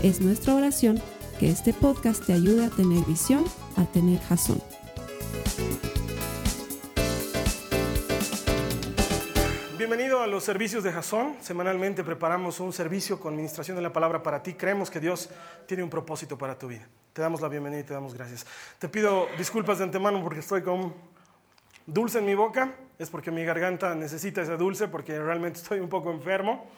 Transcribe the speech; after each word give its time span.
Es 0.00 0.20
nuestra 0.20 0.54
oración 0.54 1.02
que 1.40 1.50
este 1.50 1.72
podcast 1.74 2.24
te 2.24 2.32
ayude 2.32 2.66
a 2.66 2.70
tener 2.70 3.04
visión, 3.04 3.44
a 3.76 3.84
tener 3.84 4.20
jazón. 4.20 4.62
Bienvenido 9.76 10.22
a 10.22 10.28
los 10.28 10.44
servicios 10.44 10.84
de 10.84 10.92
Jason. 10.92 11.34
Semanalmente 11.40 12.04
preparamos 12.04 12.60
un 12.60 12.72
servicio 12.72 13.18
con 13.18 13.34
administración 13.34 13.76
de 13.76 13.82
la 13.82 13.92
palabra 13.92 14.22
para 14.22 14.40
ti. 14.40 14.54
Creemos 14.54 14.88
que 14.88 15.00
Dios 15.00 15.30
tiene 15.66 15.82
un 15.82 15.90
propósito 15.90 16.38
para 16.38 16.56
tu 16.56 16.68
vida. 16.68 16.86
Te 17.12 17.20
damos 17.20 17.40
la 17.40 17.48
bienvenida 17.48 17.80
y 17.80 17.84
te 17.84 17.92
damos 17.92 18.14
gracias. 18.14 18.46
Te 18.78 18.88
pido 18.88 19.26
disculpas 19.36 19.78
de 19.78 19.84
antemano 19.84 20.22
porque 20.22 20.38
estoy 20.38 20.62
con 20.62 20.94
dulce 21.86 22.20
en 22.20 22.26
mi 22.26 22.36
boca. 22.36 22.72
Es 23.00 23.10
porque 23.10 23.32
mi 23.32 23.44
garganta 23.44 23.96
necesita 23.96 24.42
ese 24.42 24.56
dulce 24.56 24.86
porque 24.86 25.18
realmente 25.18 25.58
estoy 25.58 25.80
un 25.80 25.88
poco 25.88 26.12
enfermo 26.12 26.68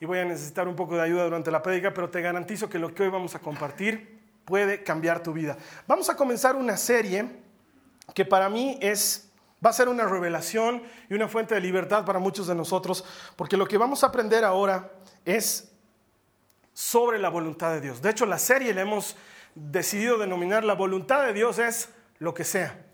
y 0.00 0.06
voy 0.06 0.18
a 0.18 0.24
necesitar 0.24 0.66
un 0.66 0.74
poco 0.74 0.96
de 0.96 1.02
ayuda 1.02 1.24
durante 1.24 1.50
la 1.50 1.62
prédica, 1.62 1.92
pero 1.92 2.08
te 2.08 2.22
garantizo 2.22 2.68
que 2.68 2.78
lo 2.78 2.94
que 2.94 3.02
hoy 3.02 3.10
vamos 3.10 3.34
a 3.34 3.38
compartir 3.38 4.18
puede 4.46 4.82
cambiar 4.82 5.22
tu 5.22 5.34
vida. 5.34 5.58
Vamos 5.86 6.08
a 6.08 6.16
comenzar 6.16 6.56
una 6.56 6.78
serie 6.78 7.26
que 8.14 8.24
para 8.24 8.48
mí 8.48 8.78
es 8.80 9.30
va 9.64 9.70
a 9.70 9.74
ser 9.74 9.90
una 9.90 10.06
revelación 10.06 10.82
y 11.10 11.14
una 11.14 11.28
fuente 11.28 11.54
de 11.54 11.60
libertad 11.60 12.06
para 12.06 12.18
muchos 12.18 12.46
de 12.46 12.54
nosotros, 12.54 13.04
porque 13.36 13.58
lo 13.58 13.66
que 13.66 13.76
vamos 13.76 14.02
a 14.02 14.06
aprender 14.06 14.42
ahora 14.42 14.90
es 15.26 15.70
sobre 16.72 17.18
la 17.18 17.28
voluntad 17.28 17.72
de 17.72 17.82
Dios. 17.82 18.00
De 18.00 18.08
hecho, 18.08 18.24
la 18.24 18.38
serie 18.38 18.72
le 18.72 18.80
hemos 18.80 19.16
decidido 19.54 20.16
denominar 20.16 20.64
la 20.64 20.74
voluntad 20.74 21.26
de 21.26 21.34
Dios 21.34 21.58
es 21.58 21.90
lo 22.18 22.32
que 22.32 22.44
sea. 22.44 22.86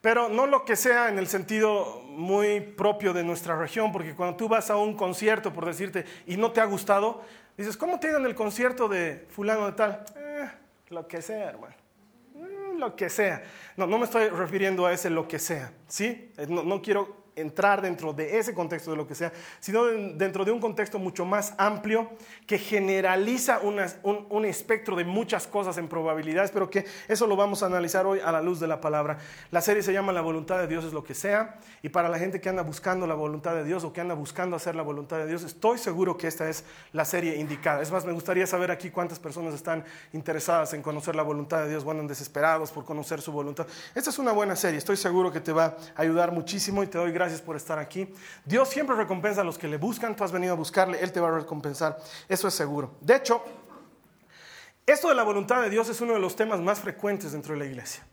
Pero 0.00 0.28
no 0.28 0.46
lo 0.46 0.64
que 0.64 0.76
sea 0.76 1.08
en 1.08 1.18
el 1.18 1.26
sentido 1.26 2.02
muy 2.08 2.60
propio 2.60 3.12
de 3.12 3.22
nuestra 3.22 3.56
región, 3.56 3.92
porque 3.92 4.14
cuando 4.14 4.36
tú 4.36 4.48
vas 4.48 4.70
a 4.70 4.76
un 4.76 4.96
concierto, 4.96 5.52
por 5.52 5.66
decirte, 5.66 6.06
y 6.26 6.36
no 6.36 6.52
te 6.52 6.60
ha 6.60 6.64
gustado, 6.64 7.22
dices, 7.56 7.76
¿cómo 7.76 8.00
te 8.00 8.08
el 8.08 8.34
concierto 8.34 8.88
de 8.88 9.26
fulano 9.28 9.66
de 9.66 9.72
tal? 9.72 10.04
Eh, 10.16 10.50
lo 10.88 11.06
que 11.06 11.20
sea, 11.20 11.50
hermano. 11.50 11.74
Mm, 12.34 12.78
lo 12.78 12.96
que 12.96 13.10
sea. 13.10 13.42
No, 13.76 13.86
no 13.86 13.98
me 13.98 14.04
estoy 14.04 14.28
refiriendo 14.28 14.86
a 14.86 14.92
ese 14.92 15.10
lo 15.10 15.28
que 15.28 15.38
sea, 15.38 15.70
¿sí? 15.86 16.32
Eh, 16.38 16.46
no, 16.48 16.62
no 16.62 16.80
quiero 16.80 17.19
entrar 17.36 17.82
dentro 17.82 18.12
de 18.12 18.38
ese 18.38 18.54
contexto 18.54 18.90
de 18.90 18.96
lo 18.96 19.06
que 19.06 19.14
sea, 19.14 19.32
sino 19.60 19.84
dentro 19.84 20.44
de 20.44 20.50
un 20.50 20.60
contexto 20.60 20.98
mucho 20.98 21.24
más 21.24 21.54
amplio 21.58 22.10
que 22.46 22.58
generaliza 22.58 23.60
un, 23.60 24.44
espectro 24.44 24.96
de 24.96 25.04
muchas 25.04 25.46
cosas 25.46 25.78
en 25.78 25.88
probabilidades, 25.88 26.50
pero 26.50 26.70
que 26.70 26.84
eso 27.08 27.26
lo 27.26 27.36
vamos 27.36 27.62
a 27.62 27.66
analizar 27.66 28.06
hoy 28.06 28.20
a 28.24 28.32
la 28.32 28.42
luz 28.42 28.60
de 28.60 28.66
la 28.66 28.80
palabra. 28.80 29.18
La 29.50 29.60
serie 29.60 29.82
se 29.82 29.92
llama 29.92 30.12
La 30.12 30.20
voluntad 30.20 30.58
de 30.58 30.66
Dios 30.66 30.84
es 30.84 30.92
lo 30.92 31.04
que 31.04 31.14
sea, 31.14 31.58
y 31.82 31.88
para 31.88 32.08
la 32.08 32.18
gente 32.18 32.40
que 32.40 32.48
anda 32.48 32.62
buscando 32.62 33.06
la 33.06 33.14
voluntad 33.14 33.54
de 33.54 33.64
Dios 33.64 33.84
o 33.84 33.92
que 33.92 34.00
anda 34.00 34.14
buscando 34.14 34.56
hacer 34.56 34.74
la 34.74 34.82
voluntad 34.82 35.18
de 35.18 35.26
Dios, 35.26 35.42
estoy 35.42 35.78
seguro 35.78 36.16
que 36.16 36.26
esta 36.26 36.48
es 36.48 36.64
la 36.92 37.04
serie 37.04 37.36
indicada. 37.36 37.82
Es 37.82 37.90
más, 37.90 38.04
me 38.04 38.12
gustaría 38.12 38.46
saber 38.46 38.70
aquí 38.70 38.90
cuántas 38.90 39.18
personas 39.18 39.54
están 39.54 39.84
interesadas 40.12 40.74
en 40.74 40.82
conocer 40.82 41.14
la 41.16 41.22
voluntad 41.22 41.62
de 41.62 41.70
Dios 41.70 41.84
o 41.84 41.90
andan 41.90 42.06
desesperados 42.06 42.70
por 42.70 42.84
conocer 42.84 43.20
su 43.20 43.32
voluntad. 43.32 43.66
Esta 43.94 44.10
es 44.10 44.18
una 44.18 44.32
buena 44.32 44.56
serie, 44.56 44.78
estoy 44.78 44.96
seguro 44.96 45.32
que 45.32 45.40
te 45.40 45.52
va 45.52 45.76
a 45.94 46.02
ayudar 46.02 46.32
muchísimo 46.32 46.82
y 46.82 46.86
te 46.86 46.98
doy 46.98 47.12
gracias 47.12 47.29
por 47.40 47.56
estar 47.56 47.78
aquí. 47.78 48.12
Dios 48.44 48.68
siempre 48.68 48.96
recompensa 48.96 49.42
a 49.42 49.44
los 49.44 49.58
que 49.58 49.68
le 49.68 49.76
buscan, 49.76 50.16
tú 50.16 50.24
has 50.24 50.32
venido 50.32 50.54
a 50.54 50.56
buscarle, 50.56 51.00
Él 51.00 51.12
te 51.12 51.20
va 51.20 51.28
a 51.28 51.38
recompensar, 51.38 51.98
eso 52.28 52.48
es 52.48 52.54
seguro. 52.54 52.96
De 53.00 53.16
hecho, 53.16 53.44
esto 54.86 55.08
de 55.08 55.14
la 55.14 55.22
voluntad 55.22 55.62
de 55.62 55.70
Dios 55.70 55.88
es 55.88 56.00
uno 56.00 56.14
de 56.14 56.18
los 56.18 56.34
temas 56.34 56.60
más 56.60 56.80
frecuentes 56.80 57.30
dentro 57.30 57.52
de 57.52 57.60
la 57.60 57.66
iglesia. 57.66 58.04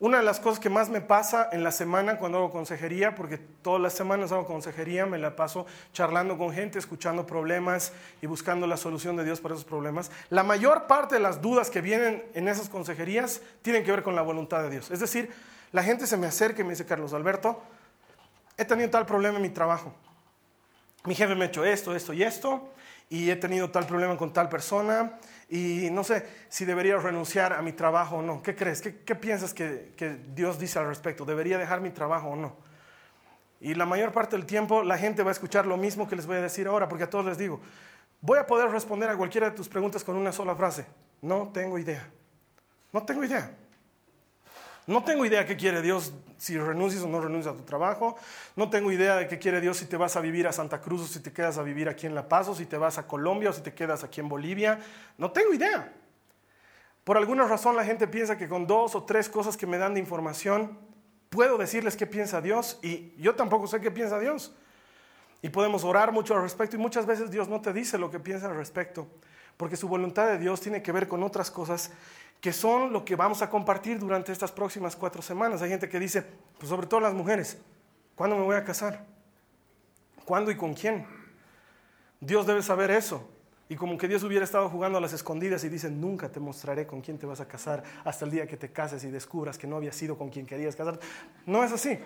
Una 0.00 0.16
de 0.16 0.22
las 0.22 0.40
cosas 0.40 0.58
que 0.58 0.70
más 0.70 0.88
me 0.88 1.02
pasa 1.02 1.50
en 1.52 1.62
la 1.62 1.70
semana 1.70 2.16
cuando 2.16 2.38
hago 2.38 2.52
consejería, 2.52 3.14
porque 3.14 3.36
todas 3.36 3.82
las 3.82 3.92
semanas 3.92 4.32
hago 4.32 4.46
consejería, 4.46 5.04
me 5.04 5.18
la 5.18 5.36
paso 5.36 5.66
charlando 5.92 6.38
con 6.38 6.52
gente, 6.52 6.78
escuchando 6.78 7.26
problemas 7.26 7.92
y 8.22 8.26
buscando 8.26 8.66
la 8.66 8.78
solución 8.78 9.16
de 9.16 9.24
Dios 9.24 9.42
para 9.42 9.54
esos 9.54 9.66
problemas. 9.66 10.10
La 10.30 10.42
mayor 10.42 10.86
parte 10.86 11.16
de 11.16 11.20
las 11.20 11.42
dudas 11.42 11.68
que 11.68 11.82
vienen 11.82 12.24
en 12.32 12.48
esas 12.48 12.70
consejerías 12.70 13.42
tienen 13.60 13.84
que 13.84 13.90
ver 13.90 14.02
con 14.02 14.16
la 14.16 14.22
voluntad 14.22 14.62
de 14.62 14.70
Dios. 14.70 14.90
Es 14.90 15.00
decir, 15.00 15.30
la 15.70 15.82
gente 15.82 16.06
se 16.06 16.16
me 16.16 16.26
acerca 16.26 16.62
y 16.62 16.64
me 16.64 16.70
dice, 16.70 16.86
Carlos 16.86 17.12
Alberto, 17.12 17.62
he 18.60 18.64
tenido 18.66 18.90
tal 18.90 19.06
problema 19.06 19.36
en 19.36 19.42
mi 19.42 19.48
trabajo. 19.48 19.94
Mi 21.06 21.14
jefe 21.14 21.34
me 21.34 21.46
ha 21.46 21.48
hecho 21.48 21.64
esto, 21.64 21.94
esto 21.94 22.12
y 22.12 22.22
esto, 22.22 22.68
y 23.08 23.30
he 23.30 23.36
tenido 23.36 23.70
tal 23.70 23.86
problema 23.86 24.18
con 24.18 24.34
tal 24.34 24.50
persona, 24.50 25.18
y 25.48 25.88
no 25.90 26.04
sé 26.04 26.26
si 26.50 26.66
debería 26.66 26.98
renunciar 26.98 27.54
a 27.54 27.62
mi 27.62 27.72
trabajo 27.72 28.16
o 28.16 28.22
no. 28.22 28.42
¿Qué 28.42 28.54
crees? 28.54 28.82
¿Qué, 28.82 29.14
piensas 29.14 29.54
que, 29.54 29.94
que, 29.96 30.14
Dios 30.34 30.58
dice 30.58 30.78
al 30.78 30.86
respecto? 30.88 31.24
¿Debería 31.24 31.56
dejar 31.56 31.80
mi 31.80 31.88
trabajo 31.88 32.28
o 32.28 32.36
no? 32.36 32.54
Y 33.62 33.72
la 33.74 33.86
mayor 33.86 34.12
parte 34.12 34.36
del 34.36 34.44
tiempo 34.44 34.82
la 34.82 34.98
gente 34.98 35.22
va 35.22 35.30
a 35.30 35.32
escuchar 35.32 35.64
lo 35.64 35.78
mismo 35.78 36.06
que 36.06 36.16
les 36.16 36.26
voy 36.26 36.36
a 36.36 36.42
decir 36.42 36.68
ahora, 36.68 36.86
porque 36.86 37.04
a 37.04 37.10
todos 37.10 37.24
les 37.24 37.38
digo, 37.38 37.62
voy 38.20 38.38
a 38.38 38.46
poder 38.46 38.70
responder 38.70 39.08
a 39.08 39.16
cualquiera 39.16 39.48
de 39.48 39.56
tus 39.56 39.70
preguntas 39.70 40.04
con 40.04 40.16
una 40.16 40.32
sola 40.32 40.54
frase. 40.54 40.84
No 41.22 41.48
tengo 41.52 41.78
idea. 41.78 42.06
No 42.92 43.02
tengo 43.04 43.24
idea. 43.24 43.50
No 44.86 45.04
tengo 45.04 45.24
idea 45.24 45.46
qué 45.46 45.56
quiere 45.56 45.82
Dios 45.82 46.12
si 46.38 46.58
renuncias 46.58 47.02
o 47.02 47.08
no 47.08 47.20
renuncias 47.20 47.54
a 47.54 47.56
tu 47.56 47.64
trabajo. 47.64 48.16
No 48.56 48.70
tengo 48.70 48.90
idea 48.90 49.16
de 49.16 49.28
qué 49.28 49.38
quiere 49.38 49.60
Dios 49.60 49.76
si 49.76 49.86
te 49.86 49.96
vas 49.96 50.16
a 50.16 50.20
vivir 50.20 50.48
a 50.48 50.52
Santa 50.52 50.80
Cruz 50.80 51.02
o 51.02 51.06
si 51.06 51.20
te 51.20 51.32
quedas 51.32 51.58
a 51.58 51.62
vivir 51.62 51.88
aquí 51.88 52.06
en 52.06 52.14
La 52.14 52.28
Paz 52.28 52.48
o 52.48 52.54
si 52.54 52.66
te 52.66 52.76
vas 52.76 52.98
a 52.98 53.06
Colombia 53.06 53.50
o 53.50 53.52
si 53.52 53.60
te 53.60 53.74
quedas 53.74 54.04
aquí 54.04 54.20
en 54.20 54.28
Bolivia. 54.28 54.80
No 55.18 55.30
tengo 55.30 55.52
idea. 55.52 55.92
Por 57.04 57.16
alguna 57.16 57.46
razón 57.46 57.76
la 57.76 57.84
gente 57.84 58.06
piensa 58.08 58.38
que 58.38 58.48
con 58.48 58.66
dos 58.66 58.94
o 58.94 59.04
tres 59.04 59.28
cosas 59.28 59.56
que 59.56 59.66
me 59.66 59.78
dan 59.78 59.94
de 59.94 60.00
información 60.00 60.78
puedo 61.28 61.56
decirles 61.56 61.96
qué 61.96 62.06
piensa 62.06 62.40
Dios 62.40 62.78
y 62.82 63.14
yo 63.16 63.34
tampoco 63.34 63.66
sé 63.66 63.80
qué 63.80 63.90
piensa 63.90 64.18
Dios. 64.18 64.54
Y 65.42 65.48
podemos 65.48 65.84
orar 65.84 66.12
mucho 66.12 66.34
al 66.34 66.42
respecto 66.42 66.76
y 66.76 66.78
muchas 66.78 67.06
veces 67.06 67.30
Dios 67.30 67.48
no 67.48 67.60
te 67.60 67.72
dice 67.72 67.96
lo 67.96 68.10
que 68.10 68.20
piensa 68.20 68.46
al 68.46 68.56
respecto, 68.56 69.06
porque 69.56 69.76
su 69.76 69.88
voluntad 69.88 70.26
de 70.26 70.38
Dios 70.38 70.60
tiene 70.60 70.82
que 70.82 70.92
ver 70.92 71.08
con 71.08 71.22
otras 71.22 71.50
cosas 71.50 71.90
que 72.40 72.52
son 72.52 72.92
lo 72.92 73.04
que 73.04 73.16
vamos 73.16 73.42
a 73.42 73.50
compartir 73.50 73.98
durante 73.98 74.32
estas 74.32 74.50
próximas 74.50 74.96
cuatro 74.96 75.20
semanas. 75.20 75.60
Hay 75.62 75.68
gente 75.68 75.88
que 75.88 75.98
dice, 75.98 76.24
pues 76.58 76.68
sobre 76.68 76.86
todo 76.86 77.00
las 77.00 77.12
mujeres, 77.12 77.58
¿cuándo 78.16 78.36
me 78.36 78.42
voy 78.42 78.56
a 78.56 78.64
casar? 78.64 79.04
¿Cuándo 80.24 80.50
y 80.50 80.56
con 80.56 80.74
quién? 80.74 81.06
Dios 82.20 82.46
debe 82.46 82.62
saber 82.62 82.90
eso. 82.90 83.28
Y 83.68 83.76
como 83.76 83.96
que 83.96 84.08
Dios 84.08 84.24
hubiera 84.24 84.44
estado 84.44 84.68
jugando 84.68 84.98
a 84.98 85.00
las 85.00 85.12
escondidas 85.12 85.62
y 85.62 85.68
dice, 85.68 85.90
nunca 85.90 86.28
te 86.28 86.40
mostraré 86.40 86.86
con 86.86 87.00
quién 87.00 87.18
te 87.18 87.26
vas 87.26 87.40
a 87.40 87.46
casar 87.46 87.84
hasta 88.04 88.24
el 88.24 88.30
día 88.30 88.46
que 88.46 88.56
te 88.56 88.72
cases 88.72 89.04
y 89.04 89.10
descubras 89.10 89.56
que 89.56 89.66
no 89.66 89.76
había 89.76 89.92
sido 89.92 90.18
con 90.18 90.28
quien 90.28 90.44
querías 90.44 90.74
casar. 90.74 90.98
No 91.46 91.62
es 91.62 91.70
así. 91.70 91.96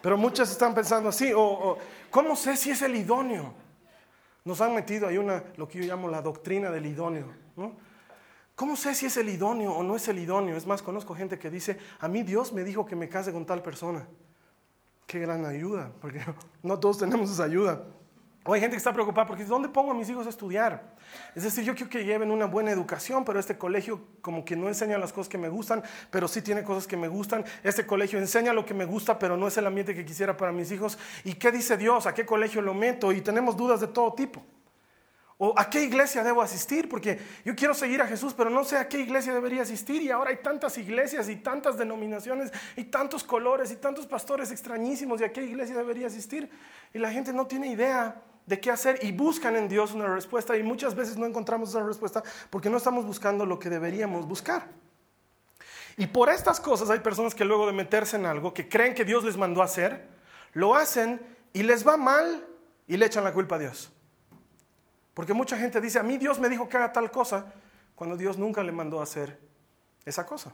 Pero 0.00 0.16
muchas 0.16 0.50
están 0.50 0.74
pensando 0.74 1.08
así. 1.08 1.32
O, 1.34 1.78
¿cómo 2.10 2.36
sé 2.36 2.56
si 2.56 2.70
es 2.70 2.82
el 2.82 2.94
idóneo? 2.94 3.54
Nos 4.44 4.60
han 4.60 4.74
metido 4.74 5.08
ahí 5.08 5.18
una, 5.18 5.42
lo 5.56 5.66
que 5.66 5.78
yo 5.78 5.84
llamo 5.84 6.08
la 6.08 6.22
doctrina 6.22 6.70
del 6.70 6.86
idóneo. 6.86 7.26
¿no? 7.56 7.72
¿Cómo 8.54 8.76
sé 8.76 8.94
si 8.94 9.06
es 9.06 9.16
el 9.16 9.28
idóneo 9.28 9.72
o 9.72 9.82
no 9.82 9.96
es 9.96 10.06
el 10.06 10.18
idóneo? 10.18 10.56
Es 10.56 10.66
más, 10.66 10.80
conozco 10.80 11.14
gente 11.14 11.38
que 11.38 11.50
dice, 11.50 11.76
a 11.98 12.06
mí 12.06 12.22
Dios 12.22 12.52
me 12.52 12.62
dijo 12.62 12.86
que 12.86 12.94
me 12.94 13.08
case 13.08 13.32
con 13.32 13.44
tal 13.46 13.62
persona. 13.62 14.06
Qué 15.06 15.18
gran 15.18 15.44
ayuda, 15.44 15.92
porque 16.00 16.20
no 16.62 16.78
todos 16.78 16.98
tenemos 16.98 17.30
esa 17.30 17.44
ayuda. 17.44 17.84
O 18.46 18.52
hay 18.52 18.60
gente 18.60 18.74
que 18.74 18.78
está 18.78 18.92
preocupada 18.92 19.26
porque 19.26 19.44
¿dónde 19.44 19.70
pongo 19.70 19.92
a 19.92 19.94
mis 19.94 20.08
hijos 20.10 20.26
a 20.26 20.28
estudiar? 20.28 20.94
Es 21.34 21.44
decir, 21.44 21.64
yo 21.64 21.74
quiero 21.74 21.90
que 21.90 22.04
lleven 22.04 22.30
una 22.30 22.44
buena 22.44 22.70
educación, 22.70 23.24
pero 23.24 23.40
este 23.40 23.56
colegio 23.56 24.02
como 24.20 24.44
que 24.44 24.54
no 24.54 24.68
enseña 24.68 24.98
las 24.98 25.14
cosas 25.14 25.30
que 25.30 25.38
me 25.38 25.48
gustan, 25.48 25.82
pero 26.10 26.28
sí 26.28 26.42
tiene 26.42 26.62
cosas 26.62 26.86
que 26.86 26.98
me 26.98 27.08
gustan. 27.08 27.44
Este 27.62 27.86
colegio 27.86 28.18
enseña 28.18 28.52
lo 28.52 28.66
que 28.66 28.74
me 28.74 28.84
gusta, 28.84 29.18
pero 29.18 29.38
no 29.38 29.48
es 29.48 29.56
el 29.56 29.66
ambiente 29.66 29.94
que 29.94 30.04
quisiera 30.04 30.36
para 30.36 30.52
mis 30.52 30.70
hijos. 30.70 30.98
¿Y 31.24 31.34
qué 31.34 31.50
dice 31.50 31.78
Dios? 31.78 32.06
¿A 32.06 32.12
qué 32.12 32.26
colegio 32.26 32.60
lo 32.60 32.74
meto? 32.74 33.12
Y 33.12 33.22
tenemos 33.22 33.56
dudas 33.56 33.80
de 33.80 33.88
todo 33.88 34.12
tipo. 34.12 34.44
¿O 35.36 35.52
a 35.58 35.68
qué 35.68 35.82
iglesia 35.82 36.22
debo 36.22 36.42
asistir? 36.42 36.88
Porque 36.88 37.18
yo 37.44 37.56
quiero 37.56 37.74
seguir 37.74 38.00
a 38.00 38.06
Jesús, 38.06 38.34
pero 38.34 38.50
no 38.50 38.62
sé 38.62 38.76
a 38.76 38.88
qué 38.88 39.00
iglesia 39.00 39.34
debería 39.34 39.62
asistir. 39.62 40.00
Y 40.02 40.10
ahora 40.10 40.30
hay 40.30 40.36
tantas 40.36 40.78
iglesias 40.78 41.28
y 41.28 41.36
tantas 41.36 41.76
denominaciones 41.76 42.52
y 42.76 42.84
tantos 42.84 43.24
colores 43.24 43.72
y 43.72 43.76
tantos 43.76 44.06
pastores 44.06 44.52
extrañísimos. 44.52 45.20
¿Y 45.20 45.24
a 45.24 45.32
qué 45.32 45.42
iglesia 45.42 45.76
debería 45.76 46.06
asistir? 46.06 46.48
Y 46.92 46.98
la 46.98 47.10
gente 47.10 47.32
no 47.32 47.46
tiene 47.46 47.68
idea 47.68 48.22
de 48.46 48.60
qué 48.60 48.70
hacer 48.70 49.00
y 49.02 49.10
buscan 49.10 49.56
en 49.56 49.68
Dios 49.68 49.92
una 49.92 50.06
respuesta. 50.06 50.56
Y 50.56 50.62
muchas 50.62 50.94
veces 50.94 51.16
no 51.16 51.26
encontramos 51.26 51.70
esa 51.70 51.82
respuesta 51.82 52.22
porque 52.50 52.70
no 52.70 52.76
estamos 52.76 53.04
buscando 53.04 53.44
lo 53.44 53.58
que 53.58 53.70
deberíamos 53.70 54.28
buscar. 54.28 54.68
Y 55.96 56.06
por 56.06 56.28
estas 56.28 56.60
cosas 56.60 56.90
hay 56.90 57.00
personas 57.00 57.34
que 57.34 57.44
luego 57.44 57.66
de 57.66 57.72
meterse 57.72 58.16
en 58.16 58.26
algo 58.26 58.52
que 58.52 58.68
creen 58.68 58.94
que 58.94 59.04
Dios 59.04 59.24
les 59.24 59.36
mandó 59.36 59.62
hacer, 59.62 60.08
lo 60.52 60.74
hacen 60.74 61.20
y 61.52 61.62
les 61.62 61.86
va 61.86 61.96
mal 61.96 62.46
y 62.86 62.96
le 62.96 63.06
echan 63.06 63.24
la 63.24 63.32
culpa 63.32 63.56
a 63.56 63.58
Dios. 63.60 63.93
Porque 65.14 65.32
mucha 65.32 65.56
gente 65.56 65.80
dice, 65.80 65.98
a 65.98 66.02
mí 66.02 66.18
Dios 66.18 66.38
me 66.40 66.48
dijo 66.48 66.68
que 66.68 66.76
haga 66.76 66.92
tal 66.92 67.10
cosa, 67.10 67.52
cuando 67.94 68.16
Dios 68.16 68.36
nunca 68.36 68.62
le 68.62 68.72
mandó 68.72 69.00
a 69.00 69.04
hacer 69.04 69.38
esa 70.04 70.26
cosa. 70.26 70.52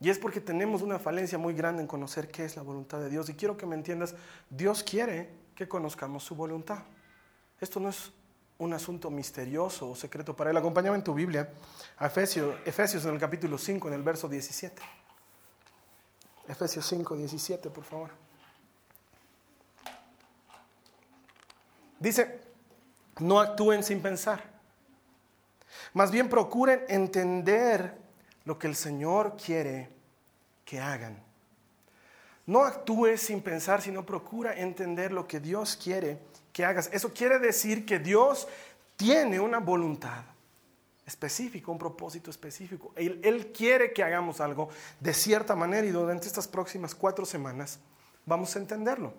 Y 0.00 0.10
es 0.10 0.18
porque 0.18 0.40
tenemos 0.40 0.82
una 0.82 0.98
falencia 0.98 1.38
muy 1.38 1.54
grande 1.54 1.82
en 1.82 1.88
conocer 1.88 2.28
qué 2.28 2.44
es 2.44 2.56
la 2.56 2.62
voluntad 2.62 2.98
de 3.00 3.08
Dios. 3.08 3.28
Y 3.28 3.34
quiero 3.34 3.56
que 3.56 3.66
me 3.66 3.74
entiendas, 3.74 4.14
Dios 4.50 4.82
quiere 4.84 5.30
que 5.54 5.68
conozcamos 5.68 6.24
su 6.24 6.34
voluntad. 6.36 6.78
Esto 7.60 7.80
no 7.80 7.88
es 7.88 8.12
un 8.58 8.72
asunto 8.72 9.10
misterioso 9.10 9.90
o 9.90 9.96
secreto 9.96 10.34
para 10.34 10.50
él. 10.50 10.56
Acompáñame 10.56 10.96
en 10.96 11.04
tu 11.04 11.14
Biblia 11.14 11.50
a 11.96 12.06
Efesios, 12.06 12.56
Efesios 12.64 13.04
en 13.06 13.14
el 13.14 13.20
capítulo 13.20 13.58
5, 13.58 13.88
en 13.88 13.94
el 13.94 14.02
verso 14.02 14.28
17. 14.28 14.82
Efesios 16.48 16.86
5, 16.86 17.16
17, 17.16 17.70
por 17.70 17.84
favor. 17.84 18.10
Dice, 21.98 22.40
no 23.20 23.40
actúen 23.40 23.82
sin 23.82 24.00
pensar. 24.00 24.42
Más 25.94 26.10
bien 26.10 26.28
procuren 26.28 26.84
entender 26.88 27.96
lo 28.44 28.58
que 28.58 28.66
el 28.66 28.76
Señor 28.76 29.36
quiere 29.36 29.90
que 30.64 30.80
hagan. 30.80 31.22
No 32.46 32.64
actúes 32.64 33.20
sin 33.20 33.42
pensar, 33.42 33.82
sino 33.82 34.06
procura 34.06 34.54
entender 34.54 35.12
lo 35.12 35.26
que 35.26 35.40
Dios 35.40 35.76
quiere 35.76 36.18
que 36.52 36.64
hagas. 36.64 36.88
Eso 36.92 37.12
quiere 37.12 37.38
decir 37.38 37.84
que 37.84 37.98
Dios 37.98 38.48
tiene 38.96 39.38
una 39.38 39.58
voluntad 39.58 40.24
específica, 41.06 41.70
un 41.70 41.78
propósito 41.78 42.30
específico. 42.30 42.92
Él, 42.96 43.20
él, 43.22 43.52
quiere 43.52 43.92
que 43.92 44.02
hagamos 44.02 44.40
algo 44.40 44.68
de 45.00 45.14
cierta 45.14 45.54
manera 45.54 45.86
y 45.86 45.90
durante 45.90 46.26
estas 46.26 46.48
próximas 46.48 46.94
cuatro 46.94 47.24
semanas 47.24 47.78
vamos 48.26 48.54
a 48.56 48.58
entenderlo. 48.58 49.12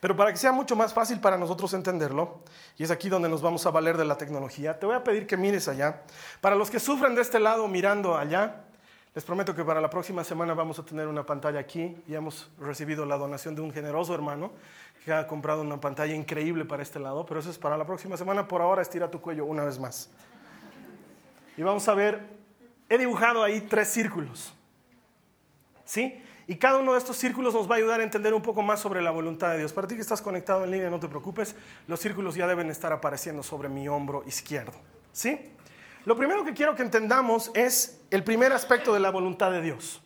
Pero 0.00 0.16
para 0.16 0.32
que 0.32 0.38
sea 0.38 0.52
mucho 0.52 0.76
más 0.76 0.92
fácil 0.92 1.20
para 1.20 1.38
nosotros 1.38 1.72
entenderlo, 1.74 2.40
y 2.76 2.84
es 2.84 2.90
aquí 2.90 3.08
donde 3.08 3.28
nos 3.28 3.42
vamos 3.42 3.66
a 3.66 3.70
valer 3.70 3.96
de 3.96 4.04
la 4.04 4.18
tecnología, 4.18 4.78
te 4.78 4.86
voy 4.86 4.94
a 4.94 5.04
pedir 5.04 5.26
que 5.26 5.36
mires 5.36 5.68
allá. 5.68 6.02
Para 6.40 6.56
los 6.56 6.70
que 6.70 6.80
sufren 6.80 7.14
de 7.14 7.22
este 7.22 7.40
lado 7.40 7.66
mirando 7.68 8.16
allá, 8.16 8.62
les 9.14 9.24
prometo 9.24 9.54
que 9.54 9.64
para 9.64 9.80
la 9.80 9.88
próxima 9.88 10.22
semana 10.24 10.52
vamos 10.52 10.78
a 10.78 10.84
tener 10.84 11.08
una 11.08 11.24
pantalla 11.24 11.58
aquí 11.58 11.96
y 12.06 12.14
hemos 12.14 12.50
recibido 12.58 13.06
la 13.06 13.16
donación 13.16 13.54
de 13.54 13.62
un 13.62 13.72
generoso 13.72 14.14
hermano 14.14 14.52
que 15.06 15.12
ha 15.12 15.26
comprado 15.26 15.62
una 15.62 15.80
pantalla 15.80 16.14
increíble 16.14 16.66
para 16.66 16.82
este 16.82 16.98
lado, 16.98 17.24
pero 17.24 17.40
eso 17.40 17.48
es 17.48 17.56
para 17.56 17.78
la 17.78 17.86
próxima 17.86 18.18
semana. 18.18 18.46
Por 18.46 18.60
ahora 18.60 18.82
estira 18.82 19.10
tu 19.10 19.20
cuello 19.20 19.46
una 19.46 19.64
vez 19.64 19.78
más. 19.78 20.10
Y 21.56 21.62
vamos 21.62 21.88
a 21.88 21.94
ver, 21.94 22.28
he 22.90 22.98
dibujado 22.98 23.42
ahí 23.42 23.62
tres 23.62 23.88
círculos. 23.88 24.52
¿Sí? 25.86 26.22
Y 26.48 26.56
cada 26.56 26.78
uno 26.78 26.92
de 26.92 26.98
estos 26.98 27.16
círculos 27.16 27.54
nos 27.54 27.68
va 27.68 27.74
a 27.74 27.78
ayudar 27.78 28.00
a 28.00 28.04
entender 28.04 28.32
un 28.32 28.42
poco 28.42 28.62
más 28.62 28.78
sobre 28.78 29.02
la 29.02 29.10
voluntad 29.10 29.50
de 29.50 29.58
Dios. 29.58 29.72
Para 29.72 29.88
ti 29.88 29.96
que 29.96 30.00
estás 30.00 30.22
conectado 30.22 30.64
en 30.64 30.70
línea, 30.70 30.88
no 30.88 31.00
te 31.00 31.08
preocupes, 31.08 31.56
los 31.88 31.98
círculos 31.98 32.36
ya 32.36 32.46
deben 32.46 32.70
estar 32.70 32.92
apareciendo 32.92 33.42
sobre 33.42 33.68
mi 33.68 33.88
hombro 33.88 34.22
izquierdo. 34.26 34.78
¿Sí? 35.12 35.52
Lo 36.04 36.16
primero 36.16 36.44
que 36.44 36.54
quiero 36.54 36.76
que 36.76 36.82
entendamos 36.82 37.50
es 37.54 38.00
el 38.10 38.22
primer 38.22 38.52
aspecto 38.52 38.94
de 38.94 39.00
la 39.00 39.10
voluntad 39.10 39.50
de 39.50 39.60
Dios. 39.60 40.00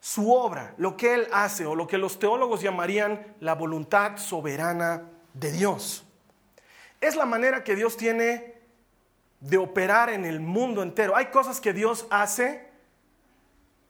Su 0.00 0.32
obra, 0.32 0.74
lo 0.78 0.96
que 0.96 1.14
Él 1.14 1.28
hace 1.32 1.64
o 1.64 1.76
lo 1.76 1.86
que 1.86 1.96
los 1.96 2.18
teólogos 2.18 2.60
llamarían 2.60 3.36
la 3.38 3.54
voluntad 3.54 4.16
soberana 4.16 5.04
de 5.32 5.52
Dios. 5.52 6.04
Es 7.00 7.14
la 7.14 7.24
manera 7.24 7.62
que 7.62 7.76
Dios 7.76 7.96
tiene 7.96 8.54
de 9.38 9.58
operar 9.58 10.10
en 10.10 10.24
el 10.24 10.40
mundo 10.40 10.82
entero. 10.82 11.14
Hay 11.14 11.26
cosas 11.26 11.60
que 11.60 11.72
Dios 11.72 12.06
hace 12.10 12.73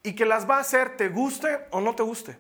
y 0.05 0.15
que 0.15 0.27
las 0.27 0.49
va 0.49 0.59
a 0.59 0.61
hacer 0.61 0.97
te 0.97 1.09
guste 1.09 1.67
o 1.71 1.81
no 1.81 1.97
te 1.97 2.05
guste. 2.05 2.39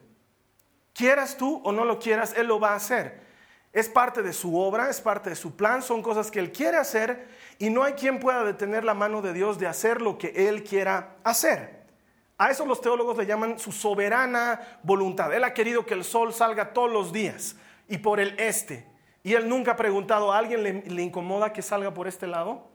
Quieras 0.92 1.36
tú 1.36 1.60
o 1.64 1.72
no 1.72 1.84
lo 1.84 1.98
quieras, 1.98 2.34
Él 2.36 2.46
lo 2.46 2.60
va 2.60 2.70
a 2.70 2.76
hacer. 2.76 3.24
Es 3.72 3.88
parte 3.88 4.22
de 4.22 4.32
su 4.32 4.56
obra, 4.56 4.88
es 4.88 5.00
parte 5.00 5.30
de 5.30 5.34
su 5.34 5.56
plan, 5.56 5.82
son 5.82 6.02
cosas 6.02 6.30
que 6.30 6.38
Él 6.38 6.52
quiere 6.52 6.76
hacer 6.76 7.26
y 7.58 7.70
no 7.70 7.82
hay 7.82 7.94
quien 7.94 8.20
pueda 8.20 8.44
detener 8.44 8.84
la 8.84 8.94
mano 8.94 9.22
de 9.22 9.32
Dios 9.32 9.58
de 9.58 9.66
hacer 9.66 10.00
lo 10.00 10.18
que 10.18 10.48
Él 10.48 10.62
quiera 10.62 11.16
hacer. 11.24 11.82
A 12.36 12.50
eso 12.50 12.66
los 12.66 12.80
teólogos 12.80 13.16
le 13.16 13.26
llaman 13.26 13.58
su 13.58 13.72
soberana 13.72 14.78
voluntad. 14.82 15.32
Él 15.32 15.42
ha 15.42 15.54
querido 15.54 15.86
que 15.86 15.94
el 15.94 16.04
sol 16.04 16.34
salga 16.34 16.72
todos 16.74 16.92
los 16.92 17.12
días 17.12 17.56
y 17.88 17.98
por 17.98 18.20
el 18.20 18.38
este. 18.38 18.86
Y 19.22 19.32
Él 19.34 19.48
nunca 19.48 19.72
ha 19.72 19.76
preguntado, 19.76 20.32
¿a 20.32 20.38
alguien 20.38 20.62
le, 20.62 20.82
le 20.82 21.02
incomoda 21.02 21.52
que 21.52 21.62
salga 21.62 21.94
por 21.94 22.06
este 22.06 22.26
lado? 22.26 22.73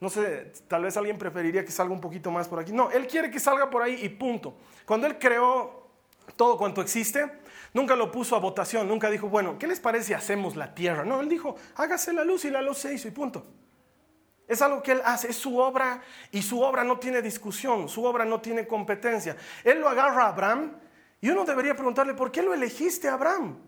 No 0.00 0.10
sé, 0.10 0.52
tal 0.68 0.82
vez 0.82 0.96
alguien 0.96 1.18
preferiría 1.18 1.64
que 1.64 1.72
salga 1.72 1.92
un 1.92 2.00
poquito 2.00 2.30
más 2.30 2.48
por 2.48 2.58
aquí. 2.58 2.72
No, 2.72 2.90
Él 2.90 3.06
quiere 3.06 3.30
que 3.30 3.40
salga 3.40 3.70
por 3.70 3.82
ahí 3.82 3.98
y 4.02 4.08
punto. 4.08 4.56
Cuando 4.84 5.06
Él 5.06 5.18
creó 5.18 5.86
todo 6.36 6.58
cuanto 6.58 6.82
existe, 6.82 7.30
Nunca 7.76 7.94
lo 7.94 8.10
puso 8.10 8.34
a 8.34 8.38
votación, 8.38 8.88
nunca 8.88 9.10
dijo, 9.10 9.28
bueno, 9.28 9.58
¿qué 9.58 9.66
les 9.66 9.80
parece 9.80 10.06
si 10.06 10.14
hacemos 10.14 10.56
la 10.56 10.74
tierra? 10.74 11.04
No, 11.04 11.20
él 11.20 11.28
dijo, 11.28 11.56
hágase 11.74 12.14
la 12.14 12.24
luz 12.24 12.46
y 12.46 12.50
la 12.50 12.62
luz 12.62 12.78
se 12.78 12.94
hizo 12.94 13.06
y 13.06 13.10
punto. 13.10 13.44
Es 14.48 14.62
algo 14.62 14.82
que 14.82 14.92
él 14.92 15.02
hace, 15.04 15.28
es 15.28 15.36
su 15.36 15.58
obra 15.58 16.00
y 16.30 16.40
su 16.40 16.62
obra 16.62 16.84
no 16.84 16.98
tiene 16.98 17.20
discusión, 17.20 17.86
su 17.90 18.02
obra 18.02 18.24
no 18.24 18.40
tiene 18.40 18.66
competencia. 18.66 19.36
Él 19.62 19.80
lo 19.80 19.90
agarra 19.90 20.24
a 20.24 20.28
Abraham 20.28 20.72
y 21.20 21.28
uno 21.28 21.44
debería 21.44 21.76
preguntarle, 21.76 22.14
¿por 22.14 22.32
qué 22.32 22.42
lo 22.42 22.54
elegiste 22.54 23.08
a 23.08 23.12
Abraham? 23.12 23.58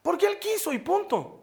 Porque 0.00 0.26
él 0.26 0.38
quiso 0.38 0.72
y 0.72 0.78
punto. 0.78 1.37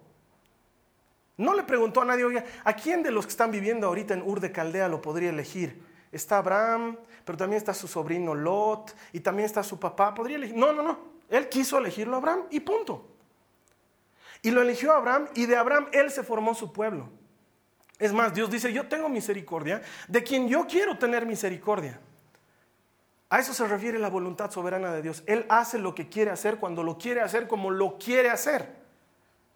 No 1.38 1.54
le 1.54 1.64
preguntó 1.64 2.02
a 2.02 2.06
nadie, 2.06 2.24
oiga, 2.24 2.46
¿a 2.64 2.74
quién 2.74 3.04
de 3.04 3.12
los 3.12 3.26
que 3.26 3.32
están 3.32 3.52
viviendo 3.52 3.88
ahorita 3.88 4.14
en 4.14 4.22
Ur 4.22 4.40
de 4.40 4.52
Caldea 4.52 4.88
lo 4.88 5.02
podría 5.02 5.30
elegir? 5.30 5.82
Está 6.12 6.38
Abraham, 6.38 6.98
pero 7.26 7.38
también 7.38 7.58
está 7.58 7.74
su 7.74 7.88
sobrino 7.88 8.34
Lot 8.34 8.96
y 9.12 9.20
también 9.20 9.46
está 9.46 9.64
su 9.64 9.80
papá. 9.80 10.14
¿Podría 10.14 10.38
elegir? 10.38 10.56
No, 10.56 10.72
no, 10.72 10.82
no. 10.82 10.98
Él 11.30 11.50
quiso 11.50 11.78
elegirlo 11.78 12.16
a 12.16 12.20
Abraham 12.20 12.44
y 12.52 12.62
punto. 12.62 13.06
Y 14.42 14.52
lo 14.52 14.62
eligió 14.62 14.94
Abraham 14.94 15.28
y 15.34 15.46
de 15.46 15.58
Abraham 15.58 15.88
él 15.92 16.12
se 16.12 16.24
formó 16.24 16.54
su 16.54 16.72
pueblo. 16.72 17.10
Es 17.98 18.14
más, 18.14 18.34
Dios 18.34 18.52
dice, 18.52 18.72
yo 18.72 18.88
tengo 18.88 19.10
misericordia 19.10 19.82
de 20.08 20.24
quien 20.24 20.48
yo 20.48 20.68
quiero 20.68 20.98
tener 20.98 21.26
misericordia. 21.26 22.00
A 23.30 23.40
eso 23.40 23.54
se 23.54 23.68
refiere 23.68 23.98
la 23.98 24.10
voluntad 24.10 24.52
soberana 24.52 24.94
de 24.94 25.02
Dios. 25.02 25.24
Él 25.26 25.46
hace 25.50 25.80
lo 25.80 25.96
que 25.96 26.10
quiere 26.10 26.32
hacer 26.32 26.58
cuando 26.58 26.84
lo 26.84 26.98
quiere 26.98 27.22
hacer 27.22 27.48
como 27.48 27.72
lo 27.72 27.98
quiere 27.98 28.30
hacer. 28.30 28.76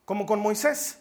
Como 0.06 0.26
con 0.26 0.40
Moisés. 0.40 0.99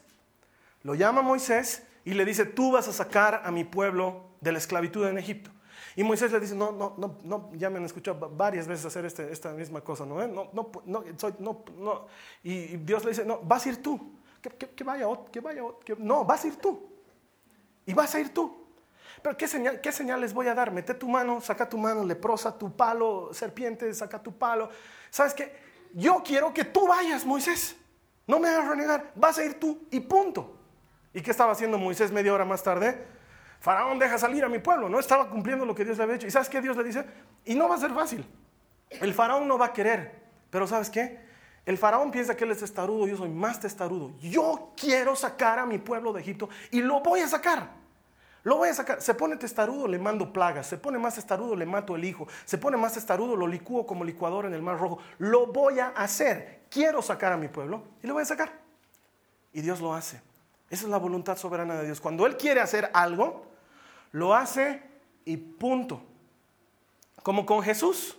Lo 0.83 0.95
llama 0.95 1.23
Moisés 1.23 1.83
y 2.05 2.15
le 2.15 2.25
dice, 2.25 2.45
tú 2.45 2.73
vas 2.73 2.89
a 2.89 2.93
sacar 2.93 3.43
a 3.45 3.51
mi 3.51 3.65
pueblo 3.65 4.25
de 4.41 4.53
la 4.53 4.59
esclavitud 4.59 5.07
en 5.07 5.19
Egipto. 5.19 5.51
Y 5.97 6.05
Moisés 6.05 6.31
le 6.31 6.39
dice, 6.39 6.55
no, 6.55 6.71
no, 6.71 6.95
no, 6.97 7.19
no, 7.25 7.51
ya 7.55 7.71
me 7.71 7.79
han 7.79 7.85
escuchado 7.85 8.31
varias 8.31 8.69
veces 8.69 8.87
hacer 8.87 9.05
este, 9.05 9.33
esta 9.33 9.53
misma 9.53 9.81
cosa, 9.81 10.07
¿no? 10.07 10.25
No, 10.29 10.49
no, 10.53 10.71
no, 10.87 11.05
soy, 11.17 11.35
no, 11.41 11.65
no. 11.77 12.07
Y 12.43 12.77
Dios 12.77 13.05
le 13.05 13.11
dice, 13.11 13.25
no, 13.25 13.41
vas 13.41 13.67
a 13.67 13.71
ir 13.71 13.83
tú. 13.83 14.15
Que, 14.41 14.51
que, 14.51 14.85
vaya, 14.85 15.07
que 15.33 15.41
vaya, 15.41 15.63
que, 15.85 15.97
no, 15.99 16.25
vas 16.25 16.45
a 16.45 16.47
ir 16.47 16.57
tú. 16.57 16.89
Y 17.85 17.95
vas 17.95 18.15
a 18.15 18.21
ir 18.21 18.33
tú. 18.33 18.65
Pero 19.21 19.37
¿qué, 19.37 19.49
señal, 19.49 19.81
¿qué 19.81 19.91
señales 19.91 20.33
voy 20.33 20.47
a 20.47 20.55
dar? 20.55 20.71
Mete 20.71 20.95
tu 20.95 21.09
mano, 21.09 21.41
saca 21.41 21.69
tu 21.69 21.77
mano 21.77 22.05
leprosa, 22.05 22.57
tu 22.57 22.71
palo, 22.71 23.31
serpiente, 23.33 23.93
saca 23.93 24.23
tu 24.23 24.33
palo. 24.39 24.71
¿Sabes 25.11 25.35
qué? 25.35 25.53
Yo 25.95 26.23
quiero 26.25 26.55
que 26.55 26.65
tú 26.65 26.87
vayas, 26.87 27.27
Moisés. 27.27 27.75
No 28.27 28.39
me 28.39 28.49
hagas 28.49 28.69
renegar. 28.69 29.13
Vas 29.17 29.39
a 29.39 29.45
ir 29.45 29.59
tú 29.59 29.87
y 29.91 30.01
punto. 30.01 30.58
¿Y 31.13 31.21
qué 31.21 31.31
estaba 31.31 31.53
haciendo 31.53 31.79
Moisés 31.79 32.13
media 32.13 32.33
hora 32.33 32.45
más 32.45 32.63
tarde? 32.63 33.05
Faraón 33.61 33.99
deja 33.99 34.19
salir 34.19 34.45
a 34.45 34.49
mi 34.49 34.59
pueblo. 34.59 34.89
No 34.89 34.99
estaba 34.99 35.29
cumpliendo 35.29 35.65
lo 35.65 35.75
que 35.75 35.85
Dios 35.85 35.97
le 35.97 36.05
había 36.05 36.17
hecho. 36.17 36.27
¿Y 36.27 36.31
sabes 36.31 36.49
qué 36.49 36.61
Dios 36.61 36.77
le 36.77 36.85
dice? 36.85 37.05
Y 37.45 37.55
no 37.55 37.69
va 37.69 37.75
a 37.75 37.79
ser 37.79 37.91
fácil. 37.93 38.27
El 38.91 39.13
faraón 39.15 39.49
no 39.49 39.59
va 39.59 39.67
a 39.67 39.73
querer. 39.73 40.23
Pero 40.51 40.67
¿sabes 40.67 40.91
qué? 40.91 41.21
El 41.67 41.77
faraón 41.77 42.11
piensa 42.11 42.35
que 42.35 42.45
él 42.45 42.51
es 42.51 42.61
testarudo, 42.61 43.07
yo 43.07 43.17
soy 43.17 43.29
más 43.29 43.61
testarudo. 43.61 44.13
Yo 44.21 44.73
quiero 44.77 45.15
sacar 45.15 45.59
a 45.59 45.67
mi 45.67 45.79
pueblo 45.79 46.13
de 46.13 46.21
Egipto 46.21 46.49
y 46.71 46.81
lo 46.81 47.01
voy 47.01 47.21
a 47.21 47.29
sacar. 47.29 47.69
Lo 48.43 48.57
voy 48.57 48.71
a 48.71 48.75
sacar. 48.75 49.03
Se 49.03 49.13
pone 49.13 49.37
testarudo, 49.37 49.87
le 49.87 49.99
mando 49.99 50.33
plagas. 50.33 50.67
Se 50.67 50.79
pone 50.79 50.99
más 50.99 51.17
testarudo, 51.17 51.55
le 51.55 51.67
mato 51.67 51.97
el 51.97 52.05
hijo. 52.05 52.27
Se 52.47 52.57
pone 52.57 52.77
más 52.79 52.95
testarudo, 52.95 53.37
lo 53.37 53.47
licúo 53.47 53.87
como 53.87 54.05
licuador 54.05 54.47
en 54.47 54.55
el 54.55 54.63
mar 54.63 54.79
rojo. 54.79 54.99
Lo 55.19 55.49
voy 55.49 55.79
a 55.81 55.89
hacer. 55.89 56.63
Quiero 56.71 57.03
sacar 57.03 57.33
a 57.33 57.37
mi 57.37 57.49
pueblo 57.49 57.83
y 58.03 58.07
lo 58.07 58.15
voy 58.15 58.23
a 58.23 58.27
sacar. 58.27 58.53
Y 59.53 59.61
Dios 59.61 59.81
lo 59.81 59.93
hace. 59.93 60.23
Esa 60.71 60.85
es 60.85 60.91
la 60.91 60.99
voluntad 60.99 61.37
soberana 61.37 61.77
de 61.77 61.87
Dios. 61.87 62.01
Cuando 62.01 62.27
Él 62.27 62.37
quiere 62.37 62.61
hacer 62.61 62.91
algo, 62.93 63.47
lo 64.13 64.35
hace 64.35 64.83
y 65.25 65.37
punto. 65.37 66.03
Como 67.23 67.47
con 67.47 67.63
Jesús. 67.63 68.17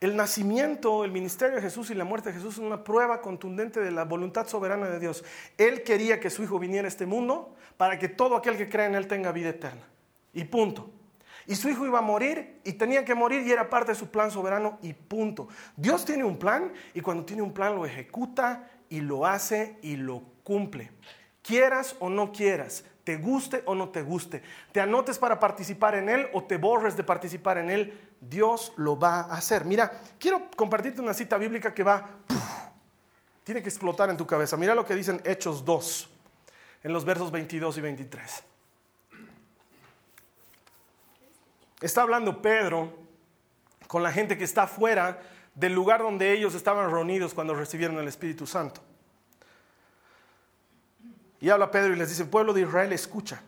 El 0.00 0.14
nacimiento, 0.14 1.04
el 1.04 1.10
ministerio 1.10 1.56
de 1.56 1.62
Jesús 1.62 1.90
y 1.90 1.94
la 1.94 2.04
muerte 2.04 2.28
de 2.28 2.34
Jesús 2.34 2.54
es 2.54 2.60
una 2.60 2.84
prueba 2.84 3.22
contundente 3.22 3.80
de 3.80 3.90
la 3.90 4.04
voluntad 4.04 4.46
soberana 4.46 4.88
de 4.88 5.00
Dios. 5.00 5.24
Él 5.56 5.82
quería 5.84 6.20
que 6.20 6.28
su 6.28 6.42
Hijo 6.42 6.58
viniera 6.58 6.86
a 6.86 6.88
este 6.88 7.06
mundo 7.06 7.56
para 7.78 7.98
que 7.98 8.08
todo 8.08 8.36
aquel 8.36 8.58
que 8.58 8.68
cree 8.68 8.86
en 8.86 8.94
Él 8.94 9.06
tenga 9.06 9.32
vida 9.32 9.50
eterna. 9.50 9.82
Y 10.34 10.44
punto. 10.44 10.90
Y 11.46 11.54
su 11.54 11.70
Hijo 11.70 11.86
iba 11.86 12.00
a 12.00 12.02
morir 12.02 12.60
y 12.62 12.74
tenía 12.74 13.04
que 13.04 13.14
morir 13.14 13.46
y 13.46 13.52
era 13.52 13.70
parte 13.70 13.92
de 13.92 13.98
su 13.98 14.10
plan 14.10 14.30
soberano 14.30 14.78
y 14.82 14.92
punto. 14.92 15.48
Dios 15.76 16.04
tiene 16.04 16.24
un 16.24 16.38
plan 16.38 16.72
y 16.92 17.00
cuando 17.00 17.24
tiene 17.24 17.40
un 17.40 17.54
plan 17.54 17.74
lo 17.74 17.86
ejecuta 17.86 18.68
y 18.90 19.00
lo 19.00 19.24
hace 19.24 19.78
y 19.80 19.96
lo 19.96 20.22
cumple. 20.42 20.90
Quieras 21.46 21.94
o 22.00 22.08
no 22.08 22.32
quieras, 22.32 22.84
te 23.04 23.18
guste 23.18 23.62
o 23.66 23.76
no 23.76 23.90
te 23.90 24.02
guste, 24.02 24.42
te 24.72 24.80
anotes 24.80 25.16
para 25.16 25.38
participar 25.38 25.94
en 25.94 26.08
Él 26.08 26.28
o 26.32 26.42
te 26.42 26.56
borres 26.56 26.96
de 26.96 27.04
participar 27.04 27.58
en 27.58 27.70
Él, 27.70 28.00
Dios 28.20 28.72
lo 28.76 28.98
va 28.98 29.20
a 29.20 29.34
hacer. 29.34 29.64
Mira, 29.64 29.92
quiero 30.18 30.50
compartirte 30.56 31.00
una 31.00 31.14
cita 31.14 31.38
bíblica 31.38 31.72
que 31.72 31.84
va, 31.84 32.04
tiene 33.44 33.62
que 33.62 33.68
explotar 33.68 34.10
en 34.10 34.16
tu 34.16 34.26
cabeza. 34.26 34.56
Mira 34.56 34.74
lo 34.74 34.84
que 34.84 34.96
dicen 34.96 35.20
Hechos 35.24 35.64
2, 35.64 36.10
en 36.82 36.92
los 36.92 37.04
versos 37.04 37.30
22 37.30 37.78
y 37.78 37.80
23. 37.80 38.42
Está 41.80 42.02
hablando 42.02 42.42
Pedro 42.42 42.92
con 43.86 44.02
la 44.02 44.10
gente 44.10 44.36
que 44.36 44.42
está 44.42 44.66
fuera 44.66 45.20
del 45.54 45.74
lugar 45.74 46.02
donde 46.02 46.32
ellos 46.32 46.56
estaban 46.56 46.90
reunidos 46.90 47.34
cuando 47.34 47.54
recibieron 47.54 47.98
el 47.98 48.08
Espíritu 48.08 48.48
Santo. 48.48 48.80
Y 51.46 51.50
habla 51.50 51.70
Pedro 51.70 51.92
y 51.92 51.96
les 51.96 52.08
dice, 52.08 52.24
pueblo 52.24 52.52
de 52.52 52.62
Israel, 52.62 52.92
escucha, 52.92 53.40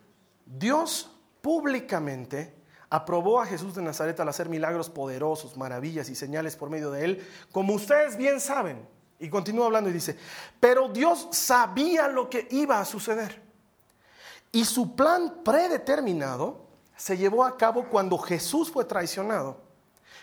Dios 0.47 1.11
públicamente 1.41 2.55
aprobó 2.89 3.41
a 3.41 3.47
Jesús 3.47 3.75
de 3.75 3.83
Nazaret 3.83 4.21
al 4.21 4.29
hacer 4.29 4.49
milagros 4.49 4.89
poderosos, 4.89 5.57
maravillas 5.57 6.09
y 6.09 6.15
señales 6.15 6.55
por 6.55 6.71
medio 6.71 6.93
de 6.93 7.05
él, 7.05 7.29
como 7.51 7.75
ustedes 7.75 8.17
bien 8.17 8.39
saben. 8.39 8.87
Y 9.19 9.29
continúa 9.29 9.67
hablando 9.67 9.91
y 9.91 9.95
dice, 9.95 10.17
pero 10.61 10.89
Dios 10.89 11.27
sabía 11.33 12.07
lo 12.07 12.31
que 12.31 12.47
iba 12.53 12.79
a 12.79 12.85
suceder. 12.85 13.43
Y 14.53 14.65
su 14.65 14.95
plan 14.95 15.43
predeterminado 15.45 16.69
se 16.97 17.17
llevó 17.17 17.45
a 17.45 17.57
cabo 17.57 17.89
cuando 17.89 18.17
Jesús 18.17 18.71
fue 18.71 18.85
traicionado. 18.85 19.61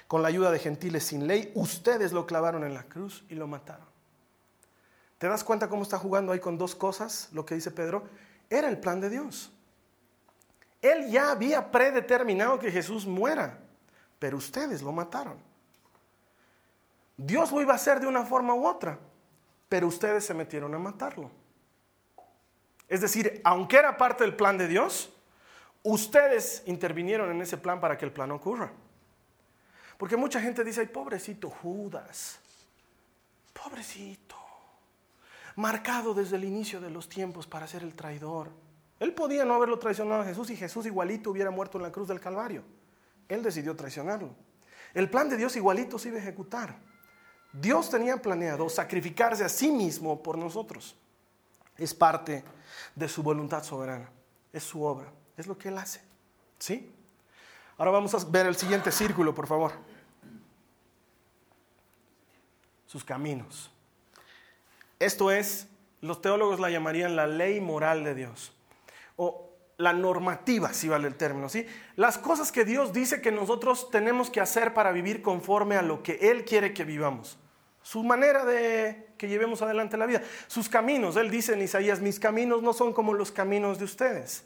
Con 0.08 0.22
la 0.22 0.30
ayuda 0.30 0.50
de 0.50 0.60
gentiles 0.60 1.04
sin 1.04 1.28
ley, 1.28 1.52
ustedes 1.56 2.14
lo 2.14 2.26
clavaron 2.26 2.64
en 2.64 2.74
la 2.74 2.84
cruz 2.84 3.26
y 3.28 3.36
lo 3.36 3.48
mataron. 3.48 3.95
¿Te 5.18 5.28
das 5.28 5.44
cuenta 5.44 5.70
cómo 5.70 5.84
está 5.84 5.98
jugando 5.98 6.32
ahí 6.32 6.40
con 6.40 6.58
dos 6.58 6.76
cosas? 6.76 7.30
Lo 7.32 7.46
que 7.46 7.56
dice 7.56 7.72
Pedro, 7.72 8.04
era 8.50 8.68
el 8.68 8.80
plan 8.80 9.00
de 9.00 9.10
Dios. 9.10 9.52
Él 10.82 11.10
ya 11.10 11.32
había 11.32 11.72
predeterminado 11.72 12.60
que 12.60 12.72
Jesús 12.72 13.06
muera, 13.06 13.60
pero 14.20 14.38
ustedes 14.38 14.82
lo 14.82 14.92
mataron. 14.92 15.38
Dios 17.18 17.52
lo 17.52 17.62
iba 17.62 17.74
a 17.74 17.78
hacer 17.78 18.00
de 18.00 18.08
una 18.08 18.24
forma 18.24 18.54
u 18.54 18.68
otra, 18.68 19.00
pero 19.70 19.88
ustedes 19.88 20.26
se 20.26 20.34
metieron 20.34 20.74
a 20.76 20.80
matarlo. 20.80 21.32
Es 22.88 23.02
decir, 23.02 23.42
aunque 23.44 23.78
era 23.78 23.98
parte 23.98 24.24
del 24.24 24.36
plan 24.36 24.58
de 24.58 24.68
Dios, 24.68 25.12
ustedes 25.82 26.62
intervinieron 26.66 27.32
en 27.32 27.42
ese 27.42 27.58
plan 27.58 27.80
para 27.80 27.98
que 27.98 28.06
el 28.06 28.12
plan 28.12 28.32
ocurra. 28.32 28.72
Porque 29.98 30.18
mucha 30.18 30.42
gente 30.42 30.64
dice, 30.64 30.82
ay, 30.82 30.88
pobrecito 30.88 31.50
Judas, 31.50 32.40
pobrecito, 33.54 34.36
marcado 35.56 36.14
desde 36.14 36.36
el 36.36 36.44
inicio 36.44 36.82
de 36.82 36.90
los 36.90 37.08
tiempos 37.08 37.48
para 37.48 37.68
ser 37.68 37.84
el 37.84 37.96
traidor. 37.96 38.50
Él 39.00 39.14
podía 39.14 39.46
no 39.46 39.56
haberlo 39.56 39.80
traicionado 39.80 40.22
a 40.22 40.26
Jesús 40.26 40.50
y 40.50 40.56
Jesús 40.56 40.86
igualito 40.86 41.32
hubiera 41.32 41.52
muerto 41.52 41.78
en 41.78 41.84
la 41.84 41.92
cruz 41.92 42.08
del 42.08 42.20
Calvario. 42.20 42.64
Él 43.28 43.44
decidió 43.44 43.76
traicionarlo. 43.76 44.36
El 44.94 45.10
plan 45.10 45.30
de 45.30 45.38
Dios 45.38 45.56
igualito 45.56 46.00
se 46.00 46.10
iba 46.10 46.18
a 46.18 46.22
ejecutar. 46.22 46.78
Dios 47.52 47.90
tenía 47.90 48.22
planeado 48.22 48.70
sacrificarse 48.70 49.44
a 49.44 49.50
sí 49.50 49.72
mismo 49.72 50.22
por 50.22 50.38
nosotros. 50.38 50.96
Es 51.78 51.94
parte 51.94 52.44
de 52.96 53.08
su 53.08 53.22
voluntad 53.24 53.64
soberana. 53.64 54.10
Es 54.54 54.64
su 54.64 54.84
obra. 54.84 55.12
Es 55.36 55.48
lo 55.48 55.58
que 55.58 55.70
Él 55.70 55.78
hace. 55.78 56.02
¿Sí? 56.58 56.92
Ahora 57.78 57.92
vamos 57.92 58.14
a 58.14 58.30
ver 58.30 58.46
el 58.46 58.56
siguiente 58.56 58.92
círculo, 58.92 59.34
por 59.34 59.48
favor. 59.48 59.74
Sus 62.86 63.04
caminos. 63.04 63.70
Esto 65.06 65.30
es, 65.30 65.68
los 66.02 66.22
teólogos 66.22 66.60
la 66.60 66.72
llamarían 66.72 67.16
la 67.16 67.28
ley 67.28 67.62
moral 67.62 68.04
de 68.04 68.16
Dios 68.16 68.54
o 69.18 69.52
la 69.78 69.94
normativa, 69.94 70.74
si 70.74 70.88
vale 70.88 71.08
el 71.08 71.16
término, 71.16 71.48
¿sí? 71.48 71.68
Las 71.96 72.18
cosas 72.18 72.52
que 72.52 72.66
Dios 72.66 72.92
dice 72.92 73.22
que 73.22 73.32
nosotros 73.32 73.92
tenemos 73.92 74.32
que 74.32 74.42
hacer 74.42 74.74
para 74.74 74.92
vivir 74.92 75.22
conforme 75.22 75.76
a 75.76 75.84
lo 75.84 76.02
que 76.02 76.14
Él 76.32 76.44
quiere 76.44 76.74
que 76.74 76.86
vivamos. 76.86 77.38
Su 77.84 78.04
manera 78.04 78.46
de 78.46 79.10
que 79.16 79.28
llevemos 79.28 79.62
adelante 79.62 79.96
la 79.96 80.08
vida. 80.08 80.24
Sus 80.48 80.70
caminos, 80.70 81.18
Él 81.18 81.30
dice 81.30 81.54
en 81.54 81.62
Isaías, 81.62 82.00
mis 82.00 82.20
caminos 82.20 82.64
no 82.64 82.74
son 82.74 82.92
como 82.92 83.14
los 83.14 83.32
caminos 83.32 83.78
de 83.78 83.86
ustedes. 83.86 84.44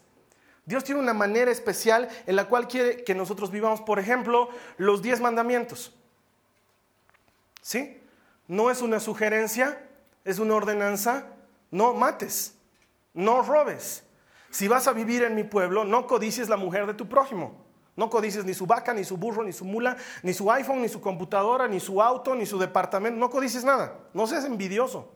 Dios 0.66 0.84
tiene 0.84 1.00
una 1.00 1.14
manera 1.14 1.50
especial 1.50 2.08
en 2.26 2.36
la 2.36 2.44
cual 2.44 2.68
quiere 2.68 3.02
que 3.02 3.14
nosotros 3.14 3.50
vivamos, 3.50 3.80
por 3.80 3.98
ejemplo, 3.98 4.50
los 4.76 5.00
diez 5.00 5.20
mandamientos. 5.20 5.94
¿Sí? 7.62 7.98
No 8.46 8.70
es 8.70 8.82
una 8.82 9.00
sugerencia, 9.00 9.86
es 10.24 10.38
una 10.38 10.54
ordenanza. 10.54 11.26
No 11.70 11.94
mates, 11.94 12.56
no 13.14 13.42
robes, 13.42 14.04
si 14.50 14.66
vas 14.66 14.88
a 14.88 14.92
vivir 14.92 15.22
en 15.22 15.36
mi 15.36 15.44
pueblo, 15.44 15.84
no 15.84 16.06
codicies 16.06 16.48
la 16.48 16.56
mujer 16.56 16.86
de 16.86 16.94
tu 16.94 17.08
prójimo. 17.08 17.64
No 17.96 18.10
codicies 18.10 18.44
ni 18.44 18.54
su 18.54 18.66
vaca, 18.66 18.92
ni 18.92 19.04
su 19.04 19.16
burro, 19.16 19.44
ni 19.44 19.52
su 19.52 19.64
mula, 19.64 19.96
ni 20.22 20.32
su 20.32 20.50
iPhone, 20.50 20.82
ni 20.82 20.88
su 20.88 21.00
computadora, 21.00 21.68
ni 21.68 21.80
su 21.80 22.02
auto, 22.02 22.34
ni 22.34 22.46
su 22.46 22.58
departamento. 22.58 23.18
No 23.18 23.30
codicies 23.30 23.64
nada. 23.64 23.98
No 24.12 24.26
seas 24.26 24.44
envidioso. 24.44 25.12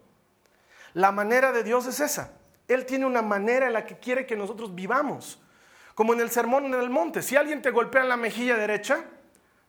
La 0.92 1.10
manera 1.10 1.50
de 1.50 1.64
Dios 1.64 1.86
es 1.86 2.00
esa. 2.00 2.32
Él 2.68 2.86
tiene 2.86 3.06
una 3.06 3.22
manera 3.22 3.66
en 3.66 3.72
la 3.72 3.84
que 3.86 3.98
quiere 3.98 4.26
que 4.26 4.36
nosotros 4.36 4.74
vivamos. 4.74 5.40
Como 5.94 6.12
en 6.12 6.20
el 6.20 6.30
sermón 6.30 6.66
en 6.66 6.74
el 6.74 6.90
monte. 6.90 7.22
Si 7.22 7.36
alguien 7.36 7.62
te 7.62 7.70
golpea 7.70 8.02
en 8.02 8.08
la 8.08 8.16
mejilla 8.16 8.56
derecha, 8.56 9.04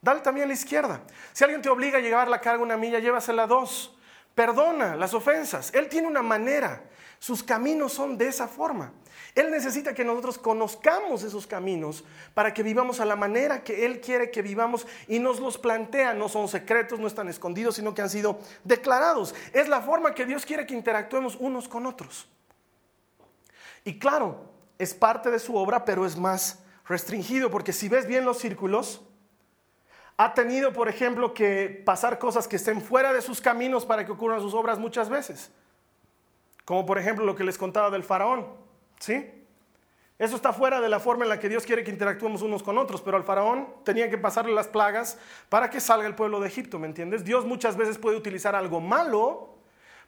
dale 0.02 0.22
también 0.22 0.46
a 0.46 0.48
la 0.48 0.54
izquierda. 0.54 1.02
Si 1.34 1.44
alguien 1.44 1.62
te 1.62 1.70
obliga 1.70 1.98
a 2.00 2.02
llevar 2.02 2.28
la 2.28 2.42
carga 2.42 2.62
una 2.62 2.78
milla, 2.78 3.00
llévasela 3.00 3.48
dos. 3.48 3.95
Perdona 4.36 4.96
las 4.98 5.14
ofensas. 5.14 5.74
Él 5.74 5.88
tiene 5.88 6.08
una 6.08 6.22
manera. 6.22 6.84
Sus 7.20 7.42
caminos 7.42 7.94
son 7.94 8.18
de 8.18 8.28
esa 8.28 8.48
forma. 8.48 8.94
Él 9.34 9.50
necesita 9.50 9.94
que 9.94 10.06
nosotros 10.06 10.38
conozcamos 10.38 11.24
esos 11.24 11.48
caminos 11.48 12.04
para 12.34 12.54
que 12.54 12.62
vivamos 12.62 13.00
a 13.00 13.06
la 13.06 13.16
manera 13.16 13.64
que 13.64 13.86
Él 13.86 14.02
quiere 14.02 14.32
que 14.32 14.42
vivamos 14.42 14.86
y 15.08 15.20
nos 15.20 15.40
los 15.40 15.58
plantea. 15.58 16.14
No 16.14 16.30
son 16.30 16.48
secretos, 16.50 17.00
no 17.00 17.08
están 17.08 17.30
escondidos, 17.30 17.76
sino 17.76 17.96
que 17.96 18.02
han 18.02 18.10
sido 18.10 18.40
declarados. 18.64 19.34
Es 19.54 19.70
la 19.70 19.82
forma 19.82 20.14
que 20.14 20.26
Dios 20.26 20.46
quiere 20.46 20.68
que 20.68 20.74
interactuemos 20.74 21.38
unos 21.40 21.68
con 21.68 21.86
otros. 21.86 22.28
Y 23.86 24.00
claro, 24.00 24.52
es 24.78 24.94
parte 24.94 25.32
de 25.32 25.40
su 25.40 25.56
obra, 25.56 25.86
pero 25.86 26.06
es 26.06 26.18
más 26.18 26.60
restringido, 26.86 27.50
porque 27.50 27.74
si 27.74 27.88
ves 27.88 28.08
bien 28.08 28.26
los 28.26 28.40
círculos, 28.40 29.02
ha 30.18 30.34
tenido, 30.34 30.72
por 30.72 30.88
ejemplo, 30.88 31.34
que 31.34 31.82
pasar 31.86 32.20
cosas 32.20 32.48
que 32.48 32.56
estén 32.56 32.82
fuera 32.82 33.12
de 33.12 33.22
sus 33.22 33.42
caminos 33.42 33.86
para 33.86 34.06
que 34.06 34.12
ocurran 34.12 34.40
sus 34.40 34.54
obras 34.54 34.80
muchas 34.80 35.10
veces. 35.10 35.52
Como 36.64 36.86
por 36.86 36.98
ejemplo 36.98 37.26
lo 37.26 37.36
que 37.36 37.44
les 37.44 37.58
contaba 37.58 37.90
del 37.90 38.04
faraón. 38.04 38.48
¿Sí? 39.00 39.32
Eso 40.18 40.38
está 40.38 40.54
fuera 40.54 40.80
de 40.80 40.88
la 40.88 41.02
forma 41.02 41.26
en 41.26 41.30
la 41.30 41.40
que 41.40 41.50
Dios 41.50 41.66
quiere 41.66 41.84
que 41.84 41.92
interactuemos 41.92 42.42
unos 42.42 42.64
con 42.64 42.78
otros, 42.78 43.02
pero 43.02 43.18
al 43.18 43.24
faraón 43.24 43.68
tenía 43.84 44.10
que 44.10 44.18
pasarle 44.18 44.54
las 44.54 44.68
plagas 44.68 45.18
para 45.50 45.70
que 45.70 45.82
salga 45.82 46.08
el 46.08 46.16
pueblo 46.16 46.40
de 46.40 46.48
Egipto, 46.48 46.80
¿me 46.80 46.88
entiendes? 46.88 47.26
Dios 47.26 47.46
muchas 47.46 47.76
veces 47.76 47.98
puede 47.98 48.16
utilizar 48.16 48.56
algo 48.56 48.80
malo 48.80 49.56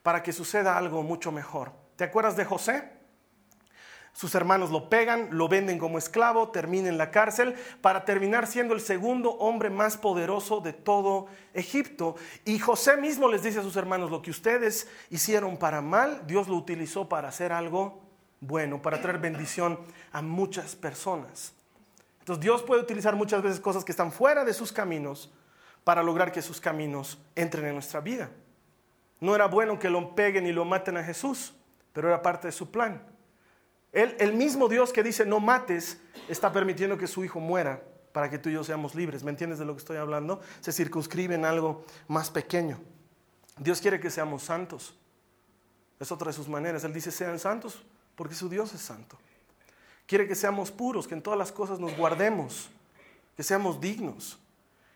para 0.04 0.24
que 0.24 0.32
suceda 0.32 0.78
algo 0.78 1.04
mucho 1.04 1.34
mejor. 1.34 1.74
¿Te 1.98 2.06
acuerdas 2.06 2.38
de 2.38 2.46
José? 2.46 2.97
Sus 4.18 4.34
hermanos 4.34 4.72
lo 4.72 4.90
pegan, 4.90 5.28
lo 5.30 5.48
venden 5.48 5.78
como 5.78 6.00
esclavo, 6.00 6.50
termina 6.50 6.90
en 6.90 6.98
la 6.98 7.12
cárcel 7.12 7.54
para 7.82 8.04
terminar 8.04 8.48
siendo 8.48 8.74
el 8.74 8.82
segundo 8.82 9.34
hombre 9.34 9.70
más 9.70 9.96
poderoso 9.96 10.60
de 10.60 10.74
todo 10.74 11.28
Egipto. 11.54 12.16
Y 12.44 12.58
José 12.58 12.98
mismo 12.98 13.28
les 13.28 13.44
dice 13.44 13.60
a 13.60 13.62
sus 13.62 13.76
hermanos, 13.76 14.10
lo 14.10 14.24
que 14.24 14.32
ustedes 14.32 14.90
hicieron 15.12 15.58
para 15.58 15.82
mal, 15.82 16.26
Dios 16.26 16.48
lo 16.48 16.56
utilizó 16.56 17.08
para 17.08 17.28
hacer 17.28 17.52
algo 17.52 18.02
bueno, 18.40 18.82
para 18.82 19.00
traer 19.00 19.20
bendición 19.20 19.78
a 20.12 20.24
muchas 20.24 20.76
personas. 20.76 21.54
Entonces 22.22 22.42
Dios 22.42 22.64
puede 22.64 22.82
utilizar 22.82 23.16
muchas 23.16 23.44
veces 23.44 23.60
cosas 23.60 23.86
que 23.86 23.92
están 23.92 24.12
fuera 24.12 24.44
de 24.44 24.56
sus 24.56 24.72
caminos 24.72 25.32
para 25.84 26.02
lograr 26.02 26.32
que 26.32 26.42
sus 26.42 26.60
caminos 26.60 27.20
entren 27.36 27.68
en 27.68 27.74
nuestra 27.76 28.00
vida. 28.00 28.32
No 29.20 29.36
era 29.36 29.46
bueno 29.46 29.78
que 29.78 29.92
lo 29.92 30.16
peguen 30.16 30.48
y 30.48 30.54
lo 30.54 30.66
maten 30.66 30.98
a 30.98 31.04
Jesús, 31.04 31.54
pero 31.94 32.08
era 32.08 32.24
parte 32.24 32.48
de 32.48 32.52
su 32.52 32.72
plan. 32.72 33.16
El 33.98 34.34
mismo 34.34 34.68
Dios 34.68 34.94
que 34.94 35.04
dice 35.04 35.26
no 35.26 35.40
mates, 35.40 36.00
está 36.28 36.52
permitiendo 36.52 36.98
que 36.98 37.08
su 37.08 37.24
hijo 37.24 37.40
muera 37.40 37.82
para 38.12 38.30
que 38.30 38.40
tú 38.40 38.50
y 38.50 38.54
yo 38.54 38.64
seamos 38.64 38.96
libres. 38.96 39.24
¿Me 39.24 39.32
entiendes 39.32 39.60
de 39.60 39.66
lo 39.66 39.74
que 39.74 39.80
estoy 39.80 39.98
hablando? 39.98 40.42
Se 40.60 40.72
circunscribe 40.72 41.36
en 41.36 41.46
algo 41.46 41.86
más 42.08 42.30
pequeño. 42.30 42.80
Dios 43.58 43.82
quiere 43.82 44.00
que 44.00 44.10
seamos 44.10 44.44
santos. 44.44 44.96
Es 46.00 46.12
otra 46.12 46.28
de 46.28 46.34
sus 46.34 46.48
maneras. 46.48 46.84
Él 46.84 46.94
dice, 46.94 47.12
sean 47.12 47.40
santos 47.40 47.84
porque 48.16 48.34
su 48.34 48.50
Dios 48.50 48.74
es 48.74 48.82
santo. 48.82 49.18
Quiere 50.08 50.28
que 50.28 50.36
seamos 50.36 50.72
puros, 50.72 51.08
que 51.08 51.14
en 51.14 51.22
todas 51.22 51.38
las 51.38 51.52
cosas 51.52 51.80
nos 51.80 51.96
guardemos, 51.96 52.70
que 53.36 53.44
seamos 53.44 53.80
dignos. 53.80 54.40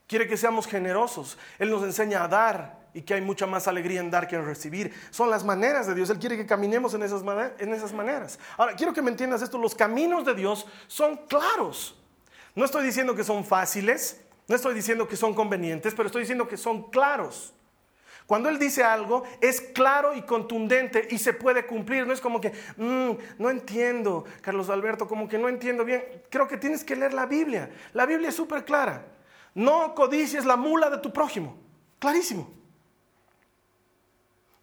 Quiere 0.07 0.27
que 0.27 0.37
seamos 0.37 0.65
generosos. 0.65 1.37
Él 1.59 1.69
nos 1.69 1.83
enseña 1.83 2.23
a 2.23 2.27
dar 2.27 2.80
y 2.93 3.01
que 3.01 3.13
hay 3.13 3.21
mucha 3.21 3.45
más 3.47 3.67
alegría 3.67 3.99
en 3.99 4.11
dar 4.11 4.27
que 4.27 4.35
en 4.35 4.45
recibir. 4.45 4.93
Son 5.09 5.29
las 5.29 5.43
maneras 5.43 5.87
de 5.87 5.95
Dios. 5.95 6.09
Él 6.09 6.19
quiere 6.19 6.37
que 6.37 6.45
caminemos 6.45 6.93
en 6.93 7.03
esas, 7.03 7.23
en 7.59 7.73
esas 7.73 7.93
maneras. 7.93 8.39
Ahora, 8.57 8.75
quiero 8.75 8.93
que 8.93 9.01
me 9.01 9.11
entiendas 9.11 9.41
esto. 9.41 9.57
Los 9.57 9.75
caminos 9.75 10.25
de 10.25 10.33
Dios 10.33 10.65
son 10.87 11.17
claros. 11.27 11.97
No 12.55 12.65
estoy 12.65 12.83
diciendo 12.83 13.15
que 13.15 13.23
son 13.23 13.45
fáciles, 13.45 14.21
no 14.47 14.55
estoy 14.55 14.73
diciendo 14.73 15.07
que 15.07 15.15
son 15.15 15.33
convenientes, 15.33 15.93
pero 15.95 16.07
estoy 16.07 16.21
diciendo 16.23 16.47
que 16.47 16.57
son 16.57 16.89
claros. 16.89 17.53
Cuando 18.25 18.49
Él 18.49 18.59
dice 18.59 18.83
algo, 18.83 19.23
es 19.41 19.59
claro 19.59 20.13
y 20.13 20.21
contundente 20.21 21.07
y 21.11 21.17
se 21.17 21.33
puede 21.33 21.65
cumplir. 21.65 22.07
No 22.07 22.13
es 22.13 22.21
como 22.21 22.39
que, 22.39 22.51
mm, 22.77 23.11
no 23.39 23.49
entiendo, 23.49 24.25
Carlos 24.41 24.69
Alberto, 24.69 25.07
como 25.07 25.27
que 25.27 25.37
no 25.37 25.49
entiendo 25.49 25.83
bien. 25.83 26.03
Creo 26.29 26.47
que 26.47 26.57
tienes 26.57 26.83
que 26.83 26.95
leer 26.95 27.13
la 27.13 27.25
Biblia. 27.25 27.69
La 27.93 28.05
Biblia 28.05 28.29
es 28.29 28.35
súper 28.35 28.63
clara. 28.63 29.05
No 29.53 29.93
codicies 29.95 30.45
la 30.45 30.55
mula 30.55 30.89
de 30.89 30.99
tu 30.99 31.11
prójimo. 31.11 31.57
Clarísimo. 31.99 32.60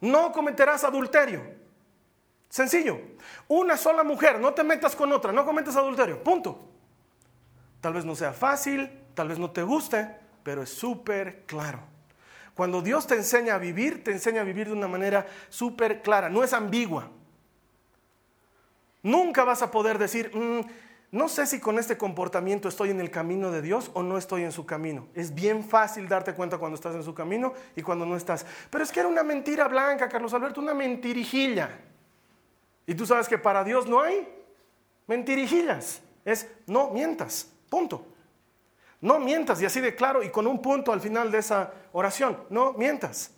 No 0.01 0.31
cometerás 0.31 0.83
adulterio. 0.83 1.41
Sencillo. 2.49 2.99
Una 3.47 3.77
sola 3.77 4.03
mujer, 4.03 4.39
no 4.39 4.53
te 4.53 4.63
metas 4.63 4.95
con 4.95 5.11
otra, 5.11 5.31
no 5.31 5.45
cometas 5.45 5.75
adulterio. 5.75 6.23
Punto. 6.23 6.59
Tal 7.81 7.93
vez 7.93 8.05
no 8.05 8.15
sea 8.15 8.33
fácil, 8.33 8.89
tal 9.13 9.27
vez 9.27 9.39
no 9.39 9.51
te 9.51 9.63
guste, 9.63 10.15
pero 10.43 10.63
es 10.63 10.69
súper 10.69 11.43
claro. 11.45 11.79
Cuando 12.55 12.81
Dios 12.81 13.07
te 13.07 13.15
enseña 13.15 13.55
a 13.55 13.57
vivir, 13.57 14.03
te 14.03 14.11
enseña 14.11 14.41
a 14.41 14.43
vivir 14.43 14.67
de 14.67 14.73
una 14.73 14.87
manera 14.87 15.25
súper 15.47 16.01
clara, 16.01 16.27
no 16.27 16.43
es 16.43 16.51
ambigua. 16.51 17.09
Nunca 19.01 19.45
vas 19.45 19.61
a 19.61 19.71
poder 19.71 19.97
decir, 19.97 20.35
mm, 20.35 20.61
no 21.11 21.27
sé 21.27 21.47
si 21.47 21.59
con 21.59 21.79
este 21.79 21.97
comportamiento 21.97 22.69
estoy 22.69 22.91
en 22.91 22.99
el 22.99 23.09
camino 23.09 23.49
de 23.49 23.63
Dios 23.63 23.89
o 23.93 24.03
no 24.03 24.17
estoy 24.17 24.43
en 24.43 24.51
su 24.51 24.67
camino. 24.67 25.07
Es 25.15 25.33
bien 25.33 25.63
fácil 25.63 26.07
darte 26.07 26.35
cuenta 26.35 26.59
cuando 26.59 26.75
estás 26.75 26.93
en 26.93 27.03
su 27.03 27.15
camino 27.15 27.53
y 27.75 27.81
cuando 27.81 28.05
no 28.05 28.15
estás. 28.15 28.45
Pero 28.69 28.83
es 28.83 28.91
que 28.91 28.99
era 28.99 29.09
una 29.09 29.23
mentira 29.23 29.67
blanca, 29.67 30.07
Carlos 30.07 30.33
Alberto, 30.35 30.61
una 30.61 30.75
mentirijilla. 30.75 31.79
Y 32.85 32.93
tú 32.93 33.07
sabes 33.07 33.27
que 33.27 33.39
para 33.39 33.63
Dios 33.63 33.87
no 33.87 34.01
hay 34.01 34.27
mentirijillas. 35.07 36.01
Es 36.23 36.47
no 36.67 36.91
mientas, 36.91 37.51
punto. 37.69 38.05
No 39.01 39.17
mientas, 39.17 39.61
y 39.61 39.65
así 39.65 39.79
de 39.79 39.95
claro, 39.95 40.21
y 40.21 40.29
con 40.29 40.45
un 40.45 40.61
punto 40.61 40.91
al 40.91 40.99
final 40.99 41.31
de 41.31 41.39
esa 41.39 41.71
oración, 41.93 42.37
no 42.49 42.73
mientas. 42.73 43.31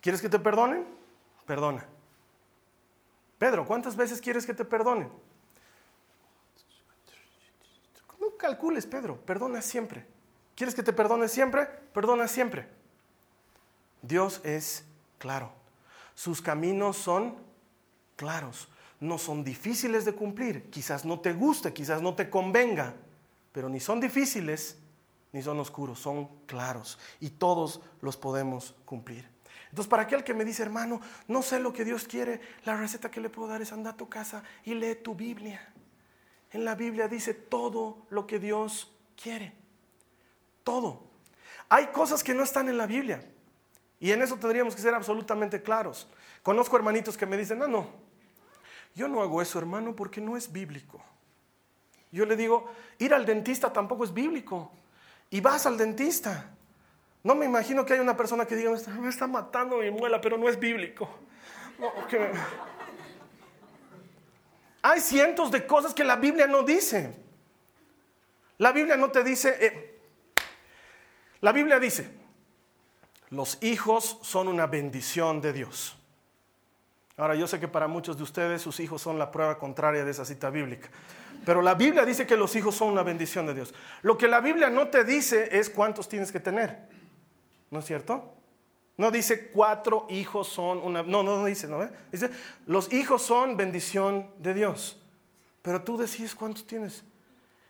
¿Quieres 0.00 0.20
que 0.20 0.28
te 0.28 0.38
perdonen? 0.38 0.84
Perdona. 1.46 1.86
Pedro, 3.38 3.66
¿cuántas 3.66 3.96
veces 3.96 4.20
quieres 4.20 4.44
que 4.44 4.54
te 4.54 4.64
perdonen? 4.64 5.10
No 8.20 8.36
calcules, 8.36 8.86
Pedro, 8.86 9.16
perdona 9.16 9.62
siempre. 9.62 10.04
¿Quieres 10.56 10.74
que 10.74 10.82
te 10.82 10.92
perdone 10.92 11.28
siempre? 11.28 11.66
Perdona 11.66 12.26
siempre. 12.26 12.68
Dios 14.02 14.40
es 14.44 14.84
claro. 15.18 15.52
Sus 16.14 16.42
caminos 16.42 16.96
son 16.96 17.36
claros. 18.16 18.68
No 18.98 19.18
son 19.18 19.44
difíciles 19.44 20.04
de 20.04 20.14
cumplir. 20.14 20.68
Quizás 20.70 21.04
no 21.04 21.20
te 21.20 21.32
guste, 21.32 21.72
quizás 21.72 22.02
no 22.02 22.14
te 22.14 22.28
convenga, 22.28 22.94
pero 23.52 23.68
ni 23.68 23.78
son 23.78 24.00
difíciles 24.00 24.76
ni 25.32 25.42
son 25.42 25.60
oscuros, 25.60 26.00
son 26.00 26.26
claros 26.46 26.98
y 27.20 27.30
todos 27.30 27.80
los 28.00 28.16
podemos 28.16 28.74
cumplir. 28.84 29.28
Entonces, 29.70 29.88
para 29.88 30.04
aquel 30.04 30.24
que 30.24 30.34
me 30.34 30.44
dice, 30.44 30.62
hermano, 30.62 31.00
no 31.26 31.42
sé 31.42 31.60
lo 31.60 31.72
que 31.72 31.84
Dios 31.84 32.04
quiere, 32.04 32.40
la 32.64 32.76
receta 32.76 33.10
que 33.10 33.20
le 33.20 33.30
puedo 33.30 33.48
dar 33.48 33.60
es 33.62 33.72
anda 33.72 33.90
a 33.90 33.96
tu 33.96 34.08
casa 34.08 34.42
y 34.64 34.74
lee 34.74 34.94
tu 34.94 35.14
Biblia. 35.14 35.60
En 36.50 36.64
la 36.64 36.74
Biblia 36.74 37.08
dice 37.08 37.34
todo 37.34 38.06
lo 38.10 38.26
que 38.26 38.38
Dios 38.38 38.92
quiere. 39.20 39.52
Todo. 40.64 41.02
Hay 41.68 41.88
cosas 41.88 42.24
que 42.24 42.34
no 42.34 42.42
están 42.42 42.68
en 42.68 42.78
la 42.78 42.86
Biblia. 42.86 43.22
Y 44.00 44.12
en 44.12 44.22
eso 44.22 44.36
tendríamos 44.36 44.74
que 44.74 44.80
ser 44.80 44.94
absolutamente 44.94 45.62
claros. 45.62 46.08
Conozco 46.42 46.76
hermanitos 46.76 47.16
que 47.16 47.26
me 47.26 47.36
dicen, 47.36 47.58
no, 47.58 47.68
no, 47.68 47.88
yo 48.94 49.08
no 49.08 49.22
hago 49.22 49.42
eso, 49.42 49.58
hermano, 49.58 49.94
porque 49.94 50.20
no 50.20 50.36
es 50.36 50.50
bíblico. 50.50 51.00
Yo 52.10 52.24
le 52.24 52.36
digo, 52.36 52.70
ir 52.98 53.12
al 53.12 53.26
dentista 53.26 53.72
tampoco 53.72 54.04
es 54.04 54.14
bíblico. 54.14 54.72
Y 55.30 55.40
vas 55.40 55.66
al 55.66 55.76
dentista. 55.76 56.50
No 57.28 57.34
me 57.34 57.44
imagino 57.44 57.84
que 57.84 57.92
hay 57.92 58.00
una 58.00 58.16
persona 58.16 58.46
que 58.46 58.56
diga, 58.56 58.70
me 58.70 59.10
está, 59.10 59.26
matando 59.26 59.76
mi 59.76 59.90
muela, 59.90 60.18
pero 60.18 60.38
no 60.38 60.48
es 60.48 60.58
bíblico. 60.58 61.06
Hay 64.80 64.98
cientos 65.02 65.50
de 65.50 65.66
cosas 65.66 65.92
que 65.92 66.04
la 66.04 66.16
Biblia 66.16 66.46
no 66.46 66.62
dice. 66.62 67.14
La 68.56 68.72
Biblia 68.72 68.96
no 68.96 69.10
te 69.10 69.22
dice, 69.22 69.54
eh, 69.60 70.00
la 71.42 71.52
Biblia 71.52 71.78
dice, 71.78 72.10
los 73.28 73.62
hijos 73.62 74.20
son 74.22 74.48
una 74.48 74.66
bendición 74.66 75.42
de 75.42 75.52
Dios. 75.52 75.98
Ahora 77.18 77.34
yo 77.34 77.46
sé 77.46 77.60
que 77.60 77.68
para 77.68 77.88
muchos 77.88 78.16
de 78.16 78.22
ustedes 78.22 78.62
sus 78.62 78.80
hijos 78.80 79.02
son 79.02 79.18
la 79.18 79.30
prueba 79.30 79.58
contraria 79.58 80.02
de 80.02 80.12
esa 80.12 80.24
cita 80.24 80.48
bíblica. 80.48 80.88
Pero 81.44 81.60
la 81.60 81.74
Biblia 81.74 82.06
dice 82.06 82.26
que 82.26 82.38
los 82.38 82.56
hijos 82.56 82.74
son 82.74 82.88
una 82.88 83.02
bendición 83.02 83.44
de 83.44 83.52
Dios. 83.52 83.74
Lo 84.00 84.16
que 84.16 84.28
la 84.28 84.40
Biblia 84.40 84.70
no 84.70 84.88
te 84.88 85.04
dice 85.04 85.58
es 85.58 85.68
cuántos 85.68 86.08
tienes 86.08 86.32
que 86.32 86.40
tener. 86.40 86.96
¿No 87.70 87.80
es 87.80 87.84
cierto? 87.84 88.34
No 88.96 89.10
dice 89.10 89.50
cuatro 89.50 90.06
hijos 90.08 90.48
son 90.48 90.78
una... 90.78 91.02
No, 91.02 91.22
no, 91.22 91.38
no 91.38 91.44
dice, 91.44 91.68
¿no? 91.68 91.78
Dice, 92.10 92.30
los 92.66 92.92
hijos 92.92 93.22
son 93.22 93.56
bendición 93.56 94.30
de 94.38 94.54
Dios. 94.54 95.00
Pero 95.62 95.82
tú 95.82 95.96
decides 95.96 96.34
cuántos 96.34 96.66
tienes. 96.66 97.04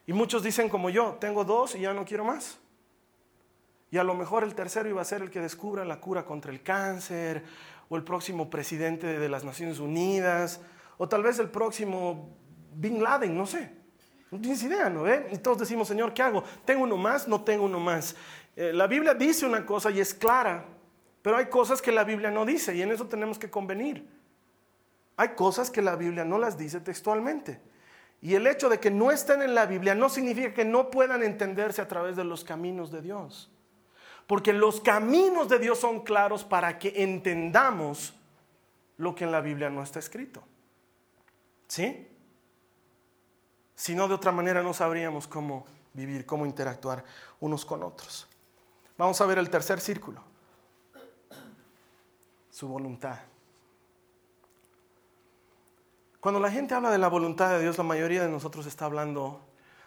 Y 0.06 0.12
muchos 0.12 0.42
dicen 0.42 0.68
como 0.68 0.88
yo, 0.88 1.18
tengo 1.20 1.44
dos 1.44 1.74
y 1.74 1.80
ya 1.80 1.92
no 1.92 2.04
quiero 2.04 2.24
más. 2.24 2.58
Y 3.90 3.98
a 3.98 4.04
lo 4.04 4.14
mejor 4.14 4.44
el 4.44 4.54
tercero 4.54 4.88
iba 4.88 5.02
a 5.02 5.04
ser 5.04 5.22
el 5.22 5.30
que 5.30 5.40
descubra 5.40 5.84
la 5.84 6.00
cura 6.00 6.24
contra 6.24 6.50
el 6.50 6.62
cáncer, 6.62 7.44
o 7.88 7.96
el 7.96 8.04
próximo 8.04 8.50
presidente 8.50 9.18
de 9.18 9.28
las 9.28 9.44
Naciones 9.44 9.78
Unidas, 9.78 10.60
o 10.98 11.08
tal 11.08 11.22
vez 11.22 11.38
el 11.38 11.48
próximo 11.48 12.36
Bin 12.74 13.02
Laden, 13.02 13.36
no 13.36 13.46
sé. 13.46 13.76
No 14.30 14.38
tienes 14.38 14.62
idea, 14.62 14.90
¿no? 14.90 15.04
ve? 15.04 15.28
Y 15.32 15.38
todos 15.38 15.58
decimos, 15.58 15.88
Señor, 15.88 16.12
¿qué 16.12 16.22
hago? 16.22 16.44
¿Tengo 16.66 16.84
uno 16.84 16.98
más? 16.98 17.26
No 17.26 17.42
tengo 17.42 17.64
uno 17.64 17.80
más. 17.80 18.14
Eh, 18.58 18.72
la 18.72 18.88
Biblia 18.88 19.14
dice 19.14 19.46
una 19.46 19.64
cosa 19.64 19.88
y 19.92 20.00
es 20.00 20.12
clara, 20.12 20.64
pero 21.22 21.36
hay 21.36 21.46
cosas 21.46 21.80
que 21.80 21.92
la 21.92 22.02
Biblia 22.02 22.28
no 22.28 22.44
dice 22.44 22.74
y 22.74 22.82
en 22.82 22.90
eso 22.90 23.06
tenemos 23.06 23.38
que 23.38 23.48
convenir. 23.48 24.04
Hay 25.16 25.28
cosas 25.36 25.70
que 25.70 25.80
la 25.80 25.94
Biblia 25.94 26.24
no 26.24 26.38
las 26.38 26.58
dice 26.58 26.80
textualmente. 26.80 27.60
Y 28.20 28.34
el 28.34 28.48
hecho 28.48 28.68
de 28.68 28.80
que 28.80 28.90
no 28.90 29.12
estén 29.12 29.42
en 29.42 29.54
la 29.54 29.66
Biblia 29.66 29.94
no 29.94 30.08
significa 30.08 30.52
que 30.52 30.64
no 30.64 30.90
puedan 30.90 31.22
entenderse 31.22 31.80
a 31.80 31.86
través 31.86 32.16
de 32.16 32.24
los 32.24 32.42
caminos 32.42 32.90
de 32.90 33.00
Dios. 33.00 33.48
Porque 34.26 34.52
los 34.52 34.80
caminos 34.80 35.48
de 35.48 35.60
Dios 35.60 35.78
son 35.78 36.00
claros 36.00 36.42
para 36.42 36.80
que 36.80 37.04
entendamos 37.04 38.12
lo 38.96 39.14
que 39.14 39.22
en 39.22 39.30
la 39.30 39.40
Biblia 39.40 39.70
no 39.70 39.84
está 39.84 40.00
escrito. 40.00 40.42
¿Sí? 41.68 42.08
Si 43.76 43.94
no, 43.94 44.08
de 44.08 44.14
otra 44.14 44.32
manera 44.32 44.64
no 44.64 44.74
sabríamos 44.74 45.28
cómo 45.28 45.64
vivir, 45.94 46.26
cómo 46.26 46.44
interactuar 46.44 47.04
unos 47.38 47.64
con 47.64 47.84
otros. 47.84 48.27
Vamos 48.98 49.20
a 49.20 49.26
ver 49.26 49.38
el 49.38 49.48
tercer 49.48 49.80
círculo. 49.80 50.20
Su 52.50 52.66
voluntad. 52.66 53.20
Cuando 56.18 56.40
la 56.40 56.50
gente 56.50 56.74
habla 56.74 56.90
de 56.90 56.98
la 56.98 57.06
voluntad 57.06 57.50
de 57.50 57.62
Dios, 57.62 57.78
la 57.78 57.84
mayoría 57.84 58.22
de 58.22 58.28
nosotros 58.28 58.66
está 58.66 58.86
hablando 58.86 59.40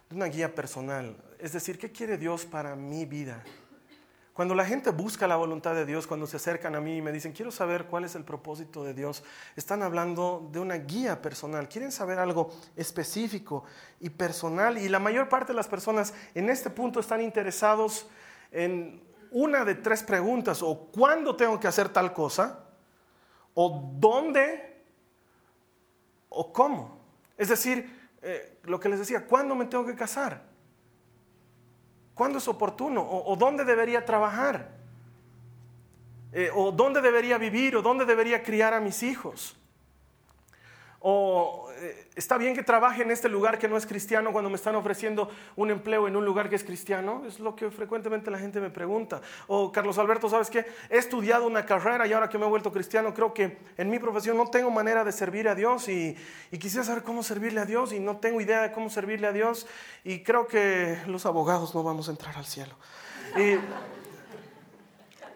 de 0.09 0.15
una 0.15 0.27
guía 0.27 0.55
personal. 0.55 1.17
Es 1.39 1.51
decir, 1.51 1.77
¿qué 1.77 1.91
quiere 1.91 2.17
Dios 2.17 2.45
para 2.45 2.73
mi 2.77 3.05
vida? 3.05 3.43
Cuando 4.31 4.55
la 4.55 4.63
gente 4.63 4.91
busca 4.91 5.27
la 5.27 5.35
voluntad 5.35 5.75
de 5.75 5.85
Dios, 5.85 6.07
cuando 6.07 6.25
se 6.25 6.37
acercan 6.37 6.73
a 6.75 6.79
mí 6.79 6.97
y 6.97 7.01
me 7.01 7.11
dicen, 7.11 7.33
quiero 7.33 7.51
saber 7.51 7.87
cuál 7.87 8.05
es 8.05 8.15
el 8.15 8.23
propósito 8.23 8.81
de 8.85 8.93
Dios, 8.93 9.23
están 9.57 9.83
hablando 9.83 10.47
de 10.53 10.61
una 10.61 10.75
guía 10.75 11.21
personal, 11.21 11.67
quieren 11.67 11.91
saber 11.91 12.17
algo 12.17 12.49
específico 12.77 13.65
y 13.99 14.09
personal. 14.09 14.77
Y 14.77 14.87
la 14.87 14.99
mayor 14.99 15.27
parte 15.27 15.51
de 15.51 15.57
las 15.57 15.67
personas 15.67 16.13
en 16.33 16.49
este 16.49 16.69
punto 16.69 17.01
están 17.01 17.19
interesados 17.19 18.07
en 18.51 19.01
una 19.31 19.63
de 19.63 19.75
tres 19.75 20.03
preguntas, 20.03 20.61
o 20.61 20.87
cuándo 20.91 21.35
tengo 21.35 21.59
que 21.59 21.67
hacer 21.67 21.89
tal 21.89 22.13
cosa, 22.13 22.65
o 23.53 23.91
dónde, 23.95 24.83
o 26.29 26.51
cómo. 26.51 26.99
Es 27.37 27.49
decir, 27.49 28.09
eh, 28.21 28.59
lo 28.63 28.79
que 28.79 28.89
les 28.89 28.99
decía, 28.99 29.25
¿cuándo 29.25 29.55
me 29.55 29.65
tengo 29.65 29.85
que 29.85 29.95
casar? 29.95 30.43
¿Cuándo 32.13 32.37
es 32.37 32.47
oportuno? 32.47 33.01
¿O, 33.01 33.35
dónde 33.35 33.63
debería 33.63 34.05
trabajar? 34.05 34.69
Eh, 36.33 36.51
¿O 36.53 36.71
dónde 36.71 37.01
debería 37.01 37.37
vivir? 37.37 37.75
¿O 37.77 37.81
dónde 37.81 38.05
debería 38.05 38.43
criar 38.43 38.73
a 38.73 38.79
mis 38.79 39.01
hijos? 39.01 39.57
O 41.03 41.67
eh, 41.79 42.09
está 42.15 42.37
bien 42.37 42.53
que 42.53 42.61
trabaje 42.61 43.01
en 43.01 43.09
este 43.09 43.27
lugar 43.27 43.57
que 43.57 43.67
no 43.67 43.75
es 43.75 43.87
cristiano 43.87 44.31
cuando 44.31 44.51
me 44.51 44.55
están 44.55 44.75
ofreciendo 44.75 45.31
un 45.55 45.71
empleo 45.71 46.07
en 46.07 46.15
un 46.15 46.23
lugar 46.23 46.47
que 46.47 46.55
es 46.55 46.63
cristiano. 46.63 47.23
Es 47.25 47.39
lo 47.39 47.55
que 47.55 47.71
frecuentemente 47.71 48.29
la 48.29 48.37
gente 48.37 48.61
me 48.61 48.69
pregunta. 48.69 49.19
O 49.47 49.71
Carlos 49.71 49.97
Alberto, 49.97 50.29
¿sabes 50.29 50.51
qué? 50.51 50.63
He 50.91 50.99
estudiado 50.99 51.47
una 51.47 51.65
carrera 51.65 52.05
y 52.05 52.13
ahora 52.13 52.29
que 52.29 52.37
me 52.37 52.45
he 52.45 52.49
vuelto 52.49 52.71
cristiano 52.71 53.15
creo 53.15 53.33
que 53.33 53.57
en 53.77 53.89
mi 53.89 53.97
profesión 53.97 54.37
no 54.37 54.47
tengo 54.51 54.69
manera 54.69 55.03
de 55.03 55.11
servir 55.11 55.47
a 55.47 55.55
Dios 55.55 55.89
y, 55.89 56.15
quisiera 56.51 56.83
saber 56.83 57.01
cómo 57.01 57.23
servirle 57.23 57.61
a 57.61 57.65
Dios 57.65 57.93
y 57.93 57.99
no 57.99 58.17
tengo 58.17 58.39
idea 58.39 58.61
de 58.61 58.71
cómo 58.71 58.91
servirle 58.91 59.25
a 59.25 59.31
Dios 59.31 59.65
y 60.03 60.21
creo 60.21 60.45
que 60.45 60.99
los 61.07 61.25
abogados 61.25 61.73
no 61.73 61.81
vamos 61.81 62.07
a 62.09 62.11
entrar 62.11 62.37
al 62.37 62.45
cielo. 62.45 62.75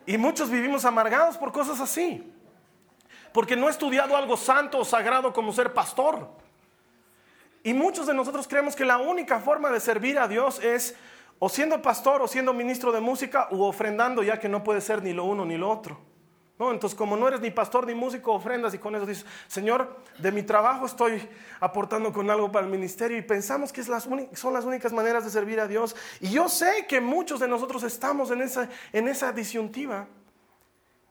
Y 0.05 0.17
muchos 0.19 0.51
vivimos 0.51 0.85
amargados 0.85 1.37
por 1.37 1.51
cosas 1.51 1.79
así 1.79 2.34
porque 3.35 3.57
no 3.57 3.67
he 3.67 3.69
estudiado 3.69 4.15
algo 4.15 4.37
santo 4.37 4.79
o 4.79 4.85
sagrado 4.85 5.33
como 5.33 5.51
ser 5.51 5.73
pastor. 5.73 6.29
Y 7.63 7.73
muchos 7.73 8.07
de 8.07 8.13
nosotros 8.13 8.47
creemos 8.47 8.77
que 8.77 8.85
la 8.85 8.97
única 8.97 9.41
forma 9.41 9.69
de 9.71 9.81
servir 9.81 10.17
a 10.17 10.29
Dios 10.29 10.63
es 10.63 10.95
o 11.37 11.49
siendo 11.49 11.81
pastor 11.81 12.21
o 12.21 12.29
siendo 12.29 12.53
ministro 12.53 12.93
de 12.93 13.01
música 13.01 13.49
u 13.51 13.63
ofrendando, 13.63 14.23
ya 14.23 14.39
que 14.39 14.47
no 14.47 14.63
puede 14.63 14.79
ser 14.79 15.03
ni 15.03 15.11
lo 15.11 15.25
uno 15.25 15.43
ni 15.43 15.57
lo 15.57 15.69
otro. 15.69 15.99
¿No? 16.57 16.71
Entonces, 16.71 16.97
como 16.97 17.17
no 17.17 17.27
eres 17.27 17.41
ni 17.41 17.51
pastor 17.51 17.85
ni 17.85 17.93
músico, 17.93 18.31
ofrendas 18.31 18.73
y 18.73 18.77
con 18.77 18.95
eso 18.95 19.05
dices, 19.05 19.25
Señor, 19.47 19.99
de 20.17 20.31
mi 20.31 20.43
trabajo 20.43 20.85
estoy 20.85 21.27
aportando 21.59 22.13
con 22.13 22.31
algo 22.31 22.49
para 22.53 22.65
el 22.65 22.71
ministerio 22.71 23.17
y 23.17 23.21
pensamos 23.21 23.73
que 23.73 23.83
son 23.83 24.53
las 24.53 24.63
únicas 24.63 24.93
maneras 24.93 25.25
de 25.25 25.29
servir 25.29 25.59
a 25.59 25.67
Dios. 25.67 25.93
Y 26.21 26.29
yo 26.29 26.47
sé 26.47 26.85
que 26.87 27.01
muchos 27.01 27.41
de 27.41 27.49
nosotros 27.49 27.83
estamos 27.83 28.31
en 28.31 28.43
esa, 28.43 28.69
en 28.93 29.09
esa 29.09 29.33
disyuntiva. 29.33 30.07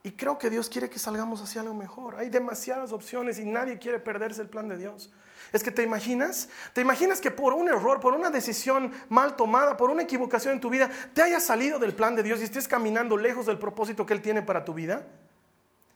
Y 0.06 0.12
creo 0.12 0.36
que 0.36 0.50
Dios 0.50 0.68
quiere 0.68 0.90
que 0.90 0.98
salgamos 0.98 1.40
hacia 1.40 1.62
algo 1.62 1.72
mejor. 1.72 2.16
Hay 2.16 2.28
demasiadas 2.28 2.92
opciones 2.92 3.38
y 3.38 3.46
nadie 3.46 3.78
quiere 3.78 3.98
perderse 3.98 4.42
el 4.42 4.50
plan 4.50 4.68
de 4.68 4.76
Dios. 4.76 5.10
Es 5.50 5.62
que 5.62 5.70
te 5.70 5.82
imaginas, 5.82 6.50
te 6.74 6.82
imaginas 6.82 7.22
que 7.22 7.30
por 7.30 7.54
un 7.54 7.68
error, 7.68 8.00
por 8.00 8.12
una 8.12 8.28
decisión 8.28 8.92
mal 9.08 9.34
tomada, 9.34 9.78
por 9.78 9.88
una 9.88 10.02
equivocación 10.02 10.52
en 10.52 10.60
tu 10.60 10.68
vida, 10.68 10.90
te 11.14 11.22
hayas 11.22 11.42
salido 11.42 11.78
del 11.78 11.94
plan 11.94 12.14
de 12.14 12.22
Dios 12.22 12.40
y 12.40 12.44
estés 12.44 12.68
caminando 12.68 13.16
lejos 13.16 13.46
del 13.46 13.58
propósito 13.58 14.04
que 14.04 14.12
Él 14.12 14.20
tiene 14.20 14.42
para 14.42 14.62
tu 14.62 14.74
vida. 14.74 15.06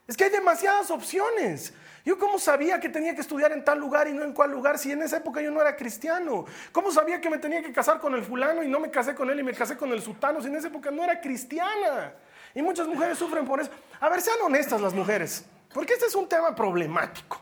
Es 0.07 0.17
que 0.17 0.25
hay 0.25 0.31
demasiadas 0.31 0.91
opciones. 0.91 1.75
Yo 2.03 2.19
cómo 2.19 2.39
sabía 2.39 2.81
que 2.81 2.89
tenía 2.89 3.15
que 3.15 3.21
estudiar 3.21 3.53
en 3.53 3.63
tal 3.63 3.79
lugar 3.79 4.09
y 4.09 4.15
no 4.15 4.25
en 4.25 4.33
cuál 4.33 4.53
lugar 4.53 4.79
si 4.79 4.91
en 4.91 5.03
esa 5.03 5.19
época 5.19 5.43
yo 5.43 5.51
no 5.51 5.61
era 5.61 5.77
cristiano. 5.77 6.47
¿Cómo 6.73 6.91
sabía 6.91 7.21
que 7.21 7.29
me 7.29 7.37
tenía 7.37 7.63
que 7.63 7.73
casar 7.73 8.01
con 8.01 8.15
el 8.15 8.23
fulano 8.23 8.63
y 8.63 8.69
no 8.69 8.81
me 8.81 8.91
casé 8.91 9.15
con 9.15 9.29
él 9.29 9.41
y 9.41 9.43
me 9.43 9.53
casé 9.53 9.77
con 9.77 9.93
el 9.93 10.01
sultano 10.01 10.41
si 10.41 10.47
en 10.47 10.57
esa 10.57 10.69
época 10.69 10.91
no 10.91 11.05
era 11.05 11.21
cristiana? 11.21 12.15
Y 12.59 12.63
muchas 12.63 12.89
mujeres 12.89 13.17
sufren 13.17 13.47
por 13.47 13.61
eso. 13.61 13.71
A 14.01 14.09
ver, 14.09 14.21
sean 14.21 14.39
honestas 14.45 14.81
las 14.81 14.93
mujeres, 14.93 15.45
porque 15.73 15.93
este 15.93 16.07
es 16.07 16.15
un 16.17 16.29
tema 16.29 16.57
problemático. 16.57 17.41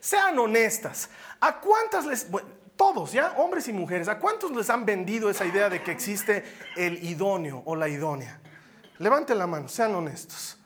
Sean 0.00 0.38
honestas. 0.38 1.10
¿A 1.38 1.60
cuántas 1.60 2.06
les... 2.06 2.26
todos, 2.74 3.12
¿ya? 3.12 3.34
Hombres 3.36 3.68
y 3.68 3.74
mujeres, 3.74 4.08
¿a 4.08 4.18
cuántos 4.18 4.50
les 4.52 4.70
han 4.70 4.86
vendido 4.86 5.28
esa 5.28 5.44
idea 5.44 5.68
de 5.68 5.82
que 5.82 5.90
existe 5.90 6.42
el 6.74 7.04
idóneo 7.04 7.62
o 7.66 7.76
la 7.76 7.86
idónea? 7.86 8.40
Levanten 8.96 9.36
la 9.36 9.46
mano, 9.46 9.68
sean 9.68 9.94
honestos 9.94 10.58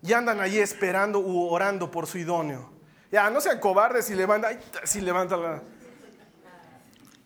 y 0.00 0.14
andan 0.14 0.40
ahí 0.40 0.58
esperando 0.58 1.18
u 1.18 1.50
orando 1.50 1.90
por 1.90 2.06
su 2.06 2.16
idóneo. 2.16 2.70
Ya, 3.12 3.28
no 3.28 3.42
sean 3.42 3.60
cobardes 3.60 4.06
si 4.06 4.14
levantan, 4.14 4.58
si 4.84 5.02
levanta 5.02 5.36
la... 5.36 5.62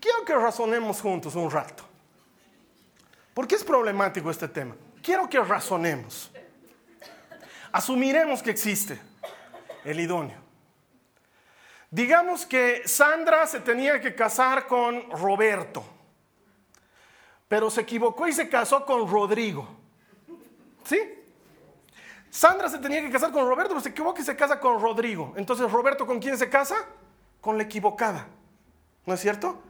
Quiero 0.00 0.24
que 0.24 0.34
razonemos 0.34 1.00
juntos 1.00 1.36
un 1.36 1.48
rato. 1.48 1.84
¿Por 3.32 3.46
qué 3.46 3.54
es 3.54 3.62
problemático 3.62 4.28
este 4.28 4.48
tema? 4.48 4.74
Quiero 5.02 5.28
que 5.28 5.40
razonemos. 5.40 6.30
Asumiremos 7.72 8.42
que 8.42 8.50
existe 8.50 9.00
el 9.84 9.98
idóneo. 10.00 10.40
Digamos 11.90 12.46
que 12.46 12.86
Sandra 12.86 13.46
se 13.46 13.60
tenía 13.60 14.00
que 14.00 14.14
casar 14.14 14.66
con 14.66 15.10
Roberto, 15.10 15.84
pero 17.48 17.70
se 17.70 17.82
equivocó 17.82 18.26
y 18.26 18.32
se 18.32 18.48
casó 18.48 18.86
con 18.86 19.10
Rodrigo. 19.10 19.68
¿Sí? 20.84 20.98
Sandra 22.30 22.70
se 22.70 22.78
tenía 22.78 23.02
que 23.02 23.10
casar 23.10 23.30
con 23.30 23.46
Roberto, 23.46 23.70
pero 23.70 23.80
se 23.82 23.90
equivoca 23.90 24.22
y 24.22 24.24
se 24.24 24.34
casa 24.34 24.58
con 24.58 24.80
Rodrigo. 24.80 25.34
Entonces, 25.36 25.70
¿Roberto 25.70 26.06
con 26.06 26.18
quién 26.18 26.38
se 26.38 26.48
casa? 26.48 26.76
Con 27.42 27.58
la 27.58 27.64
equivocada. 27.64 28.26
¿No 29.04 29.12
es 29.12 29.20
cierto? 29.20 29.62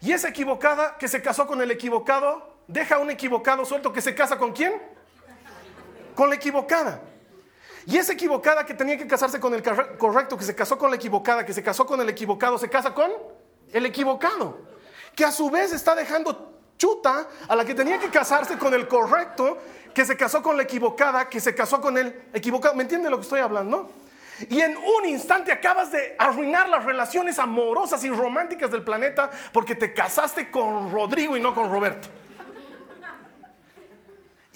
Y 0.00 0.12
esa 0.12 0.28
equivocada 0.28 0.96
que 0.96 1.08
se 1.08 1.20
casó 1.20 1.46
con 1.46 1.60
el 1.60 1.70
equivocado, 1.70 2.55
deja 2.66 2.98
un 2.98 3.10
equivocado 3.10 3.64
suelto 3.64 3.92
que 3.92 4.00
se 4.00 4.14
casa 4.14 4.38
con 4.38 4.52
quién? 4.52 4.80
Con 6.14 6.28
la 6.28 6.36
equivocada. 6.36 7.00
Y 7.86 7.96
esa 7.96 8.12
equivocada 8.12 8.66
que 8.66 8.74
tenía 8.74 8.98
que 8.98 9.06
casarse 9.06 9.38
con 9.38 9.54
el 9.54 9.62
correcto, 9.62 10.36
que 10.36 10.44
se 10.44 10.54
casó 10.54 10.76
con 10.76 10.90
la 10.90 10.96
equivocada, 10.96 11.46
que 11.46 11.52
se 11.52 11.62
casó 11.62 11.86
con 11.86 12.00
el 12.00 12.08
equivocado, 12.08 12.58
se 12.58 12.68
casa 12.68 12.92
con 12.92 13.12
el 13.72 13.86
equivocado. 13.86 14.58
Que 15.14 15.24
a 15.24 15.30
su 15.30 15.50
vez 15.50 15.72
está 15.72 15.94
dejando 15.94 16.60
chuta 16.76 17.28
a 17.48 17.56
la 17.56 17.64
que 17.64 17.74
tenía 17.74 17.98
que 17.98 18.10
casarse 18.10 18.58
con 18.58 18.74
el 18.74 18.88
correcto 18.88 19.58
que 19.94 20.04
se 20.04 20.16
casó 20.16 20.42
con 20.42 20.56
la 20.56 20.64
equivocada, 20.64 21.28
que 21.28 21.40
se 21.40 21.54
casó 21.54 21.80
con 21.80 21.96
el 21.96 22.24
equivocado. 22.34 22.74
¿Me 22.74 22.82
entiende 22.82 23.08
lo 23.08 23.16
que 23.16 23.22
estoy 23.22 23.40
hablando? 23.40 23.90
Y 24.50 24.60
en 24.60 24.76
un 24.76 25.06
instante 25.06 25.50
acabas 25.50 25.90
de 25.90 26.14
arruinar 26.18 26.68
las 26.68 26.84
relaciones 26.84 27.38
amorosas 27.38 28.04
y 28.04 28.10
románticas 28.10 28.70
del 28.70 28.82
planeta 28.82 29.30
porque 29.52 29.74
te 29.74 29.94
casaste 29.94 30.50
con 30.50 30.92
Rodrigo 30.92 31.36
y 31.36 31.40
no 31.40 31.54
con 31.54 31.70
Roberto. 31.70 32.08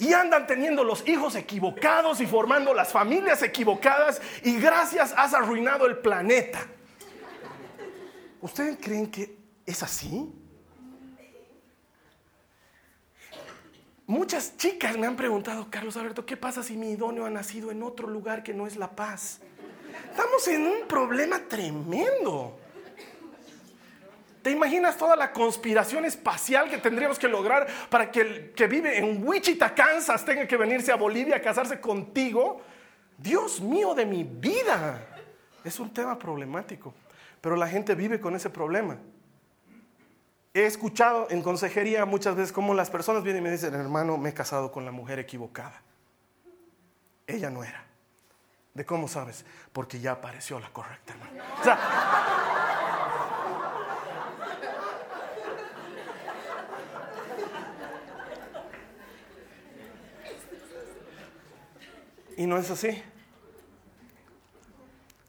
Y 0.01 0.13
andan 0.13 0.47
teniendo 0.47 0.83
los 0.83 1.07
hijos 1.07 1.35
equivocados 1.35 2.21
y 2.21 2.25
formando 2.25 2.73
las 2.73 2.91
familias 2.91 3.43
equivocadas 3.43 4.19
y 4.43 4.59
gracias 4.59 5.13
has 5.15 5.35
arruinado 5.35 5.85
el 5.85 5.99
planeta. 5.99 6.65
¿Ustedes 8.41 8.79
creen 8.81 9.11
que 9.11 9.37
es 9.63 9.83
así? 9.83 10.27
Muchas 14.07 14.57
chicas 14.57 14.97
me 14.97 15.05
han 15.05 15.15
preguntado, 15.15 15.67
Carlos 15.69 15.95
Alberto, 15.97 16.25
¿qué 16.25 16.35
pasa 16.35 16.63
si 16.63 16.75
mi 16.75 16.89
idóneo 16.89 17.25
ha 17.25 17.29
nacido 17.29 17.69
en 17.69 17.83
otro 17.83 18.07
lugar 18.07 18.41
que 18.41 18.55
no 18.55 18.65
es 18.65 18.77
La 18.77 18.89
Paz? 18.95 19.39
Estamos 20.09 20.47
en 20.47 20.65
un 20.65 20.87
problema 20.87 21.37
tremendo. 21.47 22.57
¿Te 24.41 24.49
imaginas 24.49 24.97
toda 24.97 25.15
la 25.15 25.31
conspiración 25.31 26.05
espacial 26.05 26.69
que 26.69 26.79
tendríamos 26.79 27.19
que 27.19 27.27
lograr 27.27 27.67
para 27.89 28.09
que 28.09 28.21
el 28.21 28.51
que 28.53 28.67
vive 28.67 28.97
en 28.97 29.25
Wichita, 29.25 29.75
Kansas, 29.75 30.25
tenga 30.25 30.47
que 30.47 30.57
venirse 30.57 30.91
a 30.91 30.95
Bolivia 30.95 31.35
a 31.35 31.41
casarse 31.41 31.79
contigo? 31.79 32.61
Dios 33.17 33.61
mío 33.61 33.93
de 33.93 34.05
mi 34.05 34.23
vida. 34.23 35.07
Es 35.63 35.79
un 35.79 35.93
tema 35.93 36.17
problemático, 36.17 36.93
pero 37.39 37.55
la 37.55 37.67
gente 37.67 37.93
vive 37.93 38.19
con 38.19 38.35
ese 38.35 38.49
problema. 38.49 38.97
He 40.53 40.65
escuchado 40.65 41.27
en 41.29 41.43
consejería 41.43 42.05
muchas 42.05 42.35
veces 42.35 42.51
cómo 42.51 42.73
las 42.73 42.89
personas 42.89 43.23
vienen 43.23 43.43
y 43.43 43.45
me 43.45 43.51
dicen, 43.51 43.75
hermano, 43.75 44.17
me 44.17 44.29
he 44.29 44.33
casado 44.33 44.71
con 44.71 44.85
la 44.85 44.91
mujer 44.91 45.19
equivocada. 45.19 45.81
Ella 47.27 47.51
no 47.51 47.63
era. 47.63 47.85
¿De 48.73 48.85
cómo 48.85 49.07
sabes? 49.07 49.45
Porque 49.71 49.99
ya 49.99 50.13
apareció 50.13 50.59
la 50.59 50.69
correcta, 50.69 51.13
hermano. 51.13 52.50
Y 62.37 62.45
no 62.45 62.57
es 62.57 62.69
así. 62.71 63.01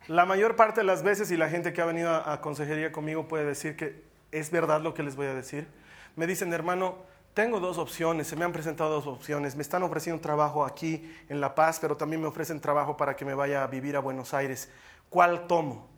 La 0.09 0.25
mayor 0.27 0.57
parte 0.57 0.81
de 0.81 0.87
las 0.87 1.03
veces, 1.03 1.31
y 1.31 1.37
la 1.37 1.49
gente 1.49 1.73
que 1.73 1.81
ha 1.81 1.87
venido 1.87 2.13
a 2.15 2.41
consejería 2.41 2.93
conmigo 2.93 3.29
puede 3.29 3.45
decir 3.45 3.77
que 3.77 4.03
es 4.33 4.51
verdad 4.51 4.81
lo 4.81 4.95
que 4.95 5.03
les 5.03 5.15
voy 5.15 5.27
a 5.27 5.35
decir. 5.35 5.69
Me 6.17 6.27
dicen, 6.27 6.53
hermano, 6.53 6.99
tengo 7.35 7.61
dos 7.61 7.79
opciones, 7.79 8.27
se 8.27 8.37
me 8.37 8.45
han 8.45 8.53
presentado 8.53 8.91
dos 8.91 9.07
opciones. 9.07 9.57
Me 9.57 9.63
están 9.63 9.83
ofreciendo 9.83 10.21
trabajo 10.21 10.65
aquí 10.65 11.11
en 11.29 11.41
La 11.41 11.55
Paz, 11.55 11.79
pero 11.81 11.97
también 11.97 12.21
me 12.21 12.29
ofrecen 12.29 12.61
trabajo 12.61 12.97
para 12.97 13.17
que 13.17 13.25
me 13.25 13.33
vaya 13.33 13.63
a 13.63 13.67
vivir 13.69 13.97
a 13.97 14.01
Buenos 14.01 14.35
Aires. 14.35 14.69
¿Cuál 15.09 15.47
tomo? 15.47 15.89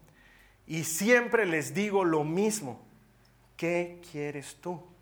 Y 0.67 0.85
siempre 0.85 1.45
les 1.47 1.75
digo 1.75 2.05
lo 2.05 2.23
mismo. 2.23 2.81
¿Qué 3.57 4.01
quieres 4.13 4.57
tú? 4.61 4.94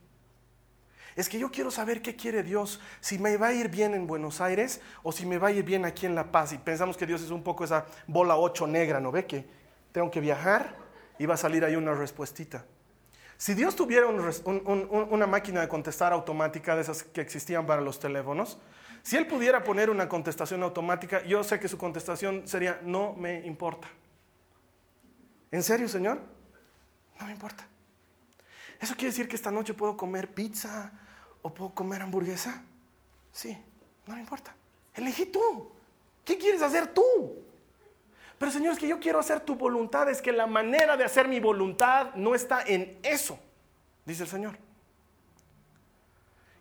Es 1.17 1.29
que 1.29 1.39
yo 1.39 1.51
quiero 1.51 1.71
saber 1.71 2.01
qué 2.03 2.17
quiere 2.17 2.43
Dios, 2.43 2.81
si 3.01 3.19
me 3.19 3.37
va 3.37 3.49
a 3.49 3.53
ir 3.53 3.69
bien 3.69 3.95
en 3.95 4.07
Buenos 4.07 4.41
Aires 4.41 4.81
o 5.03 5.13
si 5.13 5.27
me 5.27 5.39
va 5.39 5.49
a 5.49 5.53
ir 5.53 5.65
bien 5.65 5.85
aquí 5.85 6.07
en 6.07 6.15
La 6.15 6.33
Paz. 6.33 6.53
Y 6.53 6.59
pensamos 6.59 6.97
que 6.97 7.07
Dios 7.07 7.23
es 7.23 7.31
un 7.31 7.43
poco 7.43 7.65
esa 7.65 7.87
bola 8.07 8.37
ocho 8.37 8.67
negra, 8.67 9.01
¿no 9.01 9.13
ve? 9.13 9.27
Que 9.27 9.45
tengo 9.93 10.11
que 10.11 10.21
viajar 10.21 10.75
y 11.19 11.27
va 11.27 11.35
a 11.35 11.37
salir 11.37 11.65
ahí 11.65 11.77
una 11.77 11.95
respuestita. 11.95 12.65
Si 13.37 13.55
Dios 13.55 13.75
tuviera 13.75 14.07
una 14.07 15.27
máquina 15.27 15.61
de 15.61 15.69
contestar 15.69 16.13
automática 16.13 16.77
de 16.77 16.83
esas 16.83 17.03
que 17.03 17.21
existían 17.21 17.67
para 17.67 17.83
los 17.83 17.99
teléfonos, 17.99 18.59
si 19.03 19.17
Él 19.17 19.27
pudiera 19.27 19.65
poner 19.65 19.91
una 19.91 20.09
contestación 20.09 20.63
automática, 20.63 21.25
yo 21.25 21.43
sé 21.43 21.59
que 21.59 21.67
su 21.67 21.77
contestación 21.77 22.47
sería, 22.47 22.81
no 22.85 23.15
me 23.15 23.45
importa. 23.45 23.89
¿En 25.51 25.63
serio, 25.65 25.89
Señor? 25.89 26.21
No 27.19 27.27
me 27.27 27.33
importa. 27.33 27.67
¿Eso 28.81 28.95
quiere 28.95 29.11
decir 29.11 29.29
que 29.29 29.35
esta 29.35 29.51
noche 29.51 29.75
puedo 29.75 29.97
comer 29.97 30.33
pizza 30.33 30.93
o 31.43 31.53
puedo 31.53 31.75
comer 31.75 32.03
hamburguesa? 32.03 32.63
Sí, 33.33 33.57
no 34.07 34.15
me 34.15 34.21
importa. 34.21 34.55
Elegí 34.95 35.27
tú. 35.27 35.71
¿Qué 36.25 36.39
quieres 36.39 36.63
hacer 36.63 36.93
tú? 36.93 37.03
Pero 38.39 38.51
Señor, 38.51 38.73
es 38.73 38.79
que 38.79 38.89
yo 38.89 38.99
quiero 38.99 39.21
hacer 39.21 39.41
tu 39.41 39.55
voluntad, 39.55 40.09
es 40.09 40.21
que 40.21 40.33
la 40.33 40.47
manera 40.47 40.97
de 40.97 41.05
hacer 41.05 41.29
mi 41.29 41.39
voluntad 41.39 42.15
no 42.15 42.35
está 42.35 42.63
en 42.63 42.99
eso, 43.03 43.39
dice 44.05 44.25
el 44.25 44.29
Señor. 44.29 44.59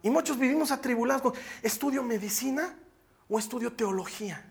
Y 0.03 0.09
muchos 0.09 0.37
vivimos 0.37 0.71
atribulados 0.71 1.21
con, 1.21 1.33
¿estudio 1.61 2.03
medicina 2.03 2.75
o 3.27 3.39
estudio 3.39 3.73
teología? 3.73 4.45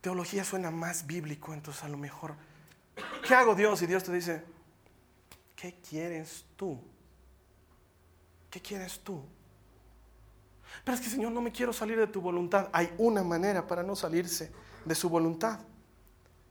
Teología 0.00 0.44
suena 0.44 0.70
más 0.70 1.06
bíblico, 1.06 1.54
entonces 1.54 1.84
a 1.84 1.88
lo 1.88 1.98
mejor, 1.98 2.34
¿qué 3.26 3.34
hago 3.34 3.54
Dios? 3.54 3.82
Y 3.82 3.86
Dios 3.86 4.02
te 4.02 4.12
dice, 4.12 4.42
¿qué 5.54 5.76
quieres 5.88 6.46
tú? 6.56 6.80
¿Qué 8.52 8.60
quieres 8.60 9.00
tú? 9.00 9.24
Pero 10.84 10.94
es 10.94 11.00
que 11.00 11.08
Señor, 11.08 11.32
no 11.32 11.40
me 11.40 11.50
quiero 11.50 11.72
salir 11.72 11.98
de 11.98 12.06
tu 12.06 12.20
voluntad. 12.20 12.68
Hay 12.70 12.92
una 12.98 13.24
manera 13.24 13.66
para 13.66 13.82
no 13.82 13.96
salirse 13.96 14.52
de 14.84 14.94
su 14.94 15.08
voluntad. 15.08 15.60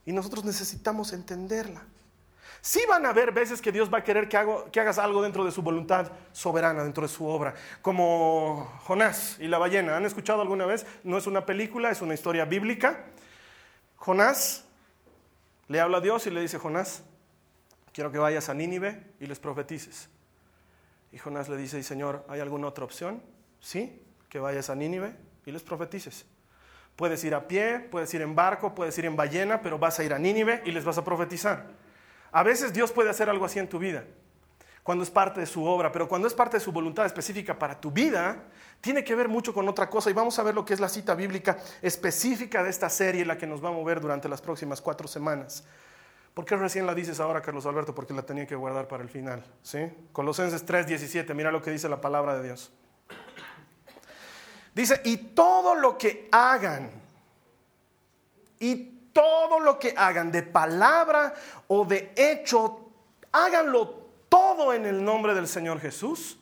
Y 0.04 0.12
nosotros 0.12 0.44
necesitamos 0.44 1.14
entenderla. 1.14 1.86
Sí 2.60 2.82
van 2.90 3.06
a 3.06 3.10
haber 3.10 3.32
veces 3.32 3.62
que 3.62 3.72
Dios 3.72 3.94
va 3.94 4.00
a 4.00 4.04
querer 4.04 4.28
que, 4.28 4.44
que, 4.72 4.80
hagas 4.80 4.98
algo 4.98 5.22
dentro 5.22 5.46
de 5.46 5.52
su 5.52 5.62
voluntad 5.62 6.12
soberana, 6.32 6.84
dentro 6.84 7.04
de 7.04 7.10
su 7.10 7.28
obra, 7.28 7.54
como 7.84 8.66
Jonás 8.86 9.38
y 9.40 9.48
la 9.48 9.60
ballena. 9.60 9.96
¿Han 9.96 10.06
escuchado 10.06 10.42
alguna 10.42 10.66
vez? 10.66 10.88
No 11.04 11.20
es 11.20 11.28
una 11.28 11.46
película, 11.46 11.92
es 11.92 12.02
una 12.02 12.16
historia 12.16 12.46
bíblica. 12.46 13.06
Jonás 13.96 14.66
le 15.68 15.80
habla 15.80 16.00
a 16.00 16.02
Dios 16.02 16.26
y 16.26 16.32
le 16.32 16.42
dice, 16.42 16.58
Jonás, 16.58 17.04
quiero 17.94 18.12
que 18.12 18.18
vayas 18.18 18.50
a 18.50 18.56
Nínive 18.56 19.04
y 19.20 19.28
les 19.28 19.40
profetices. 19.40 20.10
Y 21.12 21.18
Jonás 21.18 21.50
le 21.50 21.58
dice, 21.58 21.82
Señor, 21.84 22.26
¿hay 22.30 22.40
alguna 22.40 22.68
otra 22.68 22.86
opción? 22.86 23.22
Sí, 23.60 24.02
que 24.30 24.40
vayas 24.40 24.70
a 24.70 24.76
Nínive 24.76 25.16
y 25.46 25.52
les 25.52 25.64
profetices. 25.64 26.26
Puedes 26.96 27.24
ir 27.24 27.36
a 27.36 27.48
pie, 27.48 27.80
puedes 27.80 28.14
ir 28.14 28.22
en 28.22 28.36
barco, 28.36 28.74
puedes 28.74 28.98
ir 28.98 29.06
en 29.06 29.16
ballena, 29.16 29.62
pero 29.62 29.78
vas 29.78 30.00
a 30.00 30.04
ir 30.04 30.14
a 30.14 30.20
Nínive 30.20 30.62
y 30.66 30.72
les 30.72 30.86
vas 30.86 30.98
a 30.98 31.04
profetizar. 31.04 31.68
A 32.32 32.44
veces 32.44 32.74
Dios 32.74 32.92
puede 32.92 33.10
hacer 33.10 33.30
algo 33.30 33.46
así 33.46 33.60
en 33.60 33.68
tu 33.68 33.78
vida, 33.78 34.06
cuando 34.84 35.04
es 35.04 35.12
parte 35.12 35.40
de 35.42 35.46
su 35.46 35.66
obra, 35.66 35.92
pero 35.92 36.08
cuando 36.08 36.28
es 36.28 36.34
parte 36.34 36.58
de 36.58 36.62
su 36.62 36.72
voluntad 36.72 37.06
específica 37.06 37.58
para 37.60 37.80
tu 37.80 37.92
vida, 37.92 38.44
tiene 38.80 39.04
que 39.04 39.14
ver 39.16 39.28
mucho 39.28 39.54
con 39.54 39.68
otra 39.68 39.90
cosa. 39.90 40.10
Y 40.10 40.14
vamos 40.14 40.40
a 40.40 40.44
ver 40.44 40.56
lo 40.56 40.66
que 40.66 40.74
es 40.74 40.80
la 40.80 40.90
cita 40.90 41.14
bíblica 41.14 41.58
específica 41.82 42.64
de 42.64 42.70
esta 42.70 42.90
serie, 42.90 43.26
la 43.26 43.38
que 43.38 43.46
nos 43.46 43.64
va 43.64 43.70
a 43.70 43.74
mover 43.74 44.00
durante 44.00 44.28
las 44.28 44.42
próximas 44.42 44.82
cuatro 44.82 45.08
semanas. 45.08 45.66
¿Por 46.34 46.46
qué 46.46 46.56
recién 46.56 46.86
la 46.86 46.96
dices 46.96 47.20
ahora, 47.20 47.42
Carlos 47.42 47.66
Alberto? 47.66 47.94
Porque 47.94 48.14
la 48.14 48.24
tenía 48.24 48.48
que 48.48 48.56
guardar 48.56 48.88
para 48.88 49.04
el 49.04 49.10
final. 49.10 49.44
¿sí? 49.62 49.80
Colosenses 50.14 50.66
3:17, 50.66 51.34
mira 51.34 51.52
lo 51.52 51.62
que 51.62 51.72
dice 51.72 51.90
la 51.90 52.00
palabra 52.00 52.36
de 52.38 52.44
Dios. 52.44 52.72
Dice, 54.74 55.02
y 55.04 55.18
todo 55.18 55.76
lo 55.76 55.98
que 55.98 56.30
hagan, 56.32 56.90
y 58.60 59.10
todo 59.12 59.60
lo 59.60 59.78
que 59.78 59.94
hagan 59.98 60.32
de 60.32 60.44
palabra 60.44 61.34
o 61.68 61.84
de 61.84 62.14
hecho, 62.16 62.90
háganlo 63.34 64.08
todo 64.30 64.74
en 64.74 64.86
el 64.86 65.04
nombre 65.04 65.34
del 65.34 65.48
Señor 65.48 65.82
Jesus, 65.82 66.40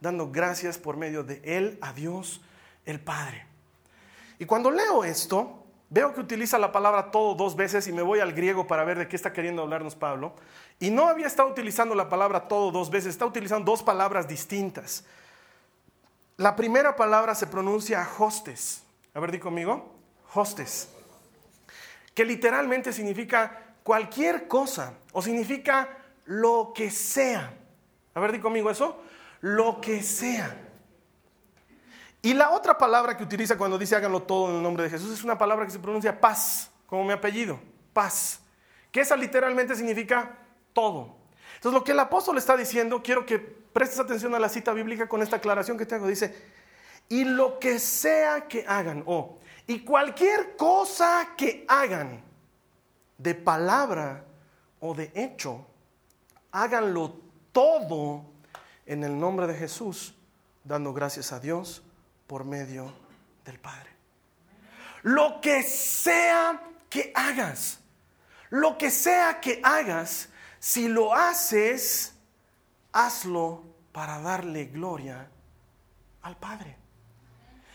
dando 0.00 0.30
gracias 0.30 0.78
por 0.78 0.96
medio 0.96 1.24
de 1.24 1.40
Él 1.44 1.78
a 1.80 1.92
Dios 1.92 2.40
el 2.84 3.00
Padre. 3.00 3.46
Y 4.38 4.44
cuando 4.44 4.70
leo 4.70 5.02
esto, 5.02 5.61
veo 5.92 6.14
que 6.14 6.20
utiliza 6.20 6.58
la 6.58 6.72
palabra 6.72 7.10
todo 7.10 7.34
dos 7.34 7.54
veces 7.54 7.86
y 7.86 7.92
me 7.92 8.00
voy 8.00 8.20
al 8.20 8.32
griego 8.32 8.66
para 8.66 8.82
ver 8.82 8.96
de 8.98 9.08
qué 9.08 9.14
está 9.14 9.30
queriendo 9.30 9.60
hablarnos 9.60 9.94
Pablo. 9.94 10.34
Y 10.80 10.90
no 10.90 11.06
había 11.06 11.26
estado 11.26 11.50
utilizando 11.50 11.94
la 11.94 12.08
palabra 12.08 12.48
todo 12.48 12.70
dos 12.70 12.88
veces, 12.88 13.10
está 13.10 13.26
utilizando 13.26 13.70
dos 13.70 13.82
palabras 13.82 14.26
distintas. 14.26 15.04
La 16.38 16.56
primera 16.56 16.96
palabra 16.96 17.34
se 17.34 17.46
pronuncia 17.46 18.08
hostes. 18.18 18.82
A 19.12 19.20
ver, 19.20 19.32
di 19.32 19.38
conmigo. 19.38 19.94
Hostes. 20.32 20.88
Que 22.14 22.24
literalmente 22.24 22.90
significa 22.94 23.74
cualquier 23.82 24.48
cosa 24.48 24.94
o 25.12 25.20
significa 25.20 25.90
lo 26.24 26.72
que 26.74 26.90
sea. 26.90 27.52
A 28.14 28.20
ver, 28.20 28.32
di 28.32 28.40
conmigo 28.40 28.70
eso. 28.70 28.98
Lo 29.42 29.78
que 29.78 30.02
sea. 30.02 30.56
Y 32.22 32.34
la 32.34 32.50
otra 32.50 32.78
palabra 32.78 33.16
que 33.16 33.24
utiliza 33.24 33.58
cuando 33.58 33.76
dice 33.76 33.96
háganlo 33.96 34.22
todo 34.22 34.50
en 34.50 34.56
el 34.56 34.62
nombre 34.62 34.84
de 34.84 34.90
Jesús 34.90 35.12
es 35.12 35.24
una 35.24 35.36
palabra 35.36 35.66
que 35.66 35.72
se 35.72 35.80
pronuncia 35.80 36.20
paz, 36.20 36.70
como 36.86 37.04
mi 37.04 37.12
apellido, 37.12 37.58
paz. 37.92 38.40
Que 38.92 39.00
esa 39.00 39.16
literalmente 39.16 39.74
significa 39.74 40.38
todo. 40.72 41.16
Entonces 41.56 41.72
lo 41.72 41.82
que 41.82 41.92
el 41.92 41.98
apóstol 41.98 42.38
está 42.38 42.56
diciendo, 42.56 43.02
quiero 43.02 43.26
que 43.26 43.38
prestes 43.38 43.98
atención 43.98 44.34
a 44.36 44.38
la 44.38 44.48
cita 44.48 44.72
bíblica 44.72 45.08
con 45.08 45.20
esta 45.20 45.36
aclaración 45.36 45.76
que 45.76 45.84
te 45.84 45.96
hago. 45.96 46.06
Dice, 46.06 46.34
y 47.08 47.24
lo 47.24 47.58
que 47.58 47.80
sea 47.80 48.46
que 48.46 48.64
hagan, 48.68 49.02
o 49.06 49.38
y 49.66 49.80
cualquier 49.80 50.56
cosa 50.56 51.30
que 51.36 51.64
hagan, 51.68 52.22
de 53.18 53.34
palabra 53.34 54.24
o 54.80 54.94
de 54.94 55.12
hecho, 55.14 55.64
háganlo 56.50 57.14
todo 57.52 58.24
en 58.84 59.04
el 59.04 59.18
nombre 59.18 59.46
de 59.46 59.54
Jesús, 59.54 60.14
dando 60.64 60.92
gracias 60.92 61.32
a 61.32 61.38
Dios 61.38 61.82
por 62.26 62.44
medio 62.44 62.92
del 63.44 63.58
Padre. 63.58 63.90
Lo 65.02 65.40
que 65.40 65.62
sea 65.62 66.62
que 66.88 67.12
hagas, 67.14 67.80
lo 68.50 68.78
que 68.78 68.90
sea 68.90 69.40
que 69.40 69.60
hagas, 69.64 70.28
si 70.58 70.88
lo 70.88 71.14
haces, 71.14 72.14
hazlo 72.92 73.64
para 73.92 74.20
darle 74.20 74.66
gloria 74.66 75.28
al 76.22 76.36
Padre. 76.36 76.76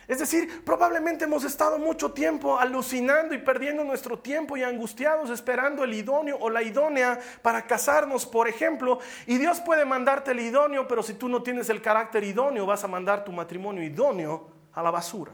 Es 0.07 0.19
decir, 0.19 0.63
probablemente 0.63 1.25
hemos 1.25 1.43
estado 1.43 1.77
mucho 1.77 2.13
tiempo 2.13 2.57
alucinando 2.57 3.35
y 3.35 3.39
perdiendo 3.39 3.83
nuestro 3.83 4.17
tiempo 4.17 4.55
y 4.55 4.63
angustiados 4.63 5.29
esperando 5.29 5.83
el 5.83 5.93
idóneo 5.93 6.37
o 6.39 6.49
la 6.49 6.63
idónea 6.63 7.19
para 7.41 7.67
casarnos, 7.67 8.25
por 8.25 8.47
ejemplo. 8.47 8.99
Y 9.25 9.37
Dios 9.37 9.59
puede 9.59 9.83
mandarte 9.83 10.31
el 10.31 10.39
idóneo, 10.39 10.87
pero 10.87 11.03
si 11.03 11.15
tú 11.15 11.27
no 11.27 11.43
tienes 11.43 11.69
el 11.69 11.81
carácter 11.81 12.23
idóneo, 12.23 12.65
vas 12.65 12.85
a 12.85 12.87
mandar 12.87 13.25
tu 13.25 13.33
matrimonio 13.33 13.83
idóneo 13.83 14.49
a 14.73 14.81
la 14.81 14.91
basura. 14.91 15.33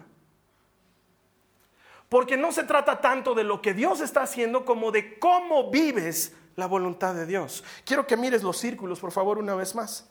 Porque 2.09 2.35
no 2.35 2.51
se 2.51 2.63
trata 2.63 2.99
tanto 2.99 3.35
de 3.35 3.43
lo 3.43 3.61
que 3.61 3.75
Dios 3.75 4.01
está 4.01 4.23
haciendo 4.23 4.65
como 4.65 4.91
de 4.91 5.19
cómo 5.19 5.69
vives 5.69 6.35
la 6.55 6.65
voluntad 6.65 7.13
de 7.13 7.27
Dios. 7.27 7.63
Quiero 7.85 8.07
que 8.07 8.17
mires 8.17 8.41
los 8.41 8.57
círculos, 8.57 8.99
por 8.99 9.11
favor, 9.11 9.37
una 9.37 9.53
vez 9.53 9.75
más. 9.75 10.09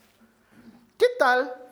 ¿Qué 0.97 1.07
tal 1.19 1.62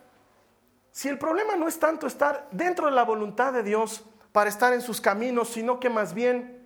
si 0.91 1.07
el 1.07 1.17
problema 1.17 1.55
no 1.55 1.67
es 1.67 1.79
tanto 1.79 2.05
estar 2.05 2.47
dentro 2.51 2.87
de 2.87 2.91
la 2.91 3.03
voluntad 3.03 3.53
de 3.53 3.63
Dios 3.63 4.03
para 4.31 4.49
estar 4.49 4.73
en 4.73 4.81
sus 4.81 4.99
caminos, 4.99 5.49
sino 5.49 5.79
que 5.79 5.89
más 5.89 6.13
bien 6.13 6.61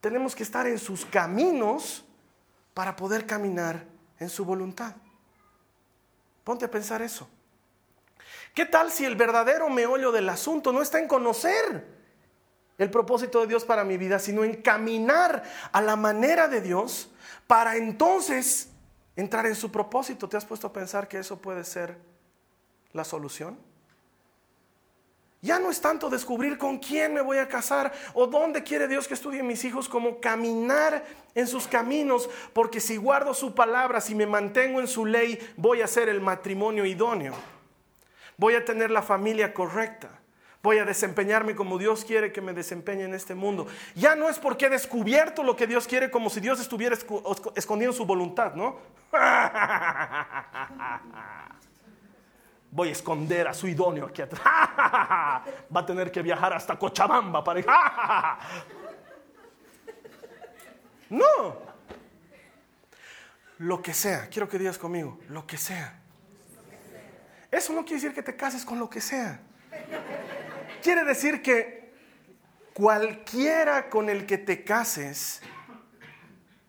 tenemos 0.00 0.34
que 0.34 0.42
estar 0.42 0.66
en 0.66 0.78
sus 0.78 1.04
caminos 1.04 2.04
para 2.72 2.96
poder 2.96 3.26
caminar 3.26 3.84
en 4.18 4.30
su 4.30 4.44
voluntad? 4.44 4.94
Ponte 6.44 6.64
a 6.64 6.70
pensar 6.70 7.02
eso. 7.02 7.28
¿Qué 8.54 8.64
tal 8.64 8.90
si 8.90 9.04
el 9.04 9.14
verdadero 9.14 9.68
meollo 9.68 10.10
del 10.10 10.28
asunto 10.28 10.72
no 10.72 10.80
está 10.82 10.98
en 10.98 11.06
conocer 11.06 11.86
el 12.78 12.90
propósito 12.90 13.42
de 13.42 13.46
Dios 13.46 13.64
para 13.64 13.84
mi 13.84 13.98
vida, 13.98 14.18
sino 14.18 14.42
en 14.42 14.62
caminar 14.62 15.42
a 15.70 15.82
la 15.82 15.96
manera 15.96 16.48
de 16.48 16.62
Dios 16.62 17.10
para 17.46 17.76
entonces 17.76 18.70
entrar 19.16 19.44
en 19.44 19.54
su 19.54 19.70
propósito. 19.70 20.28
¿Te 20.28 20.38
has 20.38 20.46
puesto 20.46 20.68
a 20.68 20.72
pensar 20.72 21.06
que 21.06 21.18
eso 21.18 21.38
puede 21.38 21.62
ser 21.64 21.98
la 22.92 23.04
solución? 23.04 23.58
Ya 25.42 25.58
no 25.58 25.70
es 25.70 25.80
tanto 25.80 26.10
descubrir 26.10 26.58
con 26.58 26.78
quién 26.78 27.14
me 27.14 27.22
voy 27.22 27.38
a 27.38 27.48
casar 27.48 27.92
o 28.12 28.26
dónde 28.26 28.62
quiere 28.62 28.86
Dios 28.86 29.08
que 29.08 29.14
estudien 29.14 29.46
mis 29.46 29.64
hijos, 29.64 29.88
como 29.88 30.20
caminar 30.20 31.02
en 31.34 31.46
sus 31.46 31.66
caminos, 31.66 32.28
porque 32.52 32.78
si 32.78 32.98
guardo 32.98 33.32
su 33.32 33.54
palabra, 33.54 34.02
si 34.02 34.14
me 34.14 34.26
mantengo 34.26 34.80
en 34.80 34.88
su 34.88 35.06
ley, 35.06 35.38
voy 35.56 35.80
a 35.80 35.86
ser 35.86 36.10
el 36.10 36.20
matrimonio 36.20 36.84
idóneo. 36.84 37.34
Voy 38.36 38.54
a 38.54 38.64
tener 38.64 38.90
la 38.90 39.02
familia 39.02 39.54
correcta. 39.54 40.10
Voy 40.62 40.76
a 40.76 40.84
desempeñarme 40.84 41.56
como 41.56 41.78
Dios 41.78 42.04
quiere 42.04 42.32
que 42.32 42.42
me 42.42 42.52
desempeñe 42.52 43.04
en 43.04 43.14
este 43.14 43.34
mundo. 43.34 43.66
Ya 43.94 44.14
no 44.14 44.28
es 44.28 44.38
porque 44.38 44.66
he 44.66 44.70
descubierto 44.70 45.42
lo 45.42 45.56
que 45.56 45.66
Dios 45.66 45.86
quiere 45.86 46.10
como 46.10 46.28
si 46.28 46.40
Dios 46.40 46.60
estuviera 46.60 46.94
escondiendo 47.56 47.96
su 47.96 48.04
voluntad, 48.04 48.54
¿no? 48.54 48.76
Voy 52.70 52.88
a 52.88 52.92
esconder 52.92 53.48
a 53.48 53.54
su 53.54 53.66
idóneo 53.66 54.06
aquí 54.06 54.22
atrás. 54.22 54.42
Va 54.44 55.80
a 55.80 55.86
tener 55.86 56.10
que 56.12 56.22
viajar 56.22 56.52
hasta 56.52 56.78
Cochabamba 56.78 57.42
para... 57.42 58.38
No. 61.10 61.58
Lo 63.58 63.82
que 63.82 63.92
sea, 63.92 64.28
quiero 64.28 64.48
que 64.48 64.58
digas 64.58 64.78
conmigo, 64.78 65.18
lo 65.28 65.44
que 65.44 65.58
sea. 65.58 66.00
Eso 67.50 67.72
no 67.72 67.84
quiere 67.84 68.00
decir 68.00 68.14
que 68.14 68.22
te 68.22 68.36
cases 68.36 68.64
con 68.64 68.78
lo 68.78 68.88
que 68.88 69.00
sea. 69.00 69.40
Quiere 70.80 71.04
decir 71.04 71.42
que 71.42 71.92
cualquiera 72.72 73.90
con 73.90 74.08
el 74.08 74.24
que 74.24 74.38
te 74.38 74.64
cases, 74.64 75.42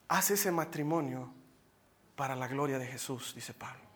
hace 0.08 0.34
ese 0.34 0.52
matrimonio 0.52 1.32
para 2.16 2.36
la 2.36 2.48
gloria 2.48 2.78
de 2.80 2.88
Jesús, 2.88 3.34
dice 3.36 3.54
Pablo. 3.54 3.90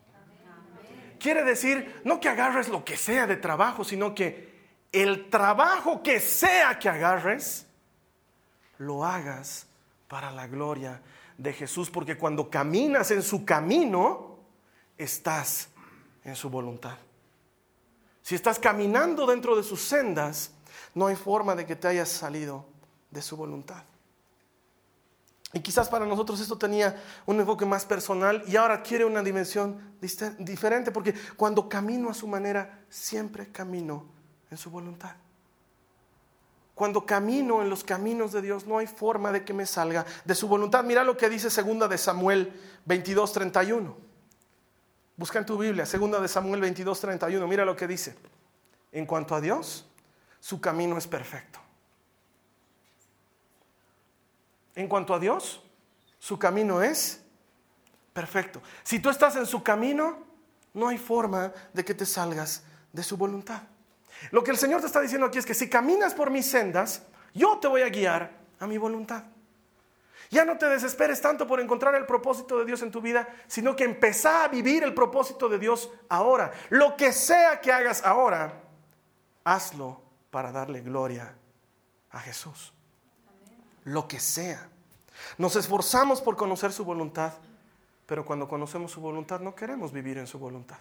Quiere 1.18 1.44
decir, 1.44 2.00
no 2.04 2.20
que 2.20 2.28
agarres 2.28 2.68
lo 2.68 2.84
que 2.84 2.96
sea 2.96 3.26
de 3.26 3.36
trabajo, 3.36 3.84
sino 3.84 4.14
que 4.14 4.54
el 4.92 5.28
trabajo 5.28 6.02
que 6.02 6.20
sea 6.20 6.78
que 6.78 6.88
agarres, 6.88 7.66
lo 8.78 9.04
hagas 9.04 9.66
para 10.08 10.30
la 10.30 10.46
gloria 10.46 11.00
de 11.38 11.52
Jesús, 11.52 11.90
porque 11.90 12.16
cuando 12.16 12.50
caminas 12.50 13.10
en 13.10 13.22
su 13.22 13.44
camino, 13.44 14.38
estás 14.96 15.68
en 16.24 16.36
su 16.36 16.48
voluntad. 16.50 16.96
Si 18.22 18.34
estás 18.34 18.58
caminando 18.58 19.26
dentro 19.26 19.56
de 19.56 19.62
sus 19.62 19.80
sendas, 19.80 20.52
no 20.94 21.06
hay 21.06 21.16
forma 21.16 21.54
de 21.54 21.66
que 21.66 21.76
te 21.76 21.88
hayas 21.88 22.08
salido 22.08 22.66
de 23.10 23.22
su 23.22 23.36
voluntad. 23.36 23.84
Y 25.52 25.60
quizás 25.60 25.88
para 25.88 26.04
nosotros 26.04 26.40
esto 26.40 26.58
tenía 26.58 27.02
un 27.24 27.40
enfoque 27.40 27.64
más 27.64 27.86
personal 27.86 28.42
y 28.46 28.56
ahora 28.56 28.82
quiere 28.82 29.04
una 29.04 29.22
dimensión 29.22 29.96
diferente 30.38 30.90
porque 30.90 31.14
cuando 31.36 31.68
camino 31.68 32.10
a 32.10 32.14
su 32.14 32.26
manera, 32.26 32.84
siempre 32.88 33.50
camino 33.52 34.06
en 34.50 34.58
su 34.58 34.70
voluntad. 34.70 35.14
Cuando 36.74 37.06
camino 37.06 37.62
en 37.62 37.70
los 37.70 37.84
caminos 37.84 38.32
de 38.32 38.42
Dios, 38.42 38.66
no 38.66 38.76
hay 38.76 38.86
forma 38.86 39.32
de 39.32 39.44
que 39.44 39.54
me 39.54 39.64
salga 39.64 40.04
de 40.24 40.34
su 40.34 40.46
voluntad. 40.46 40.84
Mira 40.84 41.04
lo 41.04 41.16
que 41.16 41.30
dice 41.30 41.48
segunda 41.48 41.88
de 41.88 41.96
Samuel 41.96 42.52
22:31. 42.84 43.96
Busca 45.16 45.38
en 45.38 45.46
tu 45.46 45.56
Biblia, 45.56 45.86
segunda 45.86 46.20
de 46.20 46.28
Samuel 46.28 46.60
22, 46.60 47.00
31. 47.00 47.48
Mira 47.48 47.64
lo 47.64 47.74
que 47.74 47.86
dice. 47.86 48.14
En 48.92 49.06
cuanto 49.06 49.34
a 49.34 49.40
Dios, 49.40 49.86
su 50.38 50.60
camino 50.60 50.98
es 50.98 51.06
perfecto. 51.06 51.60
En 54.76 54.86
cuanto 54.86 55.14
a 55.14 55.18
Dios, 55.18 55.62
su 56.20 56.38
camino 56.38 56.82
es 56.82 57.22
perfecto. 58.12 58.62
Si 58.84 59.00
tú 59.00 59.10
estás 59.10 59.34
en 59.36 59.46
su 59.46 59.62
camino, 59.62 60.18
no 60.74 60.88
hay 60.88 60.98
forma 60.98 61.52
de 61.72 61.84
que 61.84 61.94
te 61.94 62.06
salgas 62.06 62.62
de 62.92 63.02
su 63.02 63.16
voluntad. 63.16 63.62
Lo 64.30 64.44
que 64.44 64.50
el 64.50 64.58
Señor 64.58 64.80
te 64.80 64.86
está 64.86 65.00
diciendo 65.00 65.26
aquí 65.26 65.38
es 65.38 65.46
que 65.46 65.54
si 65.54 65.68
caminas 65.68 66.14
por 66.14 66.30
mis 66.30 66.46
sendas, 66.46 67.02
yo 67.34 67.58
te 67.58 67.68
voy 67.68 67.82
a 67.82 67.88
guiar 67.88 68.30
a 68.60 68.66
mi 68.66 68.78
voluntad. 68.78 69.24
Ya 70.30 70.44
no 70.44 70.58
te 70.58 70.66
desesperes 70.66 71.20
tanto 71.20 71.46
por 71.46 71.60
encontrar 71.60 71.94
el 71.94 72.04
propósito 72.04 72.58
de 72.58 72.64
Dios 72.64 72.82
en 72.82 72.90
tu 72.90 73.00
vida, 73.00 73.28
sino 73.46 73.76
que 73.76 73.84
empezá 73.84 74.44
a 74.44 74.48
vivir 74.48 74.82
el 74.82 74.92
propósito 74.92 75.48
de 75.48 75.58
Dios 75.58 75.90
ahora. 76.08 76.52
Lo 76.70 76.96
que 76.96 77.12
sea 77.12 77.60
que 77.60 77.72
hagas 77.72 78.04
ahora, 78.04 78.60
hazlo 79.44 80.02
para 80.30 80.52
darle 80.52 80.80
gloria 80.80 81.34
a 82.10 82.20
Jesús. 82.20 82.75
Lo 83.86 84.08
que 84.08 84.18
sea. 84.18 84.68
Nos 85.38 85.54
esforzamos 85.54 86.20
por 86.20 86.36
conocer 86.36 86.72
su 86.72 86.84
voluntad, 86.84 87.32
pero 88.04 88.24
cuando 88.24 88.48
conocemos 88.48 88.90
su 88.90 89.00
voluntad 89.00 89.40
no 89.40 89.54
queremos 89.54 89.92
vivir 89.92 90.18
en 90.18 90.26
su 90.26 90.38
voluntad. 90.38 90.78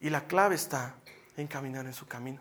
Y 0.00 0.10
la 0.10 0.26
clave 0.26 0.54
está 0.54 0.94
en 1.36 1.46
caminar 1.46 1.86
en 1.86 1.94
su 1.94 2.06
camino. 2.06 2.40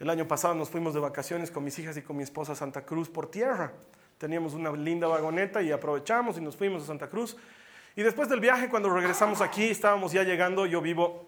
El 0.00 0.08
año 0.08 0.26
pasado 0.26 0.54
nos 0.54 0.70
fuimos 0.70 0.94
de 0.94 1.00
vacaciones 1.00 1.50
con 1.50 1.64
mis 1.64 1.78
hijas 1.78 1.96
y 1.98 2.02
con 2.02 2.16
mi 2.16 2.22
esposa 2.22 2.52
a 2.52 2.56
Santa 2.56 2.84
Cruz 2.84 3.10
por 3.10 3.30
tierra. 3.30 3.72
Teníamos 4.16 4.54
una 4.54 4.72
linda 4.72 5.06
vagoneta 5.06 5.60
y 5.62 5.70
aprovechamos 5.70 6.38
y 6.38 6.40
nos 6.40 6.56
fuimos 6.56 6.82
a 6.82 6.86
Santa 6.86 7.08
Cruz. 7.10 7.36
Y 7.94 8.02
después 8.02 8.30
del 8.30 8.40
viaje, 8.40 8.70
cuando 8.70 8.88
regresamos 8.88 9.42
aquí, 9.42 9.64
estábamos 9.64 10.12
ya 10.12 10.22
llegando, 10.22 10.64
yo 10.64 10.80
vivo 10.80 11.26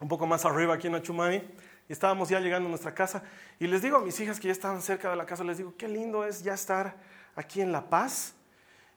un 0.00 0.08
poco 0.08 0.26
más 0.26 0.44
arriba 0.44 0.74
aquí 0.74 0.88
en 0.88 0.96
Achumani, 0.96 1.40
y 1.88 1.92
estábamos 1.92 2.28
ya 2.28 2.40
llegando 2.40 2.68
a 2.68 2.70
nuestra 2.70 2.94
casa. 2.94 3.22
Y 3.58 3.66
les 3.66 3.82
digo 3.82 3.96
a 3.96 4.00
mis 4.00 4.18
hijas 4.20 4.38
que 4.38 4.48
ya 4.48 4.52
estaban 4.52 4.82
cerca 4.82 5.10
de 5.10 5.16
la 5.16 5.26
casa, 5.26 5.44
les 5.44 5.58
digo, 5.58 5.74
qué 5.76 5.88
lindo 5.88 6.24
es 6.24 6.42
ya 6.42 6.54
estar 6.54 6.96
aquí 7.34 7.60
en 7.60 7.72
La 7.72 7.88
Paz. 7.88 8.34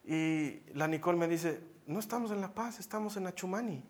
Y 0.03 0.61
la 0.73 0.87
Nicole 0.87 1.17
me 1.17 1.27
dice, 1.27 1.61
no 1.87 1.99
estamos 1.99 2.31
en 2.31 2.41
La 2.41 2.53
Paz, 2.53 2.79
estamos 2.79 3.17
en 3.17 3.27
Achumani. 3.27 3.83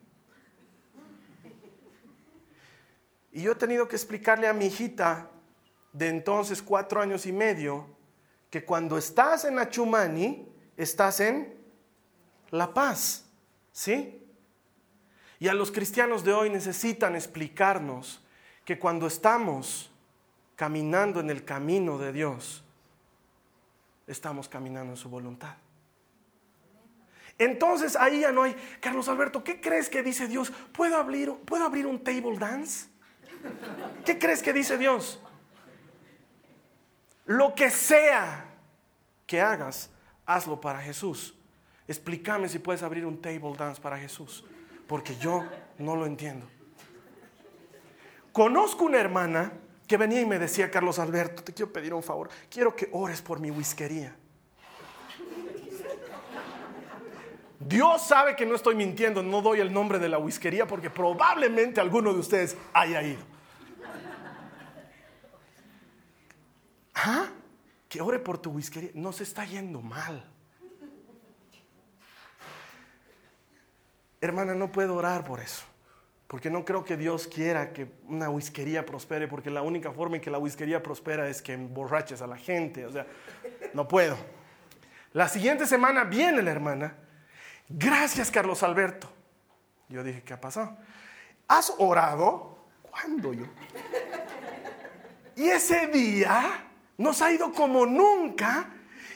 Y 3.32 3.42
yo 3.42 3.52
he 3.52 3.56
tenido 3.56 3.88
que 3.88 3.98
explicarle 3.98 4.48
a 4.48 4.54
mi 4.54 4.68
hijita 4.68 5.30
de 5.92 6.08
entonces 6.08 6.62
cuatro 6.62 7.02
años 7.02 7.26
y 7.26 7.34
medio 7.34 7.88
que 8.50 8.64
cuando 8.64 8.98
estás 8.98 9.44
en 9.44 9.60
Achumani, 9.60 10.48
estás 10.78 11.20
en 11.20 11.54
La 12.52 12.74
Paz. 12.74 13.26
¿Sí? 13.74 14.26
Y 15.38 15.50
a 15.50 15.54
los 15.54 15.72
cristianos 15.72 16.24
de 16.24 16.32
hoy 16.32 16.50
necesitan 16.50 17.16
explicarnos 17.16 18.25
que 18.66 18.80
cuando 18.80 19.08
estamos 19.08 19.92
caminando 20.56 21.20
en 21.20 21.30
el 21.30 21.46
camino 21.46 21.98
de 21.98 22.12
Dios, 22.12 22.64
estamos 24.08 24.50
caminando 24.50 24.94
en 24.94 24.98
su 24.98 25.10
voluntad. 25.10 25.56
Entonces 27.38 27.96
ahí 27.96 28.22
ya 28.22 28.32
no 28.32 28.44
hay, 28.44 28.56
Carlos 28.80 29.08
Alberto, 29.08 29.44
¿qué 29.44 29.60
crees 29.60 29.90
que 29.90 30.02
dice 30.02 30.28
Dios? 30.28 30.52
¿Puedo 30.72 30.98
abrir, 30.98 31.32
¿puedo 31.46 31.66
abrir 31.66 31.86
un 31.86 32.04
table 32.04 32.38
dance? 32.38 32.88
¿Qué 34.06 34.18
crees 34.18 34.42
que 34.42 34.54
dice 34.54 34.78
Dios? 34.78 35.22
Lo 37.26 37.54
que 37.54 37.70
sea 37.70 38.46
que 39.28 39.42
hagas, 39.42 39.90
hazlo 40.26 40.62
para 40.62 40.80
Jesús. 40.80 41.36
Explícame 41.88 42.50
si 42.50 42.60
puedes 42.60 42.84
abrir 42.84 43.06
un 43.06 43.22
table 43.22 43.54
dance 43.58 43.82
para 43.82 43.98
Jesús, 43.98 44.46
porque 44.88 45.16
yo 45.18 45.46
no 45.78 45.96
lo 45.96 46.06
entiendo. 46.06 46.48
Conozco 48.36 48.84
una 48.84 49.00
hermana 49.00 49.54
que 49.88 49.96
venía 49.96 50.20
y 50.20 50.26
me 50.26 50.38
decía, 50.38 50.70
Carlos 50.70 51.00
Alberto, 51.00 51.42
te 51.42 51.54
quiero 51.54 51.72
pedir 51.72 51.94
un 51.94 52.04
favor, 52.04 52.30
quiero 52.50 52.76
que 52.76 52.90
ores 52.92 53.22
por 53.22 53.40
mi 53.40 53.50
whiskería. 53.50 54.14
Dios 57.58 58.06
sabe 58.06 58.36
que 58.36 58.46
no 58.46 58.56
estoy 58.56 58.76
mintiendo, 58.76 59.24
no 59.24 59.42
doy 59.42 59.62
el 59.62 59.72
nombre 59.72 60.00
de 60.00 60.10
la 60.10 60.18
whiskería 60.18 60.68
porque 60.68 60.90
probablemente 60.90 61.80
alguno 61.80 62.12
de 62.12 62.20
ustedes 62.20 62.58
haya 62.74 63.02
ido. 63.04 63.22
¿Ah? 66.94 67.30
Que 67.88 68.02
ore 68.02 68.20
por 68.20 68.38
tu 68.38 68.52
whiskería. 68.52 68.92
No 68.96 69.14
se 69.14 69.24
está 69.24 69.46
yendo 69.46 69.80
mal. 69.80 70.30
Hermana, 74.20 74.54
no 74.56 74.74
puedo 74.74 74.94
orar 74.96 75.24
por 75.24 75.40
eso. 75.40 75.64
Porque 76.28 76.50
no 76.50 76.66
creo 76.66 76.84
que 76.84 76.98
Dios 76.98 77.28
quiera 77.28 77.72
que 77.72 77.88
una 78.08 78.30
whiskería 78.30 78.86
prospere, 78.86 79.28
porque 79.28 79.52
la 79.52 79.62
única 79.62 79.92
forma 79.92 80.16
en 80.16 80.22
que 80.22 80.32
la 80.32 80.40
whiskería 80.40 80.82
prospera 80.82 81.30
es 81.30 81.42
que 81.42 81.54
emborraches 81.54 82.22
a 82.22 82.28
la 82.28 82.38
gente. 82.38 82.86
O 82.86 82.92
sea, 82.92 83.06
no 83.74 83.88
puedo. 83.88 84.18
La 85.14 85.30
siguiente 85.30 85.68
semana 85.68 86.04
viene 86.04 86.42
la 86.42 86.52
hermana. 86.52 86.96
Gracias, 87.70 88.32
Carlos 88.32 88.64
Alberto. 88.64 89.12
Yo 89.88 90.04
dije, 90.04 90.24
¿qué 90.24 90.34
ha 90.34 90.42
pasado? 90.42 90.78
¿Has 91.48 91.74
orado? 91.78 92.66
¿Cuándo 92.82 93.34
yo? 93.34 93.46
Y 95.36 95.50
ese 95.50 95.88
día 95.88 96.66
nos 96.98 97.22
ha 97.22 97.32
ido 97.32 97.52
como 97.52 97.86
nunca. 97.86 98.72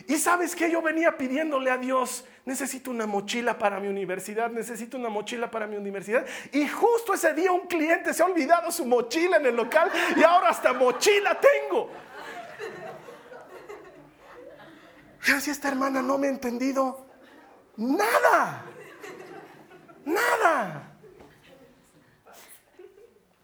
Y 0.07 0.17
sabes 0.17 0.55
que 0.55 0.69
yo 0.71 0.81
venía 0.81 1.17
pidiéndole 1.17 1.71
a 1.71 1.77
Dios, 1.77 2.25
necesito 2.49 2.91
una 2.91 3.05
mochila 3.05 3.57
para 3.57 3.79
mi 3.79 3.87
universidad, 3.87 4.51
necesito 4.51 4.97
una 4.97 5.07
mochila 5.07 5.49
para 5.49 5.67
mi 5.67 5.77
universidad. 5.77 6.25
Y 6.51 6.67
justo 6.67 7.13
ese 7.13 7.33
día 7.33 7.51
un 7.51 7.67
cliente 7.67 8.13
se 8.13 8.21
ha 8.21 8.25
olvidado 8.25 8.71
su 8.71 8.85
mochila 8.85 9.37
en 9.37 9.45
el 9.45 9.55
local 9.55 9.89
y 10.17 10.23
ahora 10.23 10.49
hasta 10.49 10.73
mochila 10.73 11.39
tengo. 11.39 11.89
Gracias, 15.25 15.57
esta 15.57 15.69
hermana 15.69 16.01
no 16.01 16.17
me 16.17 16.27
ha 16.27 16.31
entendido 16.31 17.05
nada. 17.77 18.65
Nada. 20.05 20.91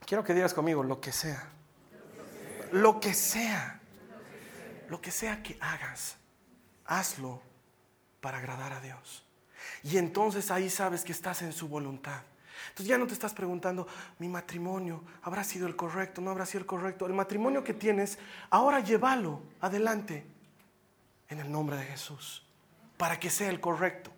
Quiero 0.06 0.24
que 0.24 0.34
digas 0.34 0.54
conmigo 0.54 0.84
lo 0.84 1.00
que 1.00 1.12
sea. 1.12 1.52
Lo 2.72 3.00
que 3.00 3.13
sea 3.13 3.80
lo 4.89 5.02
que 5.02 5.12
sea 5.12 5.41
que 5.41 5.58
hagas, 5.60 6.18
hazlo 6.86 7.41
para 8.25 8.39
agradar 8.39 8.73
a 8.73 8.81
Dios. 8.81 9.23
Y 9.83 9.99
entonces 9.99 10.49
ahí 10.49 10.67
sabes 10.67 11.03
que 11.03 11.11
estás 11.11 11.43
en 11.43 11.53
su 11.53 11.67
voluntad. 11.67 12.23
Entonces 12.69 12.88
ya 12.88 12.97
no 12.97 13.05
te 13.05 13.13
estás 13.13 13.35
preguntando, 13.35 13.88
mi 14.17 14.27
matrimonio, 14.27 15.03
¿habrá 15.21 15.43
sido 15.43 15.67
el 15.67 15.75
correcto? 15.75 16.21
¿No 16.21 16.31
habrá 16.31 16.47
sido 16.47 16.61
el 16.61 16.65
correcto? 16.65 17.05
El 17.05 17.13
matrimonio 17.13 17.63
que 17.63 17.75
tienes, 17.75 18.17
ahora 18.49 18.79
llévalo 18.79 19.43
adelante 19.61 20.25
en 21.29 21.39
el 21.39 21.51
nombre 21.51 21.77
de 21.77 21.83
Jesús, 21.83 22.43
para 22.97 23.19
que 23.19 23.29
sea 23.29 23.51
el 23.51 23.59
correcto. 23.59 24.09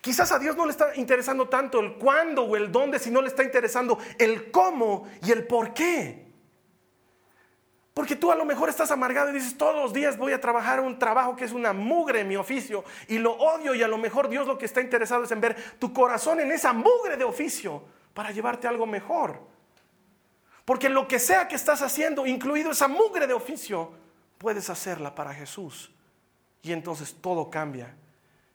Quizás 0.00 0.30
a 0.30 0.38
Dios 0.38 0.56
no 0.56 0.64
le 0.64 0.70
está 0.70 0.94
interesando 0.94 1.48
tanto 1.48 1.80
el 1.80 1.94
cuándo 1.94 2.44
o 2.44 2.54
el 2.54 2.70
dónde, 2.70 3.00
sino 3.00 3.20
le 3.22 3.26
está 3.26 3.42
interesando 3.42 3.98
el 4.20 4.52
cómo 4.52 5.08
y 5.26 5.32
el 5.32 5.48
por 5.48 5.74
qué. 5.74 6.25
Porque 7.96 8.14
tú 8.14 8.30
a 8.30 8.34
lo 8.34 8.44
mejor 8.44 8.68
estás 8.68 8.90
amargado 8.90 9.30
y 9.30 9.32
dices, 9.32 9.56
todos 9.56 9.74
los 9.74 9.90
días 9.94 10.18
voy 10.18 10.34
a 10.34 10.38
trabajar 10.38 10.80
un 10.80 10.98
trabajo 10.98 11.34
que 11.34 11.46
es 11.46 11.52
una 11.52 11.72
mugre 11.72 12.20
en 12.20 12.28
mi 12.28 12.36
oficio 12.36 12.84
y 13.08 13.16
lo 13.16 13.32
odio 13.32 13.74
y 13.74 13.82
a 13.82 13.88
lo 13.88 13.96
mejor 13.96 14.28
Dios 14.28 14.46
lo 14.46 14.58
que 14.58 14.66
está 14.66 14.82
interesado 14.82 15.24
es 15.24 15.30
en 15.30 15.40
ver 15.40 15.56
tu 15.78 15.94
corazón 15.94 16.38
en 16.40 16.52
esa 16.52 16.74
mugre 16.74 17.16
de 17.16 17.24
oficio 17.24 17.82
para 18.12 18.32
llevarte 18.32 18.68
algo 18.68 18.84
mejor. 18.84 19.40
Porque 20.66 20.90
lo 20.90 21.08
que 21.08 21.18
sea 21.18 21.48
que 21.48 21.54
estás 21.54 21.80
haciendo, 21.80 22.26
incluido 22.26 22.72
esa 22.72 22.86
mugre 22.86 23.26
de 23.26 23.32
oficio, 23.32 23.92
puedes 24.36 24.68
hacerla 24.68 25.14
para 25.14 25.32
Jesús. 25.32 25.90
Y 26.60 26.72
entonces 26.72 27.16
todo 27.18 27.48
cambia. 27.48 27.96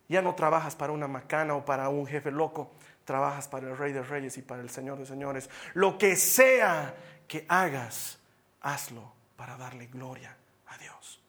Ya 0.07 0.21
no 0.21 0.35
trabajas 0.35 0.75
para 0.75 0.93
una 0.93 1.07
macana 1.07 1.55
o 1.55 1.65
para 1.65 1.89
un 1.89 2.05
jefe 2.05 2.29
loco, 2.29 2.73
trabajas 3.05 3.47
para 3.47 3.69
el 3.69 3.75
Rey 3.75 3.91
de 3.91 4.03
Reyes 4.03 4.37
y 4.37 4.43
para 4.43 4.61
el 4.61 4.69
Señor 4.69 4.99
de 4.99 5.07
Señores. 5.07 5.49
Lo 5.73 5.97
que 5.97 6.15
sea 6.15 6.93
que 7.27 7.43
hagas, 7.49 8.19
hazlo 8.61 9.19
para 9.41 9.57
darle 9.57 9.87
gloria 9.87 10.37
a 10.67 10.77
Dios. 10.77 11.19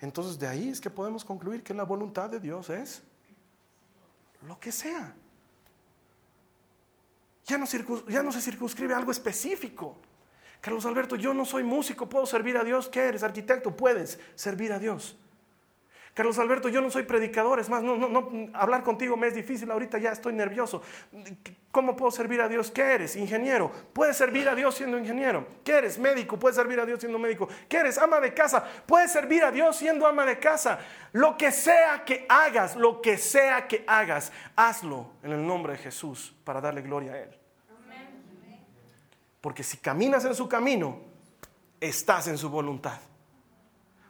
Entonces 0.00 0.38
de 0.38 0.46
ahí 0.46 0.68
es 0.68 0.80
que 0.80 0.90
podemos 0.90 1.24
concluir 1.24 1.64
que 1.64 1.74
la 1.74 1.82
voluntad 1.82 2.30
de 2.30 2.38
Dios 2.38 2.70
es 2.70 3.02
lo 4.46 4.60
que 4.60 4.70
sea. 4.70 5.12
Ya 7.46 7.58
no, 7.58 7.66
se 7.66 8.40
circunscribe 8.40 8.94
a 8.94 8.96
algo 8.96 9.10
específico. 9.10 9.96
Carlos 10.60 10.86
Alberto, 10.86 11.16
yo 11.16 11.34
no 11.34 11.44
soy 11.44 11.64
músico, 11.64 12.08
puedo 12.08 12.26
servir 12.26 12.56
a 12.56 12.62
Dios. 12.62 12.88
¿Qué 12.88 13.00
eres? 13.00 13.24
Arquitecto, 13.24 13.76
puedes 13.76 14.20
servir 14.36 14.72
a 14.72 14.78
Dios. 14.78 15.16
Carlos 16.18 16.36
Alberto, 16.40 16.68
yo 16.68 16.80
no 16.80 16.90
soy 16.90 17.04
predicador, 17.04 17.60
es 17.60 17.68
más, 17.68 17.80
no, 17.80 18.28
hablar 18.52 18.82
contigo 18.82 19.16
me 19.16 19.28
es 19.28 19.36
difícil, 19.36 19.70
ahorita 19.70 19.98
ya 19.98 20.10
estoy 20.10 20.32
nervioso. 20.32 20.82
¿Cómo 21.70 21.94
puedo 21.94 22.10
servir 22.10 22.40
a 22.40 22.48
Dios? 22.48 22.72
¿Qué 22.72 22.82
eres? 22.82 23.14
Ingeniero. 23.14 23.70
¿Puedes 23.92 24.16
servir 24.16 24.48
a 24.48 24.56
Dios 24.56 24.74
siendo 24.74 24.98
ingeniero? 24.98 25.46
¿Qué 25.62 25.74
eres? 25.78 25.96
Médico. 25.96 26.36
¿Puedes 26.36 26.56
servir 26.56 26.80
a 26.80 26.86
Dios 26.86 26.98
siendo 26.98 27.20
médico? 27.20 27.48
¿Qué 27.68 27.76
eres? 27.76 27.98
Ama 27.98 28.18
de 28.18 28.34
casa. 28.34 28.66
¿Puedes 28.84 29.12
servir 29.12 29.44
a 29.44 29.52
Dios 29.52 29.76
siendo 29.76 30.08
ama 30.08 30.26
de 30.26 30.40
casa? 30.40 30.80
Lo 31.12 31.36
que 31.36 31.52
sea 31.52 32.04
que 32.04 32.26
hagas, 32.28 32.74
lo 32.74 33.00
que 33.00 33.16
sea 33.16 33.68
que 33.68 33.84
hagas, 33.86 34.32
hazlo 34.56 35.12
en 35.22 35.30
el 35.30 35.46
nombre 35.46 35.74
de 35.74 35.78
Jesús 35.78 36.34
para 36.42 36.60
darle 36.60 36.82
gloria 36.82 37.12
a 37.12 37.18
Él. 37.20 37.30
Porque 39.40 39.62
si 39.62 39.76
caminas 39.76 40.24
en 40.24 40.34
su 40.34 40.48
camino, 40.48 40.98
estás 41.80 42.26
en 42.26 42.36
su 42.36 42.50
voluntad. 42.50 42.98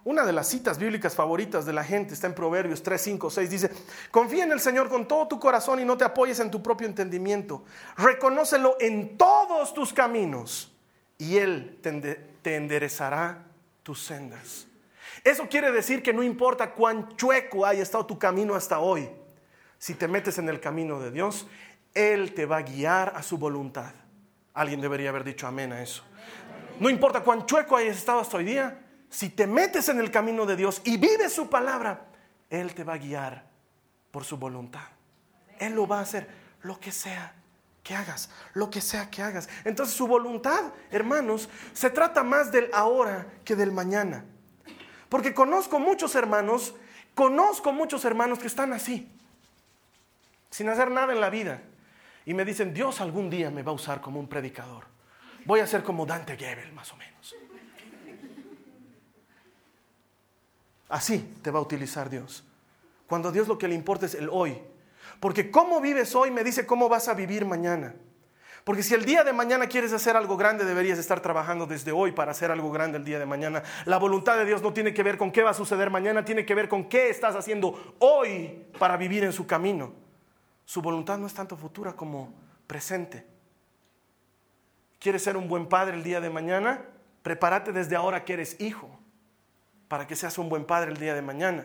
Una 0.08 0.24
de 0.24 0.32
las 0.32 0.48
citas 0.48 0.78
bíblicas 0.78 1.14
favoritas 1.14 1.66
de 1.66 1.74
la 1.74 1.84
gente 1.84 2.14
está 2.14 2.28
en 2.28 2.34
Proverbios 2.34 2.82
3, 2.82 2.98
5, 2.98 3.28
6. 3.28 3.50
Dice, 3.50 3.70
confía 4.10 4.44
en 4.44 4.52
el 4.52 4.58
Señor 4.58 4.88
con 4.88 5.06
todo 5.06 5.28
tu 5.28 5.38
corazón 5.38 5.80
y 5.80 5.84
no 5.84 5.98
te 5.98 6.04
apoyes 6.06 6.40
en 6.40 6.50
tu 6.50 6.62
propio 6.62 6.86
entendimiento. 6.86 7.62
Reconócelo 7.94 8.78
en 8.80 9.18
todos 9.18 9.74
tus 9.74 9.92
caminos 9.92 10.74
y 11.18 11.36
Él 11.36 11.78
te 11.82 12.56
enderezará 12.56 13.44
tus 13.82 14.02
sendas. 14.02 14.66
Eso 15.24 15.46
quiere 15.46 15.70
decir 15.72 16.02
que 16.02 16.14
no 16.14 16.22
importa 16.22 16.72
cuán 16.72 17.14
chueco 17.16 17.66
haya 17.66 17.82
estado 17.82 18.06
tu 18.06 18.18
camino 18.18 18.54
hasta 18.54 18.78
hoy, 18.78 19.10
si 19.78 19.92
te 19.92 20.08
metes 20.08 20.38
en 20.38 20.48
el 20.48 20.58
camino 20.58 20.98
de 21.00 21.10
Dios, 21.10 21.46
Él 21.92 22.32
te 22.32 22.46
va 22.46 22.56
a 22.56 22.62
guiar 22.62 23.12
a 23.14 23.22
su 23.22 23.36
voluntad. 23.36 23.92
Alguien 24.54 24.80
debería 24.80 25.10
haber 25.10 25.24
dicho 25.24 25.46
amén 25.46 25.70
a 25.70 25.82
eso. 25.82 26.02
No 26.80 26.88
importa 26.88 27.20
cuán 27.20 27.44
chueco 27.44 27.76
hayas 27.76 27.98
estado 27.98 28.20
hasta 28.20 28.38
hoy 28.38 28.44
día, 28.44 28.86
si 29.10 29.30
te 29.30 29.46
metes 29.46 29.88
en 29.88 30.00
el 30.00 30.10
camino 30.10 30.46
de 30.46 30.56
Dios 30.56 30.80
y 30.84 30.96
vives 30.96 31.32
su 31.32 31.48
palabra, 31.48 32.06
Él 32.50 32.74
te 32.74 32.84
va 32.84 32.94
a 32.94 32.98
guiar 32.98 33.46
por 34.10 34.24
su 34.24 34.36
voluntad. 34.36 34.86
Él 35.58 35.74
lo 35.74 35.86
va 35.86 35.98
a 35.98 36.02
hacer, 36.02 36.28
lo 36.62 36.78
que 36.78 36.92
sea 36.92 37.34
que 37.82 37.94
hagas, 37.94 38.30
lo 38.52 38.70
que 38.70 38.80
sea 38.80 39.10
que 39.10 39.22
hagas. 39.22 39.48
Entonces 39.64 39.96
su 39.96 40.06
voluntad, 40.06 40.72
hermanos, 40.90 41.48
se 41.72 41.90
trata 41.90 42.22
más 42.22 42.52
del 42.52 42.70
ahora 42.72 43.26
que 43.44 43.56
del 43.56 43.72
mañana. 43.72 44.24
Porque 45.08 45.32
conozco 45.32 45.78
muchos 45.78 46.14
hermanos, 46.14 46.74
conozco 47.14 47.72
muchos 47.72 48.04
hermanos 48.04 48.38
que 48.38 48.46
están 48.46 48.72
así, 48.72 49.10
sin 50.50 50.68
hacer 50.68 50.90
nada 50.90 51.12
en 51.12 51.20
la 51.20 51.30
vida. 51.30 51.62
Y 52.26 52.34
me 52.34 52.44
dicen, 52.44 52.74
Dios 52.74 53.00
algún 53.00 53.30
día 53.30 53.50
me 53.50 53.62
va 53.62 53.72
a 53.72 53.74
usar 53.74 54.02
como 54.02 54.20
un 54.20 54.28
predicador. 54.28 54.84
Voy 55.46 55.60
a 55.60 55.66
ser 55.66 55.82
como 55.82 56.04
Dante 56.04 56.36
Gebel, 56.36 56.72
más 56.74 56.92
o 56.92 56.96
menos. 56.96 57.34
Así 60.88 61.36
te 61.42 61.50
va 61.50 61.58
a 61.58 61.62
utilizar 61.62 62.08
Dios. 62.08 62.44
Cuando 63.06 63.30
Dios 63.30 63.48
lo 63.48 63.58
que 63.58 63.68
le 63.68 63.74
importa 63.74 64.06
es 64.06 64.14
el 64.14 64.28
hoy. 64.30 64.58
Porque 65.20 65.50
cómo 65.50 65.80
vives 65.80 66.14
hoy 66.14 66.30
me 66.30 66.44
dice 66.44 66.66
cómo 66.66 66.88
vas 66.88 67.08
a 67.08 67.14
vivir 67.14 67.44
mañana. 67.44 67.94
Porque 68.64 68.82
si 68.82 68.94
el 68.94 69.04
día 69.04 69.24
de 69.24 69.32
mañana 69.32 69.66
quieres 69.66 69.92
hacer 69.92 70.16
algo 70.16 70.36
grande, 70.36 70.64
deberías 70.64 70.98
estar 70.98 71.20
trabajando 71.20 71.66
desde 71.66 71.90
hoy 71.90 72.12
para 72.12 72.32
hacer 72.32 72.50
algo 72.50 72.70
grande 72.70 72.98
el 72.98 73.04
día 73.04 73.18
de 73.18 73.24
mañana. 73.24 73.62
La 73.86 73.98
voluntad 73.98 74.36
de 74.36 74.44
Dios 74.44 74.62
no 74.62 74.72
tiene 74.72 74.92
que 74.92 75.02
ver 75.02 75.16
con 75.16 75.32
qué 75.32 75.42
va 75.42 75.50
a 75.50 75.54
suceder 75.54 75.90
mañana, 75.90 76.24
tiene 76.24 76.44
que 76.44 76.54
ver 76.54 76.68
con 76.68 76.88
qué 76.88 77.08
estás 77.08 77.34
haciendo 77.34 77.96
hoy 77.98 78.66
para 78.78 78.96
vivir 78.96 79.24
en 79.24 79.32
su 79.32 79.46
camino. 79.46 79.92
Su 80.66 80.82
voluntad 80.82 81.16
no 81.16 81.26
es 81.26 81.32
tanto 81.32 81.56
futura 81.56 81.94
como 81.94 82.34
presente. 82.66 83.26
¿Quieres 84.98 85.22
ser 85.22 85.36
un 85.36 85.48
buen 85.48 85.66
padre 85.66 85.96
el 85.96 86.02
día 86.02 86.20
de 86.20 86.28
mañana? 86.28 86.82
Prepárate 87.22 87.72
desde 87.72 87.96
ahora 87.96 88.24
que 88.24 88.34
eres 88.34 88.60
hijo 88.60 88.97
para 89.88 90.06
que 90.06 90.14
seas 90.14 90.38
un 90.38 90.48
buen 90.48 90.64
padre 90.64 90.92
el 90.92 90.98
día 90.98 91.14
de 91.14 91.22
mañana. 91.22 91.64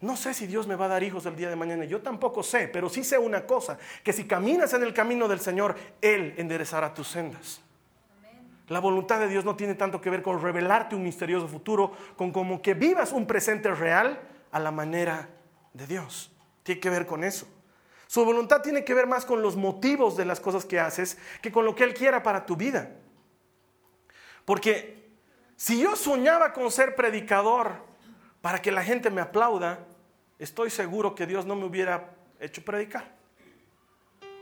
No 0.00 0.16
sé 0.16 0.32
si 0.32 0.46
Dios 0.46 0.66
me 0.68 0.76
va 0.76 0.84
a 0.84 0.88
dar 0.88 1.02
hijos 1.02 1.26
el 1.26 1.34
día 1.34 1.50
de 1.50 1.56
mañana, 1.56 1.84
yo 1.84 2.00
tampoco 2.00 2.44
sé, 2.44 2.68
pero 2.68 2.88
sí 2.88 3.02
sé 3.02 3.18
una 3.18 3.44
cosa, 3.44 3.78
que 4.04 4.12
si 4.12 4.24
caminas 4.24 4.72
en 4.72 4.84
el 4.84 4.94
camino 4.94 5.26
del 5.26 5.40
Señor, 5.40 5.74
Él 6.00 6.34
enderezará 6.36 6.94
tus 6.94 7.08
sendas. 7.08 7.60
La 8.68 8.80
voluntad 8.80 9.18
de 9.18 9.28
Dios 9.28 9.44
no 9.44 9.56
tiene 9.56 9.74
tanto 9.74 10.00
que 10.00 10.10
ver 10.10 10.22
con 10.22 10.40
revelarte 10.40 10.94
un 10.94 11.02
misterioso 11.02 11.48
futuro, 11.48 11.92
con 12.16 12.30
como 12.30 12.62
que 12.62 12.74
vivas 12.74 13.12
un 13.12 13.26
presente 13.26 13.74
real 13.74 14.20
a 14.52 14.60
la 14.60 14.70
manera 14.70 15.28
de 15.72 15.86
Dios. 15.86 16.30
Tiene 16.62 16.80
que 16.80 16.90
ver 16.90 17.06
con 17.06 17.24
eso. 17.24 17.48
Su 18.06 18.24
voluntad 18.24 18.62
tiene 18.62 18.84
que 18.84 18.94
ver 18.94 19.06
más 19.06 19.24
con 19.24 19.42
los 19.42 19.56
motivos 19.56 20.16
de 20.16 20.26
las 20.26 20.38
cosas 20.38 20.64
que 20.64 20.78
haces 20.78 21.18
que 21.42 21.50
con 21.50 21.64
lo 21.64 21.74
que 21.74 21.84
Él 21.84 21.94
quiera 21.94 22.22
para 22.22 22.46
tu 22.46 22.56
vida. 22.56 22.90
Porque 24.44 24.97
si 25.58 25.78
yo 25.80 25.96
soñaba 25.96 26.52
con 26.52 26.70
ser 26.70 26.94
predicador 26.94 27.72
para 28.40 28.62
que 28.62 28.70
la 28.70 28.84
gente 28.84 29.10
me 29.10 29.20
aplauda, 29.20 29.80
estoy 30.38 30.70
seguro 30.70 31.16
que 31.16 31.26
Dios 31.26 31.44
no 31.46 31.56
me 31.56 31.64
hubiera 31.64 32.10
hecho 32.38 32.64
predicar. 32.64 33.10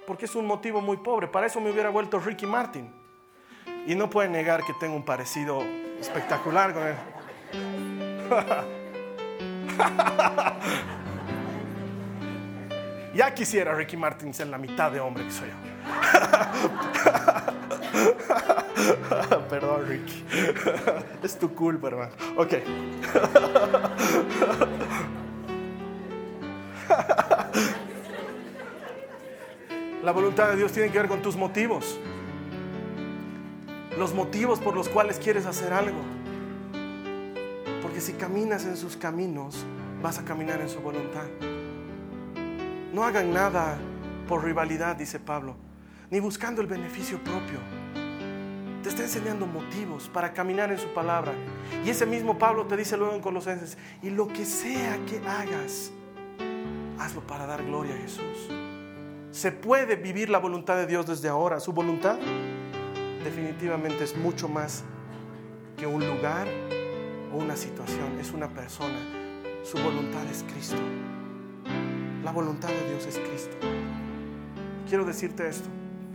Porque 0.07 0.27
es 0.27 0.35
un 0.35 0.45
motivo 0.47 0.83
muy 0.83 0.99
pobre. 0.99 1.27
Para 1.27 1.47
eso 1.47 1.59
me 1.59 1.71
hubiera 1.71 1.89
vuelto 1.89 2.21
Ricky 2.21 2.45
Martin. 2.45 2.95
Y 3.87 3.95
no 3.95 4.11
puede 4.11 4.29
negar 4.29 4.63
que 4.63 4.75
tengo 4.75 4.95
un 4.95 5.07
parecido 5.07 5.63
espectacular 5.99 6.75
con 6.75 6.87
él. 6.87 6.97
ya 13.15 13.33
quisiera 13.35 13.75
Ricky 13.75 13.97
Martin 13.97 14.35
ser 14.35 14.49
la 14.49 14.59
mitad 14.59 14.93
de 14.93 15.01
hombre 15.01 15.25
que 15.25 15.31
soy 15.31 15.49
yo. 15.49 15.55
Ricky. 19.87 20.25
Es 21.23 21.39
tu 21.39 21.55
culpa, 21.55 21.89
hermano. 21.89 22.13
Ok. 22.37 22.53
La 30.03 30.13
voluntad 30.13 30.51
de 30.51 30.57
Dios 30.57 30.73
tiene 30.73 30.93
que 30.93 30.99
ver 30.99 31.09
con 31.09 31.23
tus 31.23 31.37
motivos. 31.37 31.99
Los 33.99 34.15
motivos 34.15 34.61
por 34.61 34.75
los 34.75 34.89
cuales 34.89 35.19
quieres 35.19 35.47
hacer 35.47 35.73
algo. 35.73 35.99
Porque 37.83 38.01
si 38.01 38.13
caminas 38.13 38.65
en 38.67 38.77
sus 38.77 38.97
caminos, 38.97 39.65
vas 40.03 40.19
a 40.19 40.25
caminar 40.25 40.61
en 40.61 40.69
su 40.69 40.81
voluntad. 40.81 41.25
No 42.93 43.05
hagan 43.05 43.33
nada 43.33 43.79
por 44.29 44.45
rivalidad, 44.45 44.97
dice 44.97 45.19
Pablo, 45.19 45.57
ni 46.11 46.21
buscando 46.21 46.61
el 46.61 46.69
beneficio 46.69 47.19
propio 47.19 47.59
te 48.87 48.91
está 48.91 49.03
enseñando 49.03 49.49
motivos 49.49 50.09
para 50.09 50.33
caminar 50.33 50.71
en 50.71 50.79
su 50.79 50.87
palabra. 50.95 51.33
Y 51.85 51.91
ese 51.91 52.07
mismo 52.07 52.39
Pablo 52.39 52.67
te 52.67 52.77
dice 52.77 52.97
luego 52.97 53.15
en 53.15 53.21
Colosenses, 53.21 53.77
y 54.01 54.11
lo 54.11 54.29
que 54.29 54.45
sea 54.45 54.97
que 55.07 55.19
hagas, 55.27 55.91
hazlo 56.97 57.21
para 57.23 57.47
dar 57.47 57.65
gloria 57.65 57.97
a 57.97 57.99
Jesús. 57.99 58.49
Se 59.33 59.51
puede 59.51 59.97
vivir 59.97 60.31
la 60.31 60.39
voluntad 60.39 60.77
de 60.77 60.87
Dios 60.87 61.05
desde 61.05 61.29
ahora. 61.29 61.59
Su 61.59 61.73
voluntad 61.73 62.17
definitivamente 63.25 64.05
es 64.05 64.17
mucho 64.17 64.49
más 64.49 64.85
que 65.77 65.89
un 65.89 66.07
lugar 66.07 66.47
o 67.33 67.39
una 67.39 67.57
situación, 67.57 68.21
es 68.21 68.31
una 68.31 68.51
persona. 68.51 69.01
Su 69.65 69.79
voluntad 69.79 70.25
es 70.31 70.45
Cristo. 70.45 70.81
La 72.23 72.31
voluntad 72.31 72.69
de 72.69 72.89
Dios 72.89 73.05
es 73.05 73.19
Cristo. 73.19 73.57
Quiero 74.89 75.05
decirte 75.05 75.49
esto 75.49 75.69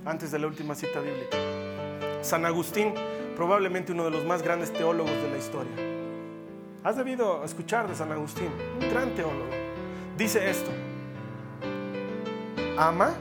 antes 0.06 0.32
de 0.32 0.40
la 0.40 0.48
última 0.48 0.74
cita 0.74 1.02
bíblica. 1.02 1.38
San 2.22 2.46
Agustín, 2.46 2.94
probablemente 3.36 3.92
uno 3.92 4.06
de 4.06 4.12
los 4.12 4.26
más 4.26 4.44
grandes 4.44 4.72
teólogos 4.72 5.12
de 5.12 5.30
la 5.30 5.38
historia. 5.38 5.72
Has 6.84 6.96
debido 6.96 7.44
escuchar 7.44 7.88
de 7.88 7.96
San 7.96 8.12
Agustín, 8.12 8.50
un 8.80 8.90
gran 8.90 9.14
teólogo. 9.16 9.50
Dice 10.18 10.50
esto, 10.50 10.72
ama 12.78 13.14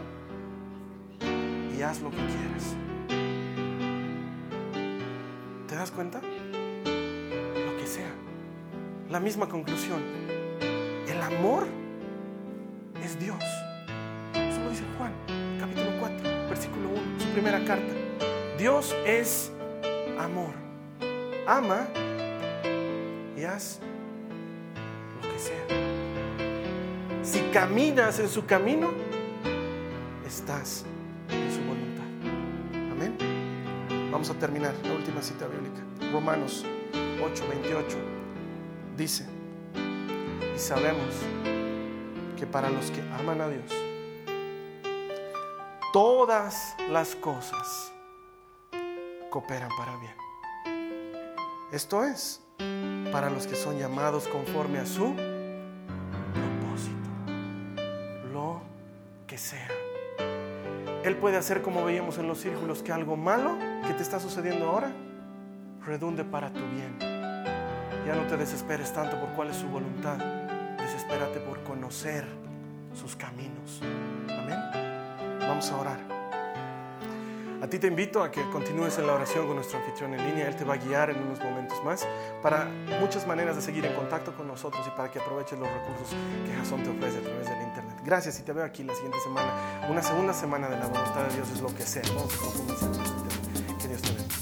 y 1.76 1.82
haz 1.82 2.00
lo 2.00 2.10
que 2.10 2.16
quieres. 2.16 2.76
¿Te 5.66 5.74
das 5.76 5.90
cuenta? 5.90 6.20
Lo 6.20 7.76
que 7.78 7.86
sea. 7.86 8.10
La 9.08 9.20
misma 9.20 9.48
conclusión. 9.48 10.02
El 11.08 11.22
amor 11.22 11.66
es 13.02 13.18
Dios. 13.18 13.42
Eso 14.34 14.60
lo 14.62 14.70
dice 14.70 14.84
Juan, 14.98 15.12
capítulo 15.58 15.90
4, 16.00 16.48
versículo 16.48 16.88
1, 16.90 17.00
su 17.18 17.28
primera 17.28 17.64
carta. 17.64 17.99
Dios 18.60 18.94
es 19.06 19.50
amor. 20.18 20.52
Ama 21.46 21.88
y 23.34 23.42
haz 23.42 23.80
lo 25.22 25.32
que 25.32 25.38
sea. 25.38 25.64
Si 27.22 27.40
caminas 27.54 28.18
en 28.18 28.28
su 28.28 28.44
camino, 28.44 28.90
estás 30.26 30.84
en 31.30 31.50
su 31.50 31.60
voluntad. 31.62 32.04
Amén. 32.92 33.16
Vamos 34.12 34.28
a 34.28 34.34
terminar 34.34 34.74
la 34.84 34.92
última 34.92 35.22
cita 35.22 35.46
bíblica. 35.46 35.80
Romanos 36.12 36.66
8, 37.24 37.44
28 37.48 37.96
dice, 38.94 39.24
y 40.54 40.58
sabemos 40.58 41.14
que 42.38 42.46
para 42.46 42.68
los 42.68 42.90
que 42.90 43.00
aman 43.18 43.40
a 43.40 43.48
Dios, 43.48 43.72
todas 45.94 46.74
las 46.90 47.16
cosas 47.16 47.90
cooperan 49.30 49.70
para 49.78 49.96
bien. 49.96 50.14
Esto 51.72 52.04
es, 52.04 52.42
para 53.12 53.30
los 53.30 53.46
que 53.46 53.54
son 53.54 53.78
llamados 53.78 54.26
conforme 54.28 54.78
a 54.78 54.86
su 54.86 55.14
propósito, 56.34 57.08
lo 58.32 58.60
que 59.26 59.38
sea. 59.38 59.68
Él 61.04 61.16
puede 61.16 61.36
hacer 61.36 61.62
como 61.62 61.84
veíamos 61.84 62.18
en 62.18 62.26
los 62.26 62.40
círculos, 62.40 62.82
que 62.82 62.92
algo 62.92 63.16
malo 63.16 63.56
que 63.86 63.94
te 63.94 64.02
está 64.02 64.20
sucediendo 64.20 64.68
ahora 64.68 64.92
redunde 65.86 66.24
para 66.24 66.52
tu 66.52 66.60
bien. 66.60 66.98
Ya 68.06 68.16
no 68.16 68.26
te 68.26 68.36
desesperes 68.36 68.92
tanto 68.92 69.18
por 69.18 69.30
cuál 69.30 69.50
es 69.50 69.56
su 69.56 69.68
voluntad, 69.68 70.18
desespérate 70.76 71.38
por 71.40 71.62
conocer 71.62 72.26
sus 72.92 73.14
caminos. 73.14 73.80
Amén. 74.28 74.58
Vamos 75.40 75.70
a 75.70 75.76
orar. 75.76 76.19
A 77.62 77.66
ti 77.68 77.78
te 77.78 77.86
invito 77.88 78.22
a 78.22 78.30
que 78.30 78.40
continúes 78.50 78.96
en 78.96 79.06
la 79.06 79.12
oración 79.12 79.46
con 79.46 79.56
nuestro 79.56 79.78
anfitrión 79.78 80.14
en 80.14 80.26
línea. 80.26 80.48
Él 80.48 80.56
te 80.56 80.64
va 80.64 80.74
a 80.74 80.76
guiar 80.78 81.10
en 81.10 81.22
unos 81.22 81.38
momentos 81.40 81.84
más 81.84 82.06
para 82.42 82.70
muchas 83.00 83.26
maneras 83.26 83.54
de 83.54 83.60
seguir 83.60 83.84
en 83.84 83.94
contacto 83.94 84.34
con 84.34 84.48
nosotros 84.48 84.82
y 84.86 84.90
para 84.96 85.10
que 85.10 85.18
aproveches 85.18 85.58
los 85.58 85.68
recursos 85.68 86.08
que 86.46 86.54
Jason 86.54 86.82
te 86.82 86.88
ofrece 86.88 87.18
a 87.18 87.20
través 87.20 87.50
del 87.50 87.60
Internet. 87.60 87.98
Gracias 88.02 88.40
y 88.40 88.44
te 88.44 88.54
veo 88.54 88.64
aquí 88.64 88.82
la 88.82 88.94
siguiente 88.94 89.20
semana. 89.20 89.86
Una 89.90 90.02
segunda 90.02 90.32
semana 90.32 90.70
de 90.70 90.78
la 90.78 90.86
voluntad 90.86 91.26
de 91.28 91.34
Dios 91.34 91.50
es 91.50 91.60
lo 91.60 91.68
que 91.74 91.82
sea. 91.82 92.02
Vamos 92.14 92.32
a 92.34 92.38
tema. 92.88 93.78
Que 93.78 93.88
Dios 93.88 94.00
te 94.00 94.08
bendiga. 94.14 94.36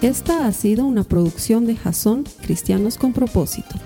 Esta 0.00 0.46
ha 0.46 0.52
sido 0.52 0.86
una 0.86 1.04
producción 1.04 1.66
de 1.66 1.76
Jason 1.76 2.24
Cristianos 2.40 2.96
con 2.96 3.12
Propósito. 3.12 3.85